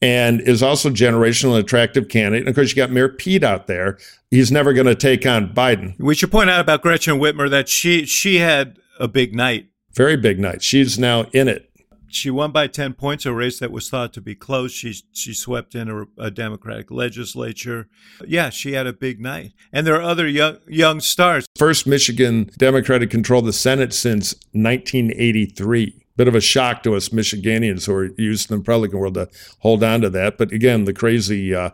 and 0.03 0.41
is 0.41 0.63
also 0.63 0.91
generational 0.91 1.51
and 1.55 1.63
attractive 1.65 2.09
candidate. 2.09 2.41
And 2.41 2.49
of 2.49 2.55
course, 2.57 2.71
you 2.71 2.77
got 2.77 2.91
Mayor 2.91 3.09
Pete 3.11 3.45
out 3.45 3.67
there. 3.69 3.99
He's 4.33 4.51
never 4.51 4.73
going 4.73 4.87
to 4.87 4.95
take 4.97 5.27
on 5.27 5.53
Biden. 5.55 5.95
We 5.99 6.15
should 6.17 6.31
point 6.33 6.51
out 6.51 6.61
about 6.61 6.83
Gretchen 6.83 7.21
Whitmer 7.21 7.49
that 7.51 7.69
she 7.69 8.05
she 8.07 8.37
had 8.39 8.79
a 8.99 9.07
big 9.07 9.35
night. 9.35 9.67
Very 9.95 10.17
big 10.17 10.39
night. 10.41 10.63
She's 10.63 10.99
now 10.99 11.27
in 11.33 11.47
it. 11.49 11.70
She 12.11 12.31
won 12.31 12.53
by 12.53 12.67
10 12.67 12.95
points, 12.95 13.25
a 13.27 13.33
race 13.33 13.59
that 13.61 13.71
was 13.71 13.89
thought 13.89 14.13
to 14.15 14.21
be 14.21 14.35
close. 14.35 14.73
She 14.73 14.95
she 15.13 15.33
swept 15.33 15.75
in 15.75 15.89
a, 15.89 16.07
a 16.19 16.31
Democratic 16.31 16.91
legislature. 16.91 17.89
Yeah, 18.27 18.51
she 18.51 18.73
had 18.73 18.87
a 18.87 18.93
big 18.93 19.21
night. 19.21 19.53
And 19.73 19.87
there 19.87 19.95
are 19.95 20.03
other 20.03 20.27
young 20.27 20.59
young 20.67 21.01
stars. 21.01 21.47
First 21.57 21.87
Michigan 21.87 22.51
Democrat 22.59 23.01
to 23.01 23.07
control 23.07 23.43
the 23.43 23.53
Senate 23.53 23.93
since 23.95 24.35
1983. 24.53 25.97
Bit 26.17 26.29
of 26.29 26.35
a 26.35 26.41
shock 26.41 26.83
to 26.83 26.95
us 26.95 27.11
Michiganians 27.11 27.87
who 27.87 27.95
are 27.95 28.11
used 28.19 28.45
to 28.45 28.49
the 28.51 28.59
Republican 28.59 28.99
world 28.99 29.15
to 29.15 29.29
hold 29.61 29.83
on 29.83 30.03
to 30.03 30.11
that. 30.11 30.37
But 30.37 30.53
again, 30.53 30.85
the 30.85 30.93
crazy, 30.93 31.55
uh, 31.55 31.71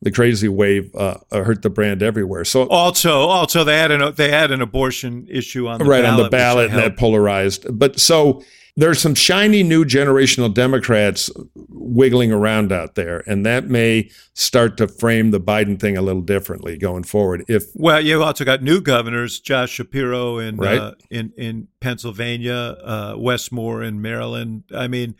the 0.00 0.12
crazy 0.12 0.48
wave 0.48 0.94
uh, 0.94 1.18
uh, 1.32 1.42
hurt 1.42 1.62
the 1.62 1.70
brand 1.70 2.02
everywhere. 2.02 2.44
So 2.44 2.68
Also, 2.68 3.22
also 3.22 3.64
they 3.64 3.76
had 3.76 3.90
an 3.90 4.14
they 4.14 4.30
had 4.30 4.52
an 4.52 4.62
abortion 4.62 5.26
issue 5.28 5.66
on 5.66 5.78
the 5.78 5.84
right 5.84 6.02
ballot, 6.02 6.18
on 6.18 6.24
the 6.24 6.30
ballot, 6.30 6.70
and 6.70 6.78
that 6.78 6.96
polarized. 6.96 7.66
But 7.76 7.98
so 7.98 8.44
there's 8.78 9.00
some 9.00 9.16
shiny 9.16 9.64
new 9.64 9.84
generational 9.84 10.54
Democrats 10.54 11.28
wiggling 11.68 12.30
around 12.30 12.70
out 12.70 12.94
there, 12.94 13.24
and 13.26 13.44
that 13.44 13.68
may 13.68 14.08
start 14.34 14.76
to 14.76 14.86
frame 14.86 15.32
the 15.32 15.40
Biden 15.40 15.80
thing 15.80 15.96
a 15.96 16.00
little 16.00 16.22
differently 16.22 16.78
going 16.78 17.02
forward. 17.02 17.44
If 17.48 17.64
Well, 17.74 18.00
you've 18.00 18.22
also 18.22 18.44
got 18.44 18.62
new 18.62 18.80
governors, 18.80 19.40
Josh 19.40 19.70
Shapiro 19.70 20.38
in 20.38 20.58
Right. 20.58 20.78
uh, 20.78 20.92
in 21.10 21.32
in 21.36 21.66
Pennsylvania, 21.80 22.76
uh, 22.84 23.14
Wes 23.18 23.50
Moore 23.50 23.82
in 23.82 24.00
Maryland. 24.00 24.62
I 24.72 24.86
mean, 24.86 25.16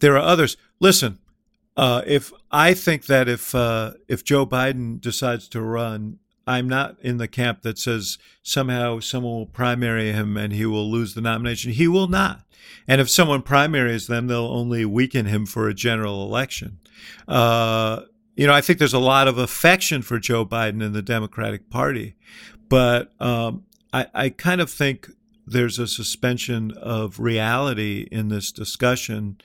there 0.00 0.14
are 0.14 0.22
others. 0.22 0.56
Listen, 0.78 1.18
uh, 1.76 2.02
if 2.06 2.32
I 2.52 2.74
think 2.74 3.06
that 3.06 3.28
if 3.28 3.56
uh, 3.56 3.94
if 4.06 4.22
Joe 4.22 4.46
Biden 4.46 5.00
decides 5.00 5.48
to 5.48 5.60
run, 5.60 6.20
I'm 6.48 6.68
not 6.68 6.96
in 7.00 7.18
the 7.18 7.28
camp 7.28 7.62
that 7.62 7.78
says 7.78 8.16
somehow 8.42 9.00
someone 9.00 9.34
will 9.34 9.46
primary 9.46 10.12
him 10.12 10.36
and 10.36 10.52
he 10.52 10.64
will 10.64 10.90
lose 10.90 11.14
the 11.14 11.20
nomination. 11.20 11.72
He 11.72 11.86
will 11.86 12.08
not. 12.08 12.42
And 12.86 13.00
if 13.00 13.10
someone 13.10 13.42
primaries 13.42 14.06
them, 14.06 14.26
they'll 14.26 14.46
only 14.46 14.84
weaken 14.84 15.26
him 15.26 15.44
for 15.44 15.68
a 15.68 15.74
general 15.74 16.22
election. 16.22 16.78
Uh, 17.26 18.02
you 18.34 18.46
know, 18.46 18.54
I 18.54 18.60
think 18.62 18.78
there's 18.78 18.94
a 18.94 18.98
lot 18.98 19.28
of 19.28 19.36
affection 19.36 20.00
for 20.00 20.18
Joe 20.18 20.46
Biden 20.46 20.82
in 20.82 20.92
the 20.92 21.02
Democratic 21.02 21.68
Party, 21.70 22.14
but 22.68 23.12
um, 23.20 23.64
I, 23.92 24.06
I 24.14 24.28
kind 24.30 24.60
of 24.60 24.70
think 24.70 25.08
there's 25.46 25.78
a 25.78 25.86
suspension 25.86 26.72
of 26.72 27.18
reality 27.18 28.06
in 28.10 28.28
this 28.28 28.52
discussion 28.52 29.38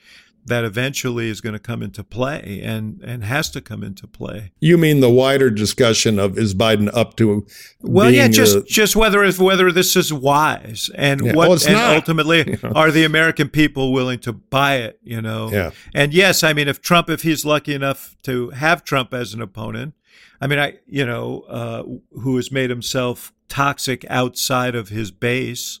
that 0.46 0.62
eventually 0.64 1.28
is 1.30 1.40
going 1.40 1.54
to 1.54 1.58
come 1.58 1.82
into 1.82 2.04
play 2.04 2.60
and, 2.62 3.00
and 3.02 3.24
has 3.24 3.50
to 3.50 3.60
come 3.60 3.82
into 3.82 4.06
play. 4.06 4.52
you 4.60 4.76
mean 4.76 5.00
the 5.00 5.08
wider 5.10 5.48
discussion 5.50 6.18
of 6.18 6.36
is 6.38 6.54
Biden 6.54 6.90
up 6.94 7.16
to 7.16 7.46
Well, 7.80 8.10
yeah, 8.10 8.28
just 8.28 8.56
a- 8.56 8.62
just 8.62 8.94
whether 8.94 9.24
if 9.24 9.38
whether 9.38 9.72
this 9.72 9.96
is 9.96 10.12
wise 10.12 10.90
and 10.94 11.20
Yeah. 11.24 11.32
what 11.34 11.48
Well, 11.48 11.58
and 11.64 11.72
not. 11.72 11.96
ultimately 11.96 12.58
are 12.74 12.90
the 12.90 13.04
American 13.04 13.48
people 13.48 13.92
willing 13.92 14.18
to 14.20 14.32
buy 14.32 14.76
it, 14.76 14.98
you 15.02 15.22
know? 15.22 15.50
Yeah. 15.50 15.70
And 15.94 16.12
yes, 16.12 16.42
I 16.44 16.52
mean 16.52 16.68
if 16.68 16.80
Trump 16.82 17.08
if 17.08 17.22
he's 17.22 17.44
lucky 17.44 17.74
enough 17.74 18.16
to 18.24 18.50
have 18.50 18.84
Trump 18.84 19.14
as 19.14 19.32
an 19.34 19.40
opponent, 19.40 19.94
I 20.40 20.46
mean 20.46 20.58
I 20.58 20.74
you 20.86 21.06
know, 21.06 21.40
uh, 21.48 21.82
who 22.20 22.36
has 22.36 22.52
made 22.52 22.68
himself 22.70 23.32
toxic 23.48 24.04
outside 24.10 24.74
of 24.74 24.88
his 24.90 25.10
base, 25.10 25.80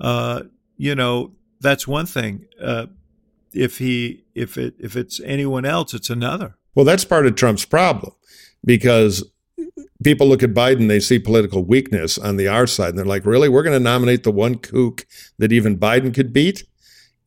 uh, 0.00 0.42
you 0.76 0.94
know, 0.94 1.32
that's 1.60 1.88
one 1.88 2.06
thing. 2.06 2.44
Uh, 2.60 2.86
if 3.56 3.78
he 3.78 4.24
if 4.34 4.56
it 4.56 4.74
if 4.78 4.96
it's 4.96 5.20
anyone 5.20 5.64
else, 5.64 5.94
it's 5.94 6.10
another. 6.10 6.56
Well, 6.74 6.84
that's 6.84 7.04
part 7.04 7.26
of 7.26 7.34
Trump's 7.34 7.64
problem 7.64 8.12
because 8.64 9.24
people 10.04 10.26
look 10.26 10.42
at 10.42 10.54
Biden, 10.54 10.88
they 10.88 11.00
see 11.00 11.18
political 11.18 11.64
weakness 11.64 12.18
on 12.18 12.36
the 12.36 12.48
our 12.48 12.66
side, 12.66 12.90
and 12.90 12.98
they're 12.98 13.04
like, 13.04 13.24
really? 13.24 13.48
We're 13.48 13.62
going 13.62 13.78
to 13.78 13.80
nominate 13.80 14.24
the 14.24 14.32
one 14.32 14.56
kook 14.56 15.06
that 15.38 15.52
even 15.52 15.78
Biden 15.78 16.14
could 16.14 16.32
beat? 16.32 16.64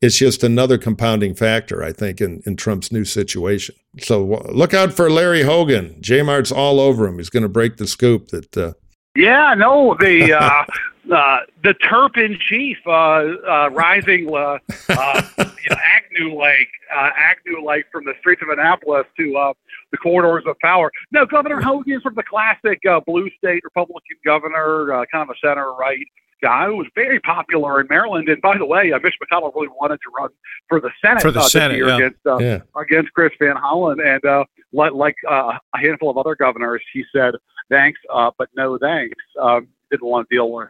It's 0.00 0.16
just 0.16 0.42
another 0.42 0.78
compounding 0.78 1.34
factor, 1.34 1.82
I 1.82 1.92
think, 1.92 2.22
in, 2.22 2.42
in 2.46 2.56
Trump's 2.56 2.90
new 2.90 3.04
situation. 3.04 3.74
So 3.98 4.24
look 4.50 4.72
out 4.72 4.94
for 4.94 5.10
Larry 5.10 5.42
Hogan. 5.42 5.96
J 6.00 6.22
Mart's 6.22 6.50
all 6.50 6.80
over 6.80 7.06
him. 7.06 7.18
He's 7.18 7.28
going 7.28 7.42
to 7.42 7.50
break 7.50 7.76
the 7.76 7.86
scoop 7.86 8.28
that 8.28 8.56
uh, 8.56 8.72
Yeah, 9.14 9.54
no, 9.54 9.96
the 10.00 10.32
uh, 10.40 10.64
uh, 11.12 11.40
the 11.62 11.74
Terp 11.74 12.16
in 12.16 12.38
chief, 12.38 12.78
uh, 12.86 12.90
uh, 12.90 13.70
rising 13.70 14.28
uh, 14.32 14.58
uh, 14.88 15.22
you 15.38 15.70
know, 15.70 15.76
Agnew 15.96 16.38
like 16.38 16.68
uh, 16.94 17.10
Agnew 17.16 17.64
like 17.64 17.86
from 17.90 18.04
the 18.04 18.14
streets 18.20 18.42
of 18.42 18.48
Annapolis 18.48 19.06
to 19.18 19.36
uh, 19.36 19.52
the 19.92 19.98
corridors 19.98 20.44
of 20.46 20.58
power. 20.60 20.90
No, 21.10 21.26
Governor 21.26 21.60
Hogan 21.60 21.94
is 21.94 22.02
sort 22.02 22.12
of 22.12 22.16
the 22.16 22.22
classic 22.22 22.80
uh, 22.88 23.00
blue 23.06 23.28
state 23.38 23.62
Republican 23.64 24.16
governor, 24.24 24.92
uh, 24.92 25.04
kind 25.12 25.28
of 25.28 25.34
a 25.34 25.46
center 25.46 25.72
right 25.74 26.06
guy 26.42 26.66
who 26.66 26.76
was 26.76 26.86
very 26.94 27.20
popular 27.20 27.80
in 27.80 27.86
Maryland. 27.88 28.28
And 28.28 28.40
by 28.40 28.56
the 28.56 28.64
way, 28.64 28.92
uh, 28.92 28.98
Mitch 29.02 29.16
McConnell 29.22 29.54
really 29.54 29.68
wanted 29.68 29.98
to 30.02 30.10
run 30.16 30.30
for 30.68 30.80
the 30.80 30.90
Senate 31.04 31.22
For 31.22 31.30
the 31.30 31.40
uh, 31.40 31.42
this 31.42 31.52
Senate, 31.52 31.76
year 31.76 31.88
yeah. 31.88 31.96
against 31.96 32.26
uh, 32.26 32.38
yeah. 32.38 32.58
against 32.76 33.12
Chris 33.12 33.32
Van 33.38 33.56
Hollen, 33.56 33.98
and 34.04 34.24
uh, 34.24 34.44
like, 34.72 34.92
like 34.92 35.16
uh, 35.28 35.52
a 35.74 35.78
handful 35.78 36.10
of 36.10 36.16
other 36.16 36.34
governors, 36.34 36.82
he 36.92 37.04
said 37.14 37.34
thanks, 37.70 38.00
uh, 38.12 38.30
but 38.38 38.48
no 38.56 38.78
thanks. 38.78 39.14
Um, 39.40 39.68
didn't 39.90 40.06
want 40.06 40.28
to 40.28 40.34
deal 40.34 40.50
with 40.50 40.68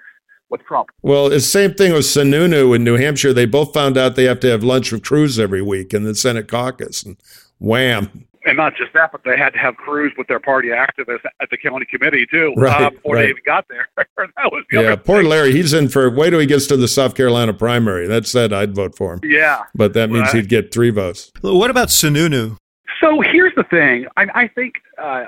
with 0.51 0.65
Trump. 0.65 0.91
Well, 1.03 1.27
it's 1.27 1.45
the 1.45 1.51
same 1.51 1.75
thing 1.75 1.93
with 1.93 2.03
Sununu 2.03 2.75
in 2.77 2.85
New 2.85 2.97
Hampshire. 2.97 3.33
They 3.33 3.47
both 3.47 3.73
found 3.73 3.97
out 3.97 4.17
they 4.17 4.25
have 4.25 4.41
to 4.41 4.49
have 4.51 4.63
lunch 4.65 4.93
with 4.93 5.03
Cruz 5.05 5.39
every 5.39 5.63
week 5.63 5.95
in 5.95 6.05
the 6.05 6.15
Senate 6.15 6.49
caucus, 6.49 7.03
and 7.03 7.17
wham. 7.59 8.27
And 8.47 8.57
not 8.57 8.75
just 8.75 8.93
that, 8.95 9.13
but 9.13 9.21
they 9.23 9.37
had 9.37 9.53
to 9.53 9.59
have 9.59 9.77
Cruz 9.77 10.13
with 10.17 10.27
their 10.27 10.41
party 10.41 10.69
activists 10.69 11.25
at 11.43 11.51
the 11.51 11.59
county 11.59 11.85
committee 11.85 12.27
too 12.31 12.55
Right, 12.57 12.83
uh, 12.85 12.89
before 12.91 13.17
right. 13.17 13.23
they 13.25 13.29
even 13.31 13.43
got 13.45 13.67
there. 13.69 13.87
that 13.97 14.51
was 14.51 14.65
the 14.71 14.81
Yeah, 14.83 14.97
poor 14.97 15.21
thing. 15.21 15.29
Larry. 15.29 15.53
He's 15.53 15.75
in 15.75 15.91
for, 15.91 16.09
wait 16.09 16.31
till 16.31 16.41
he 16.41 16.47
gets 16.47 16.67
to 16.69 16.79
the 16.79 16.89
South 16.89 17.15
Carolina 17.15 17.53
primary. 17.53 18.07
That 18.07 18.27
said, 18.27 18.55
I'd 18.55 18.75
vote 18.75 18.97
for 18.97 19.13
him. 19.13 19.21
Yeah. 19.23 19.65
But 19.75 19.93
that 19.93 20.09
means 20.09 20.29
Right. 20.29 20.37
he'd 20.37 20.49
get 20.49 20.73
three 20.73 20.89
votes. 20.89 21.31
What 21.43 21.69
about 21.71 21.89
Sununu? 21.89 22.57
So 22.99 23.21
here's 23.21 23.55
the 23.57 23.65
thing. 23.65 24.07
I, 24.17 24.27
I 24.35 24.49
think 24.49 24.77
uh, 24.97 25.25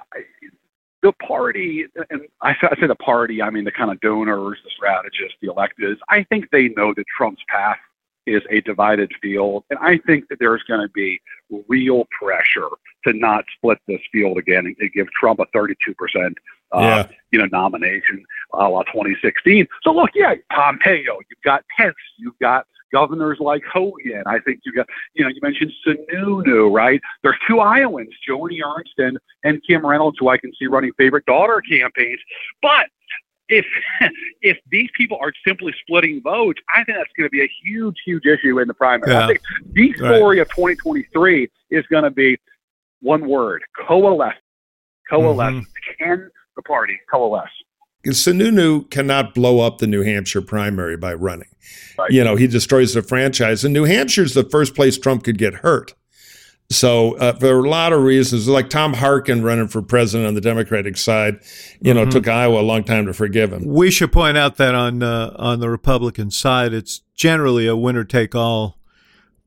the 1.03 1.13
party, 1.13 1.87
and 2.11 2.23
I 2.41 2.55
say, 2.55 2.87
the 2.87 2.95
party, 2.95 3.43
I 3.43 3.51
mean 3.51 3.65
the 3.65 3.73
kind 3.73 3.91
of 3.91 4.01
donors, 4.01 4.59
the 4.65 4.71
strategists, 4.71 5.37
the 5.41 5.49
electeds. 5.49 5.99
I 6.09 6.23
think 6.25 6.51
they 6.51 6.69
know 6.69 6.95
that 6.95 7.05
Trump's 7.17 7.43
path 7.49 7.79
is 8.25 8.43
a 8.51 8.61
divided 8.61 9.13
field, 9.21 9.65
and 9.69 9.79
I 9.81 9.99
think 9.99 10.29
that 10.29 10.39
there's 10.39 10.63
going 10.63 10.81
to 10.81 10.89
be 10.93 11.21
real 11.69 12.07
pressure 12.17 12.69
to 13.05 13.13
not 13.13 13.45
split 13.57 13.79
this 13.89 14.01
field 14.13 14.39
again 14.39 14.67
and 14.67 14.77
to 14.79 14.89
give 14.89 15.09
Trump 15.11 15.41
a 15.41 15.47
32 15.53 15.95
percent. 15.95 16.39
Uh, 16.73 16.81
Yeah. 16.81 17.09
You 17.33 17.39
know, 17.41 17.47
nomination, 17.51 18.25
a 18.53 18.69
la 18.69 18.83
2016. 18.85 19.67
So 19.83 19.93
look, 19.93 20.11
yeah, 20.15 20.35
Pompeo, 20.51 21.19
you've 21.31 21.43
got 21.45 21.65
Pence, 21.77 21.97
you've 22.19 22.39
got 22.41 22.67
governors 22.93 23.39
like 23.41 23.63
Hogan. 23.73 24.23
I 24.27 24.39
think 24.41 24.61
you 24.65 24.73
got, 24.73 24.87
you 25.15 25.25
know, 25.25 25.31
you 25.31 25.41
mentioned 25.43 25.73
Sununu, 25.87 26.71
right? 26.73 27.01
There's 27.23 27.37
two 27.49 27.61
Iowans, 27.61 28.11
Joni 28.29 28.59
Ernst 28.65 28.93
and, 28.99 29.19
and 29.45 29.61
Kim 29.67 29.85
Reynolds, 29.85 30.19
who 30.21 30.29
I 30.29 30.39
can 30.39 30.53
see 30.59 30.67
running 30.67 30.93
favorite 30.99 31.27
daughter 31.27 31.61
campaigns. 31.61 32.21
But 32.61 32.87
if 33.49 33.67
if 34.43 34.59
these 34.71 34.89
people 34.97 35.19
are 35.21 35.33
simply 35.47 35.75
splitting 35.81 36.23
votes, 36.23 36.61
I 36.69 36.85
think 36.85 36.99
that's 36.99 37.11
going 37.17 37.27
to 37.27 37.31
be 37.31 37.43
a 37.43 37.51
huge, 37.65 37.97
huge 38.05 38.27
issue 38.27 38.61
in 38.61 38.69
the 38.69 38.75
primary. 38.75 39.13
Yeah. 39.13 39.25
I 39.25 39.27
think 39.29 39.41
the 39.73 39.95
Right. 40.01 40.17
story 40.17 40.39
of 40.41 40.49
2023 40.51 41.49
is 41.71 41.85
going 41.87 42.05
to 42.05 42.11
be 42.11 42.39
one 43.01 43.27
word: 43.29 43.63
coalesce. 43.87 44.35
Coalesce. 45.11 45.53
Mhm. 45.53 45.65
Can 45.99 46.31
the 46.57 46.63
party 46.63 46.99
coalesce? 47.11 47.51
Sununu 48.07 48.91
cannot 48.91 49.35
blow 49.35 49.61
up 49.61 49.79
the 49.79 49.87
New 49.87 50.03
Hampshire 50.03 50.43
primary 50.43 50.97
by 50.97 51.15
running. 51.15 51.49
Right. 51.99 52.11
You 52.11 52.25
know, 52.25 52.37
he 52.37 52.47
destroys 52.47 52.95
the 52.95 53.03
franchise. 53.03 53.65
And 53.65 53.73
New 53.73 53.85
Hampshire's 53.85 54.35
the 54.35 54.45
first 54.45 54.75
place 54.75 54.99
Trump 54.99 55.25
could 55.25 55.39
get 55.39 55.55
hurt. 55.57 55.95
So 56.71 57.17
uh, 57.19 57.35
for 57.35 57.59
a 57.65 57.69
lot 57.69 57.93
of 57.93 58.03
reasons, 58.03 58.49
like 58.49 58.71
Tom 58.71 58.95
Harkin 58.95 59.43
running 59.43 59.69
for 59.69 59.83
president 59.83 60.27
on 60.27 60.35
the 60.35 60.41
Democratic 60.41 60.97
side, 60.97 61.39
you 61.83 61.93
know, 61.93 62.07
Mhm. 62.07 62.11
took 62.11 62.29
Iowa 62.29 62.61
a 62.61 62.63
long 62.63 62.83
time 62.83 63.05
to 63.07 63.13
forgive 63.13 63.53
him. 63.53 63.65
We 63.67 63.91
should 63.91 64.11
point 64.11 64.39
out 64.39 64.57
that 64.57 64.75
on 64.75 65.03
uh, 65.03 65.35
on 65.37 65.61
the 65.61 65.69
Republican 65.69 66.31
side, 66.31 66.73
it's 66.73 67.03
generally 67.15 67.67
a 67.67 67.77
winner 67.77 68.05
take 68.05 68.35
all 68.35 68.79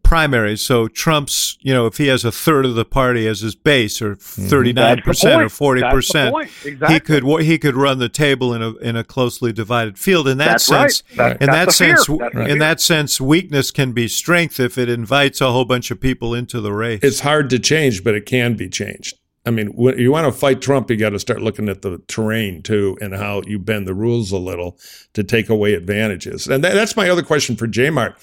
primary. 0.05 0.55
So 0.55 0.87
Trump's, 0.87 1.57
you 1.61 1.73
know, 1.73 1.87
if 1.87 1.97
he 1.97 2.07
has 2.07 2.23
a 2.23 2.31
third 2.31 2.65
of 2.65 2.75
the 2.75 2.85
party 2.85 3.27
as 3.27 3.41
his 3.41 3.55
base, 3.55 4.01
or 4.01 4.15
mm-hmm. 4.15 4.47
thirty 4.47 4.71
nine 4.71 5.01
percent 5.01 5.41
or 5.41 5.49
forty 5.49 5.81
percent. 5.81 6.33
Exactly. 6.63 6.93
he 6.93 6.99
could 6.99 7.41
he 7.41 7.57
could 7.57 7.75
run 7.75 7.99
the 7.99 8.07
table 8.07 8.53
in 8.53 8.61
a 8.61 8.75
in 8.77 8.95
a 8.95 9.03
closely 9.03 9.51
divided 9.51 9.97
field. 9.99 10.27
In 10.27 10.37
that 10.37 10.45
That's 10.45 10.71
right. 10.71 10.91
sense, 10.91 11.03
That- 11.15 11.41
in 11.41 11.47
that 11.47 11.65
that's 11.65 11.77
fear. 11.77 11.97
sense, 11.97 12.19
That's 12.19 12.49
in 12.51 12.59
that 12.59 12.79
sense, 12.79 13.19
weakness 13.19 13.71
can 13.71 13.91
be 13.91 14.07
strength 14.07 14.59
if 14.59 14.77
it 14.77 14.87
invites 14.87 15.41
a 15.41 15.51
whole 15.51 15.65
bunch 15.65 15.91
of 15.91 15.99
people 15.99 16.33
into 16.33 16.61
the 16.61 16.71
race. 16.71 16.99
It's 17.01 17.21
hard 17.21 17.49
to 17.49 17.59
change, 17.59 18.03
but 18.03 18.15
it 18.15 18.25
can 18.25 18.55
be 18.55 18.69
changed. 18.69 19.17
I 19.47 19.51
mean, 19.51 19.67
when 19.67 19.99
you 19.99 20.11
want 20.11 20.25
to 20.25 20.31
fight 20.31 20.59
Trump, 20.61 20.89
you 20.89 20.97
got 20.97 21.11
to 21.11 21.19
start 21.19 21.41
looking 21.41 21.69
at 21.69 21.83
the 21.83 22.01
terrain 22.07 22.63
too 22.63 22.97
and 22.99 23.13
how 23.13 23.43
you 23.45 23.59
bend 23.59 23.87
the 23.87 23.93
rules 23.93 24.31
a 24.31 24.37
little 24.37 24.77
to 25.13 25.23
take 25.23 25.49
away 25.49 25.75
advantages. 25.75 26.47
And 26.47 26.63
that, 26.63 26.73
that's 26.73 26.95
my 26.95 27.09
other 27.09 27.21
question 27.21 27.55
for 27.55 27.67
J 27.67 27.91
Mart. 27.91 28.17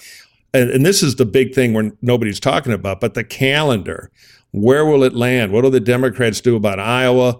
And, 0.53 0.69
and 0.69 0.85
this 0.85 1.01
is 1.01 1.15
the 1.15 1.25
big 1.25 1.53
thing 1.53 1.73
where 1.73 1.91
nobody's 2.01 2.39
talking 2.39 2.73
about, 2.73 3.01
but 3.01 3.13
the 3.13 3.23
calendar. 3.23 4.11
Where 4.51 4.85
will 4.85 5.03
it 5.03 5.13
land? 5.13 5.51
What 5.51 5.63
do 5.63 5.71
the 5.71 5.79
Democrats 5.79 6.39
do 6.39 6.55
about 6.55 6.79
Iowa? 6.79 7.39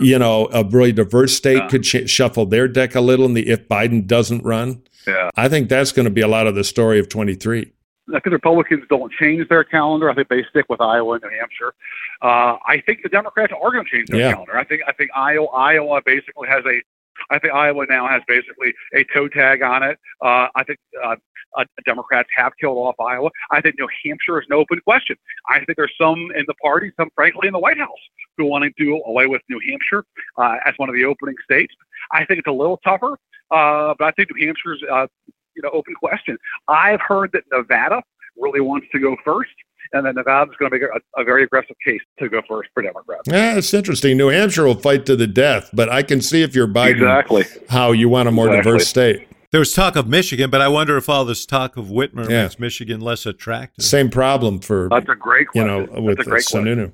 You 0.00 0.18
know, 0.18 0.48
a 0.52 0.64
really 0.64 0.92
diverse 0.92 1.34
state 1.34 1.68
could 1.70 1.86
sh- 1.86 2.06
shuffle 2.10 2.46
their 2.46 2.66
deck 2.68 2.94
a 2.96 3.00
little 3.00 3.24
in 3.26 3.34
the 3.34 3.48
if 3.48 3.68
Biden 3.68 4.06
doesn't 4.06 4.44
run. 4.44 4.82
Yeah. 5.06 5.30
I 5.36 5.48
think 5.48 5.68
that's 5.68 5.92
going 5.92 6.04
to 6.04 6.10
be 6.10 6.20
a 6.20 6.28
lot 6.28 6.46
of 6.48 6.54
the 6.56 6.64
story 6.64 6.98
of 6.98 7.08
23. 7.08 7.60
I 7.60 8.10
think 8.12 8.24
the 8.24 8.30
Republicans 8.32 8.84
don't 8.90 9.12
change 9.12 9.48
their 9.48 9.64
calendar. 9.64 10.10
I 10.10 10.14
think 10.14 10.28
they 10.28 10.44
stick 10.50 10.66
with 10.68 10.80
Iowa 10.80 11.14
and 11.14 11.22
New 11.22 11.30
Hampshire. 11.38 11.74
Uh, 12.20 12.56
I 12.66 12.82
think 12.84 13.02
the 13.02 13.08
Democrats 13.08 13.52
are 13.52 13.70
going 13.70 13.84
to 13.84 13.90
change 13.90 14.08
their 14.08 14.20
Yeah. 14.20 14.32
calendar. 14.32 14.56
I 14.58 14.64
think 14.64 14.82
I 14.88 14.92
think 14.92 15.10
Iowa 15.16 15.46
Iowa 15.46 16.00
basically 16.04 16.48
has 16.48 16.64
a. 16.66 16.82
I 17.30 17.38
think 17.38 17.54
Iowa 17.54 17.86
now 17.88 18.08
has 18.08 18.22
basically 18.26 18.72
a 18.94 19.04
toe 19.12 19.28
tag 19.28 19.62
on 19.62 19.82
it. 19.82 19.98
Uh, 20.22 20.48
I 20.54 20.64
think 20.64 20.78
uh, 21.04 21.16
uh, 21.56 21.64
Democrats 21.84 22.28
have 22.36 22.52
killed 22.60 22.78
off 22.78 22.94
Iowa. 23.00 23.30
I 23.50 23.60
think 23.60 23.76
New 23.78 23.88
Hampshire 24.04 24.40
is 24.40 24.46
an 24.50 24.54
open 24.54 24.80
question. 24.80 25.16
I 25.48 25.64
think 25.64 25.76
there's 25.76 25.94
some 26.00 26.30
in 26.36 26.44
the 26.46 26.54
party, 26.54 26.92
some 26.98 27.08
frankly 27.14 27.48
in 27.48 27.52
the 27.52 27.58
White 27.58 27.78
House, 27.78 27.88
who 28.36 28.46
want 28.46 28.64
to 28.64 28.70
do 28.82 29.00
away 29.06 29.26
with 29.26 29.42
New 29.48 29.60
Hampshire 29.68 30.04
uh, 30.36 30.56
as 30.66 30.74
one 30.76 30.88
of 30.88 30.94
the 30.94 31.04
opening 31.04 31.34
states. 31.44 31.74
I 32.12 32.24
think 32.24 32.38
it's 32.38 32.48
a 32.48 32.52
little 32.52 32.78
tougher, 32.78 33.12
uh, 33.50 33.94
but 33.98 34.04
I 34.04 34.10
think 34.12 34.30
New 34.34 34.46
Hampshire's 34.46 34.82
uh, 34.90 35.06
you 35.54 35.62
know 35.62 35.70
open 35.72 35.94
question. 35.94 36.38
I've 36.68 37.00
heard 37.00 37.30
that 37.32 37.44
Nevada 37.52 38.02
really 38.36 38.60
wants 38.60 38.86
to 38.92 39.00
go 39.00 39.16
first, 39.24 39.50
and 39.92 40.06
that 40.06 40.14
Nevada's 40.14 40.54
going 40.58 40.70
to 40.70 40.78
make 40.78 40.88
a, 40.88 41.20
a 41.20 41.24
very 41.24 41.44
aggressive 41.44 41.76
case 41.84 42.00
to 42.18 42.28
go 42.28 42.40
first 42.48 42.70
for 42.74 42.82
Democrats. 42.82 43.22
Yeah, 43.26 43.56
it's 43.56 43.72
interesting. 43.74 44.16
New 44.16 44.28
Hampshire 44.28 44.64
will 44.64 44.74
fight 44.74 45.06
to 45.06 45.16
the 45.16 45.26
death, 45.26 45.70
but 45.72 45.88
I 45.88 46.02
can 46.02 46.20
see 46.20 46.42
if 46.42 46.54
you're 46.54 46.68
Biden 46.68 46.92
Exactly. 46.96 47.44
how 47.68 47.92
you 47.92 48.08
want 48.08 48.28
a 48.28 48.32
more 48.32 48.46
Exactly. 48.48 48.70
diverse 48.72 48.88
state. 48.88 49.28
there 49.50 49.60
was 49.60 49.72
talk 49.72 49.96
of 49.96 50.06
Michigan, 50.08 50.50
but 50.50 50.60
I 50.60 50.68
wonder 50.68 50.96
if 50.98 51.08
all 51.08 51.24
this 51.24 51.46
talk 51.46 51.76
of 51.76 51.86
Whitmer 51.86 52.28
Yeah. 52.28 52.42
makes 52.42 52.58
Michigan 52.58 53.00
less 53.00 53.24
attractive. 53.26 53.84
Same 53.84 54.10
problem 54.10 54.60
for 54.60 54.88
That's 54.90 55.08
a 55.08 55.14
great 55.14 55.46
you 55.54 55.62
question. 55.62 55.94
know 55.94 56.00
with 56.02 56.16
That's 56.18 56.26
a 56.26 56.30
great. 56.30 56.44
Sununu. 56.44 56.92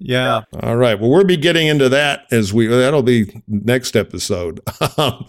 Yeah. 0.00 0.42
All 0.60 0.76
right. 0.76 0.98
Well, 0.98 1.08
we'll 1.08 1.22
be 1.24 1.36
getting 1.36 1.68
into 1.68 1.88
that 1.88 2.26
as 2.32 2.52
we 2.52 2.66
that'll 2.66 3.02
be 3.04 3.40
next 3.46 3.94
episode. 3.96 4.60
Um, 4.98 5.26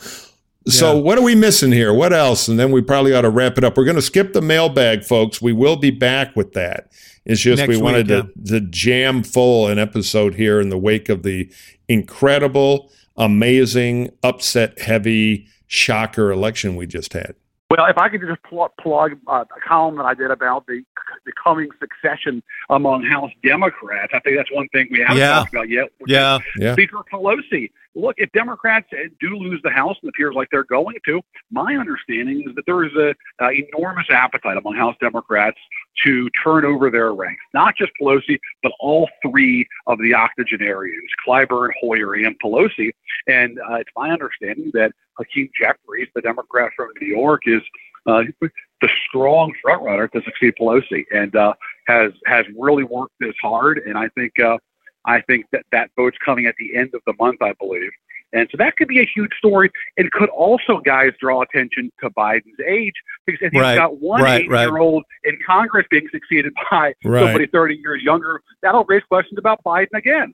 So 0.67 0.95
Yeah. 0.95 1.01
what 1.01 1.17
are 1.17 1.21
we 1.21 1.35
missing 1.35 1.71
here? 1.71 1.93
What 1.93 2.11
else? 2.11 2.47
And 2.47 2.59
then 2.59 2.71
we 2.71 2.81
probably 2.81 3.13
ought 3.13 3.21
to 3.21 3.29
wrap 3.29 3.57
it 3.57 3.63
up. 3.63 3.77
We're 3.77 3.85
going 3.85 3.95
to 3.97 4.01
skip 4.01 4.33
the 4.33 4.41
mailbag, 4.41 5.03
folks. 5.03 5.41
We 5.41 5.53
will 5.53 5.75
be 5.75 5.91
back 5.91 6.35
with 6.35 6.53
that. 6.53 6.91
It's 7.25 7.41
just 7.41 7.59
Next 7.59 7.69
we 7.69 7.81
wanted 7.81 8.09
week, 8.09 8.33
to, 8.45 8.59
to 8.59 8.61
jam 8.61 9.21
full 9.23 9.67
an 9.67 9.77
episode 9.79 10.35
here 10.35 10.59
in 10.59 10.69
the 10.69 10.77
wake 10.77 11.09
of 11.09 11.23
the 11.23 11.49
incredible, 11.87 12.91
amazing, 13.17 14.09
upset 14.23 14.79
heavy 14.79 15.47
shocker 15.67 16.31
election 16.31 16.75
we 16.75 16.87
just 16.87 17.13
had. 17.13 17.35
Well, 17.69 17.87
if 17.87 17.97
I 17.97 18.09
could 18.09 18.21
just 18.21 18.43
pl- 18.43 18.73
plug 18.79 19.13
uh, 19.27 19.43
a 19.55 19.67
column 19.67 19.97
that 19.97 20.05
I 20.05 20.13
did 20.13 20.29
about 20.31 20.67
the 20.67 20.83
the 21.25 21.31
coming 21.43 21.69
succession 21.79 22.41
among 22.69 23.03
House 23.03 23.31
Democrats, 23.43 24.11
I 24.13 24.19
think 24.19 24.37
that's 24.37 24.51
one 24.51 24.67
thing 24.69 24.87
we 24.91 24.99
haven't 24.99 25.17
Yeah. 25.17 25.33
talked 25.33 25.53
about 25.53 25.69
yet. 25.69 25.89
Yeah. 26.07 26.39
Yeah. 26.57 26.73
Speaker 26.73 26.97
Pelosi. 27.11 27.71
Look, 27.95 28.15
if 28.17 28.31
Democrats 28.33 28.87
uh, 28.91 29.07
do 29.19 29.37
lose 29.37 29.61
the 29.63 29.69
House, 29.69 29.95
and 30.01 30.09
it 30.09 30.09
appears 30.09 30.35
like 30.35 30.49
they're 30.51 30.65
going 30.65 30.95
to, 31.05 31.21
my 31.51 31.75
understanding 31.77 32.43
is 32.47 32.53
that 32.55 32.65
there 32.65 32.83
is 32.83 32.91
a 32.95 33.15
uh, 33.43 33.49
enormous 33.51 34.07
appetite 34.09 34.57
among 34.57 34.75
House 34.75 34.95
Democrats 34.99 35.57
to 36.03 36.29
turn 36.43 36.65
over 36.65 36.91
their 36.91 37.13
ranks. 37.13 37.41
Not 37.53 37.75
just 37.77 37.91
Pelosi, 38.01 38.37
but 38.63 38.73
all 38.79 39.09
three 39.21 39.65
of 39.87 39.97
the 39.99 40.13
octogenarians, 40.13 41.09
Clyburn, 41.25 41.69
Hoyer, 41.81 42.15
and 42.15 42.35
Pelosi. 42.43 42.91
And 43.27 43.57
uh, 43.59 43.75
it's 43.75 43.91
my 43.95 44.11
understanding 44.11 44.71
that 44.73 44.91
Hakeem 45.17 45.49
Jeffries, 45.59 46.07
the 46.15 46.21
Democrat 46.21 46.71
from 46.75 46.89
New 47.01 47.07
York, 47.07 47.43
is 47.45 47.61
uh, 48.05 48.23
the 48.41 48.89
strong 49.07 49.53
frontrunner 49.65 50.11
to 50.11 50.21
succeed 50.23 50.53
Pelosi, 50.59 51.05
and 51.13 51.35
uh, 51.35 51.53
has 51.87 52.11
has 52.25 52.45
really 52.57 52.83
worked 52.83 53.13
this 53.19 53.35
hard. 53.41 53.79
And 53.85 53.97
I 53.97 54.09
think 54.09 54.33
uh, 54.39 54.57
I 55.05 55.21
think 55.21 55.45
that 55.51 55.65
that 55.71 55.91
vote's 55.95 56.17
coming 56.23 56.45
at 56.45 56.55
the 56.59 56.75
end 56.75 56.91
of 56.93 57.01
the 57.07 57.13
month, 57.19 57.41
I 57.41 57.53
believe. 57.59 57.91
And 58.33 58.49
so 58.51 58.57
that 58.57 58.75
could 58.75 58.89
be 58.89 58.99
a 58.99 59.05
huge 59.15 59.31
story. 59.37 59.71
It 59.95 60.11
could 60.11 60.27
also, 60.29 60.81
guys, 60.83 61.11
draw 61.21 61.41
attention 61.41 61.89
to 62.01 62.09
Biden's 62.09 62.59
age 62.67 62.93
because 63.25 63.39
if 63.41 63.53
Right, 63.53 63.75
got 63.75 64.01
one 64.01 64.21
right, 64.21 64.47
right. 64.49 64.63
eight-year-old 64.63 65.03
in 65.23 65.37
Congress 65.45 65.85
being 65.89 66.07
succeeded 66.11 66.51
by 66.69 66.93
Right. 67.05 67.23
somebody 67.23 67.47
30 67.47 67.75
years 67.75 68.01
younger, 68.03 68.41
that'll 68.61 68.83
raise 68.85 69.03
questions 69.03 69.37
about 69.37 69.63
Biden 69.63 69.93
again. 69.93 70.33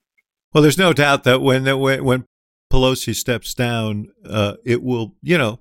Well, 0.51 0.63
there's 0.63 0.79
no 0.79 0.93
doubt 0.93 1.25
that 1.25 1.41
when 1.41 1.65
when, 1.79 2.03
when 2.03 2.25
Pelosi 2.72 3.13
steps 3.13 3.53
down, 3.53 4.11
uh, 4.28 4.55
it 4.65 4.82
will, 4.82 5.15
you 5.22 5.38
know, 5.38 5.59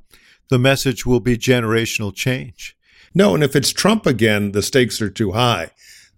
the 0.48 0.58
message 0.58 1.04
will 1.04 1.20
be 1.20 1.36
generational 1.36 2.14
change. 2.14 2.76
No, 3.14 3.34
and 3.34 3.42
if 3.42 3.56
it's 3.56 3.72
Trump 3.72 4.06
again, 4.06 4.52
the 4.52 4.62
stakes 4.62 5.02
are 5.02 5.10
too 5.10 5.32
high. 5.32 5.70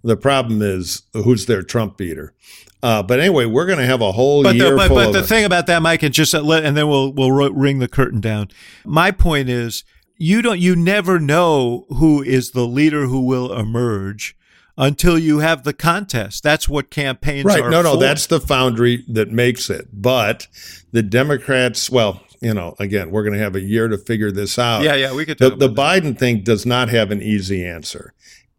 The 0.04 0.16
problem 0.16 0.60
is 0.62 1.02
who's 1.12 1.46
their 1.46 1.62
Trump 1.62 1.96
beater. 1.96 2.34
Uh, 2.82 3.02
but 3.02 3.20
anyway, 3.20 3.46
we're 3.46 3.66
going 3.66 3.78
to 3.78 3.86
have 3.86 4.00
a 4.00 4.12
whole 4.12 4.42
But 4.42 4.56
year 4.56 4.70
the, 4.70 4.76
but, 4.76 4.88
but 4.88 5.12
the 5.12 5.20
it. 5.20 5.26
thing 5.26 5.44
about 5.44 5.66
that, 5.68 5.80
Mike, 5.82 6.02
and 6.02 6.12
just 6.12 6.34
let, 6.34 6.64
and 6.64 6.76
then 6.76 6.88
we'll 6.88 7.12
we'll 7.12 7.30
ring 7.30 7.78
the 7.78 7.86
curtain 7.86 8.20
down. 8.20 8.48
My 8.84 9.12
point 9.12 9.48
is, 9.48 9.84
you 10.16 10.42
don't, 10.42 10.58
you 10.58 10.74
never 10.74 11.20
know 11.20 11.86
who 11.88 12.22
is 12.22 12.50
the 12.50 12.66
leader 12.66 13.06
who 13.06 13.20
will 13.20 13.52
emerge 13.52 14.36
until 14.76 15.18
you 15.18 15.40
have 15.40 15.64
the 15.64 15.72
contest. 15.72 16.42
That's 16.42 16.68
what 16.68 16.90
campaigns 16.90 17.44
right? 17.44 17.62
are. 17.62 17.70
No, 17.70 17.82
no, 17.82 17.94
for. 17.94 18.00
that's 18.00 18.26
the 18.26 18.40
foundry 18.40 19.04
that 19.08 19.30
makes 19.30 19.70
it. 19.70 19.88
But 19.92 20.46
the 20.92 21.02
Democrats, 21.02 21.90
well, 21.90 22.22
you 22.40 22.54
know, 22.54 22.74
again, 22.78 23.10
we're 23.10 23.22
going 23.22 23.34
to 23.34 23.42
have 23.42 23.54
a 23.54 23.60
year 23.60 23.88
to 23.88 23.98
figure 23.98 24.32
this 24.32 24.58
out. 24.58 24.82
yeah, 24.82 24.94
yeah. 24.94 25.14
We 25.14 25.24
could 25.24 25.38
The, 25.38 25.50
the. 25.50 25.68
Biden 25.68 26.18
thing 26.18 26.42
does 26.42 26.66
not 26.66 26.88
have 26.88 27.10
an 27.10 27.22
easy 27.22 27.64
answer. 27.64 28.14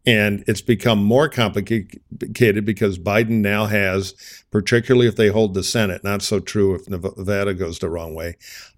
And 0.06 0.44
it's 0.46 0.60
become 0.60 1.02
more 1.02 1.30
complicated 1.30 2.64
because 2.66 2.98
Biden 2.98 3.40
now 3.40 3.64
has, 3.66 4.44
particularly 4.50 5.06
if 5.06 5.16
they 5.16 5.28
hold 5.28 5.54
the 5.54 5.62
Senate, 5.64 6.04
not 6.04 6.20
so 6.20 6.40
true 6.40 6.74
if 6.74 6.86
Nevada 6.88 7.54
goes 7.54 7.78
the 7.78 7.88
wrong 7.88 8.14
way, 8.14 8.36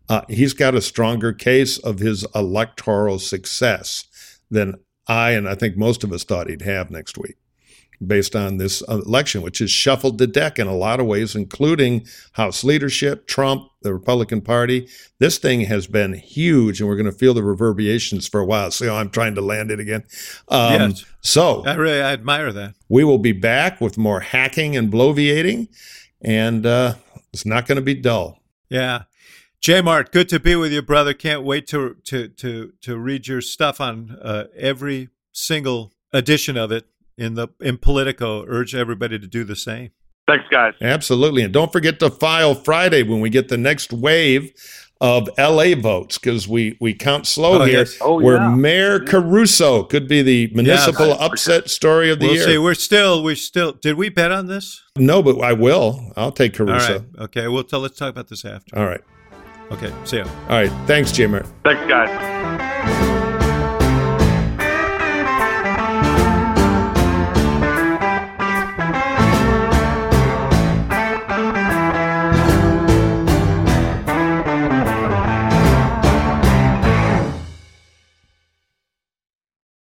uh, 0.09 0.23
he's 0.29 0.53
got 0.53 0.77
a 0.77 0.81
stronger 0.81 1.33
case 1.33 1.79
of 1.79 1.99
his 1.99 2.25
electoral 2.35 3.19
success 3.19 4.05
than 4.53 4.77
I 5.07 5.31
and 5.33 5.49
I 5.49 5.55
think 5.55 5.77
most 5.77 6.05
of 6.05 6.13
us 6.13 6.25
thought 6.25 6.49
he'd 6.49 6.63
have 6.63 6.91
next 6.91 7.17
week 7.19 7.37
based 8.05 8.37
on 8.37 8.59
this 8.59 8.83
election, 8.83 9.43
which 9.43 9.59
has 9.59 9.71
shuffled 9.71 10.19
the 10.19 10.27
deck 10.27 10.59
in 10.59 10.67
a 10.67 10.75
lot 10.75 11.01
of 11.01 11.07
ways, 11.07 11.35
including 11.35 12.07
House 12.33 12.65
leadership, 12.65 13.27
Trump, 13.27 13.71
the 13.83 13.93
Republican 13.93 14.41
Party. 14.41 14.89
This 15.19 15.39
thing 15.39 15.63
has 15.63 15.87
been 15.87 16.15
huge, 16.15 16.81
and 16.81 16.89
we're 16.89 16.97
going 16.97 17.11
to 17.11 17.13
feel 17.13 17.35
the 17.35 17.43
reverberations 17.43 18.29
for 18.29 18.41
a 18.41 18.45
while. 18.45 18.71
So 18.71 18.95
I'm 18.95 19.11
trying 19.11 19.35
to 19.37 19.41
land 19.41 19.71
it 19.71 19.81
again? 19.81 20.05
Um, 20.49 20.73
Yes. 20.91 21.05
So 21.21 21.65
I 21.65 21.75
really 21.75 22.01
I 22.01 22.13
admire 22.13 22.53
that. 22.53 22.75
we 22.89 23.03
will 23.03 23.19
be 23.19 23.33
back 23.33 23.81
with 23.81 23.99
more 23.99 24.21
hacking 24.21 24.77
and 24.77 24.93
bloviating, 24.93 25.69
and 26.21 26.65
uh, 26.67 26.95
it's 27.33 27.47
not 27.47 27.67
going 27.67 27.77
to 27.77 27.83
be 27.83 27.95
dull. 27.95 28.41
Yeah. 28.69 29.05
J 29.67 29.81
Mart, 29.81 30.13
good 30.13 30.29
to 30.29 30.39
be 30.39 30.55
with 30.55 30.71
you, 30.73 30.81
brother. 30.81 31.13
Can't 31.13 31.43
wait 31.43 31.67
to 31.67 31.97
to 32.05 32.29
to 32.29 32.73
to 32.83 32.97
read 32.97 33.27
your 33.27 33.41
stuff 33.41 33.81
on 33.81 34.17
uh, 34.23 34.45
every 34.57 35.09
single 35.33 35.93
edition 36.13 36.57
of 36.57 36.71
it 36.71 36.87
in 37.19 37.35
the 37.35 37.49
in 37.61 37.77
Politico. 37.77 38.45
Urge 38.47 38.77
everybody 38.77 39.19
to 39.19 39.27
do 39.27 39.43
the 39.43 39.57
same. 39.57 39.91
Thanks, 40.29 40.45
guys. 40.53 40.75
Absolutely. 40.81 41.43
And 41.43 41.53
don't 41.53 41.73
forget 41.73 41.99
to 41.99 42.11
file 42.11 42.55
Friday 42.55 43.03
when 43.03 43.19
we 43.21 43.29
get 43.29 43.49
the 43.49 43.57
next 43.57 43.93
wave 43.93 44.53
of 45.01 45.29
LA 45.37 45.75
votes 45.75 46.17
because 46.17 46.47
we, 46.47 46.79
we 46.81 46.95
count 46.95 47.27
slow 47.27 47.61
Oh, 47.61 47.65
here. 47.65 47.79
yes. 47.81 47.99
Oh, 48.01 48.21
where 48.21 48.37
yeah. 48.37 48.55
Mayor 48.55 49.01
Caruso 49.01 49.83
could 49.83 50.07
be 50.07 50.23
the 50.23 50.47
municipal 50.55 51.09
Yes. 51.09 51.19
upset 51.21 51.71
story 51.71 52.09
of 52.13 52.21
the 52.21 52.27
We'll 52.27 52.35
year. 52.37 52.45
see. 52.45 52.59
We're 52.59 52.75
still 52.75 53.21
we're 53.25 53.35
still 53.35 53.73
did 53.73 53.97
we 53.97 54.11
bet 54.11 54.31
on 54.31 54.47
this? 54.47 54.81
No, 54.97 55.25
but 55.25 55.41
I 55.41 55.55
will. 55.55 56.13
I'll 56.17 56.31
take 56.31 56.55
Caruso. 56.55 57.01
right. 57.01 57.03
Okay. 57.19 57.49
Well, 57.49 57.65
tell, 57.65 57.81
let's 57.81 57.99
talk 57.99 58.11
about 58.11 58.29
this 58.29 58.45
after. 58.45 58.79
All 58.79 58.87
right. 58.87 59.01
Okay, 59.71 59.93
see 60.05 60.19
ya. 60.19 60.25
All 60.49 60.57
right. 60.61 60.71
Thanks, 60.87 61.13
Jay 61.13 61.27
Martin. 61.27 61.51
Thanks, 61.65 61.85
guys. 61.89 63.06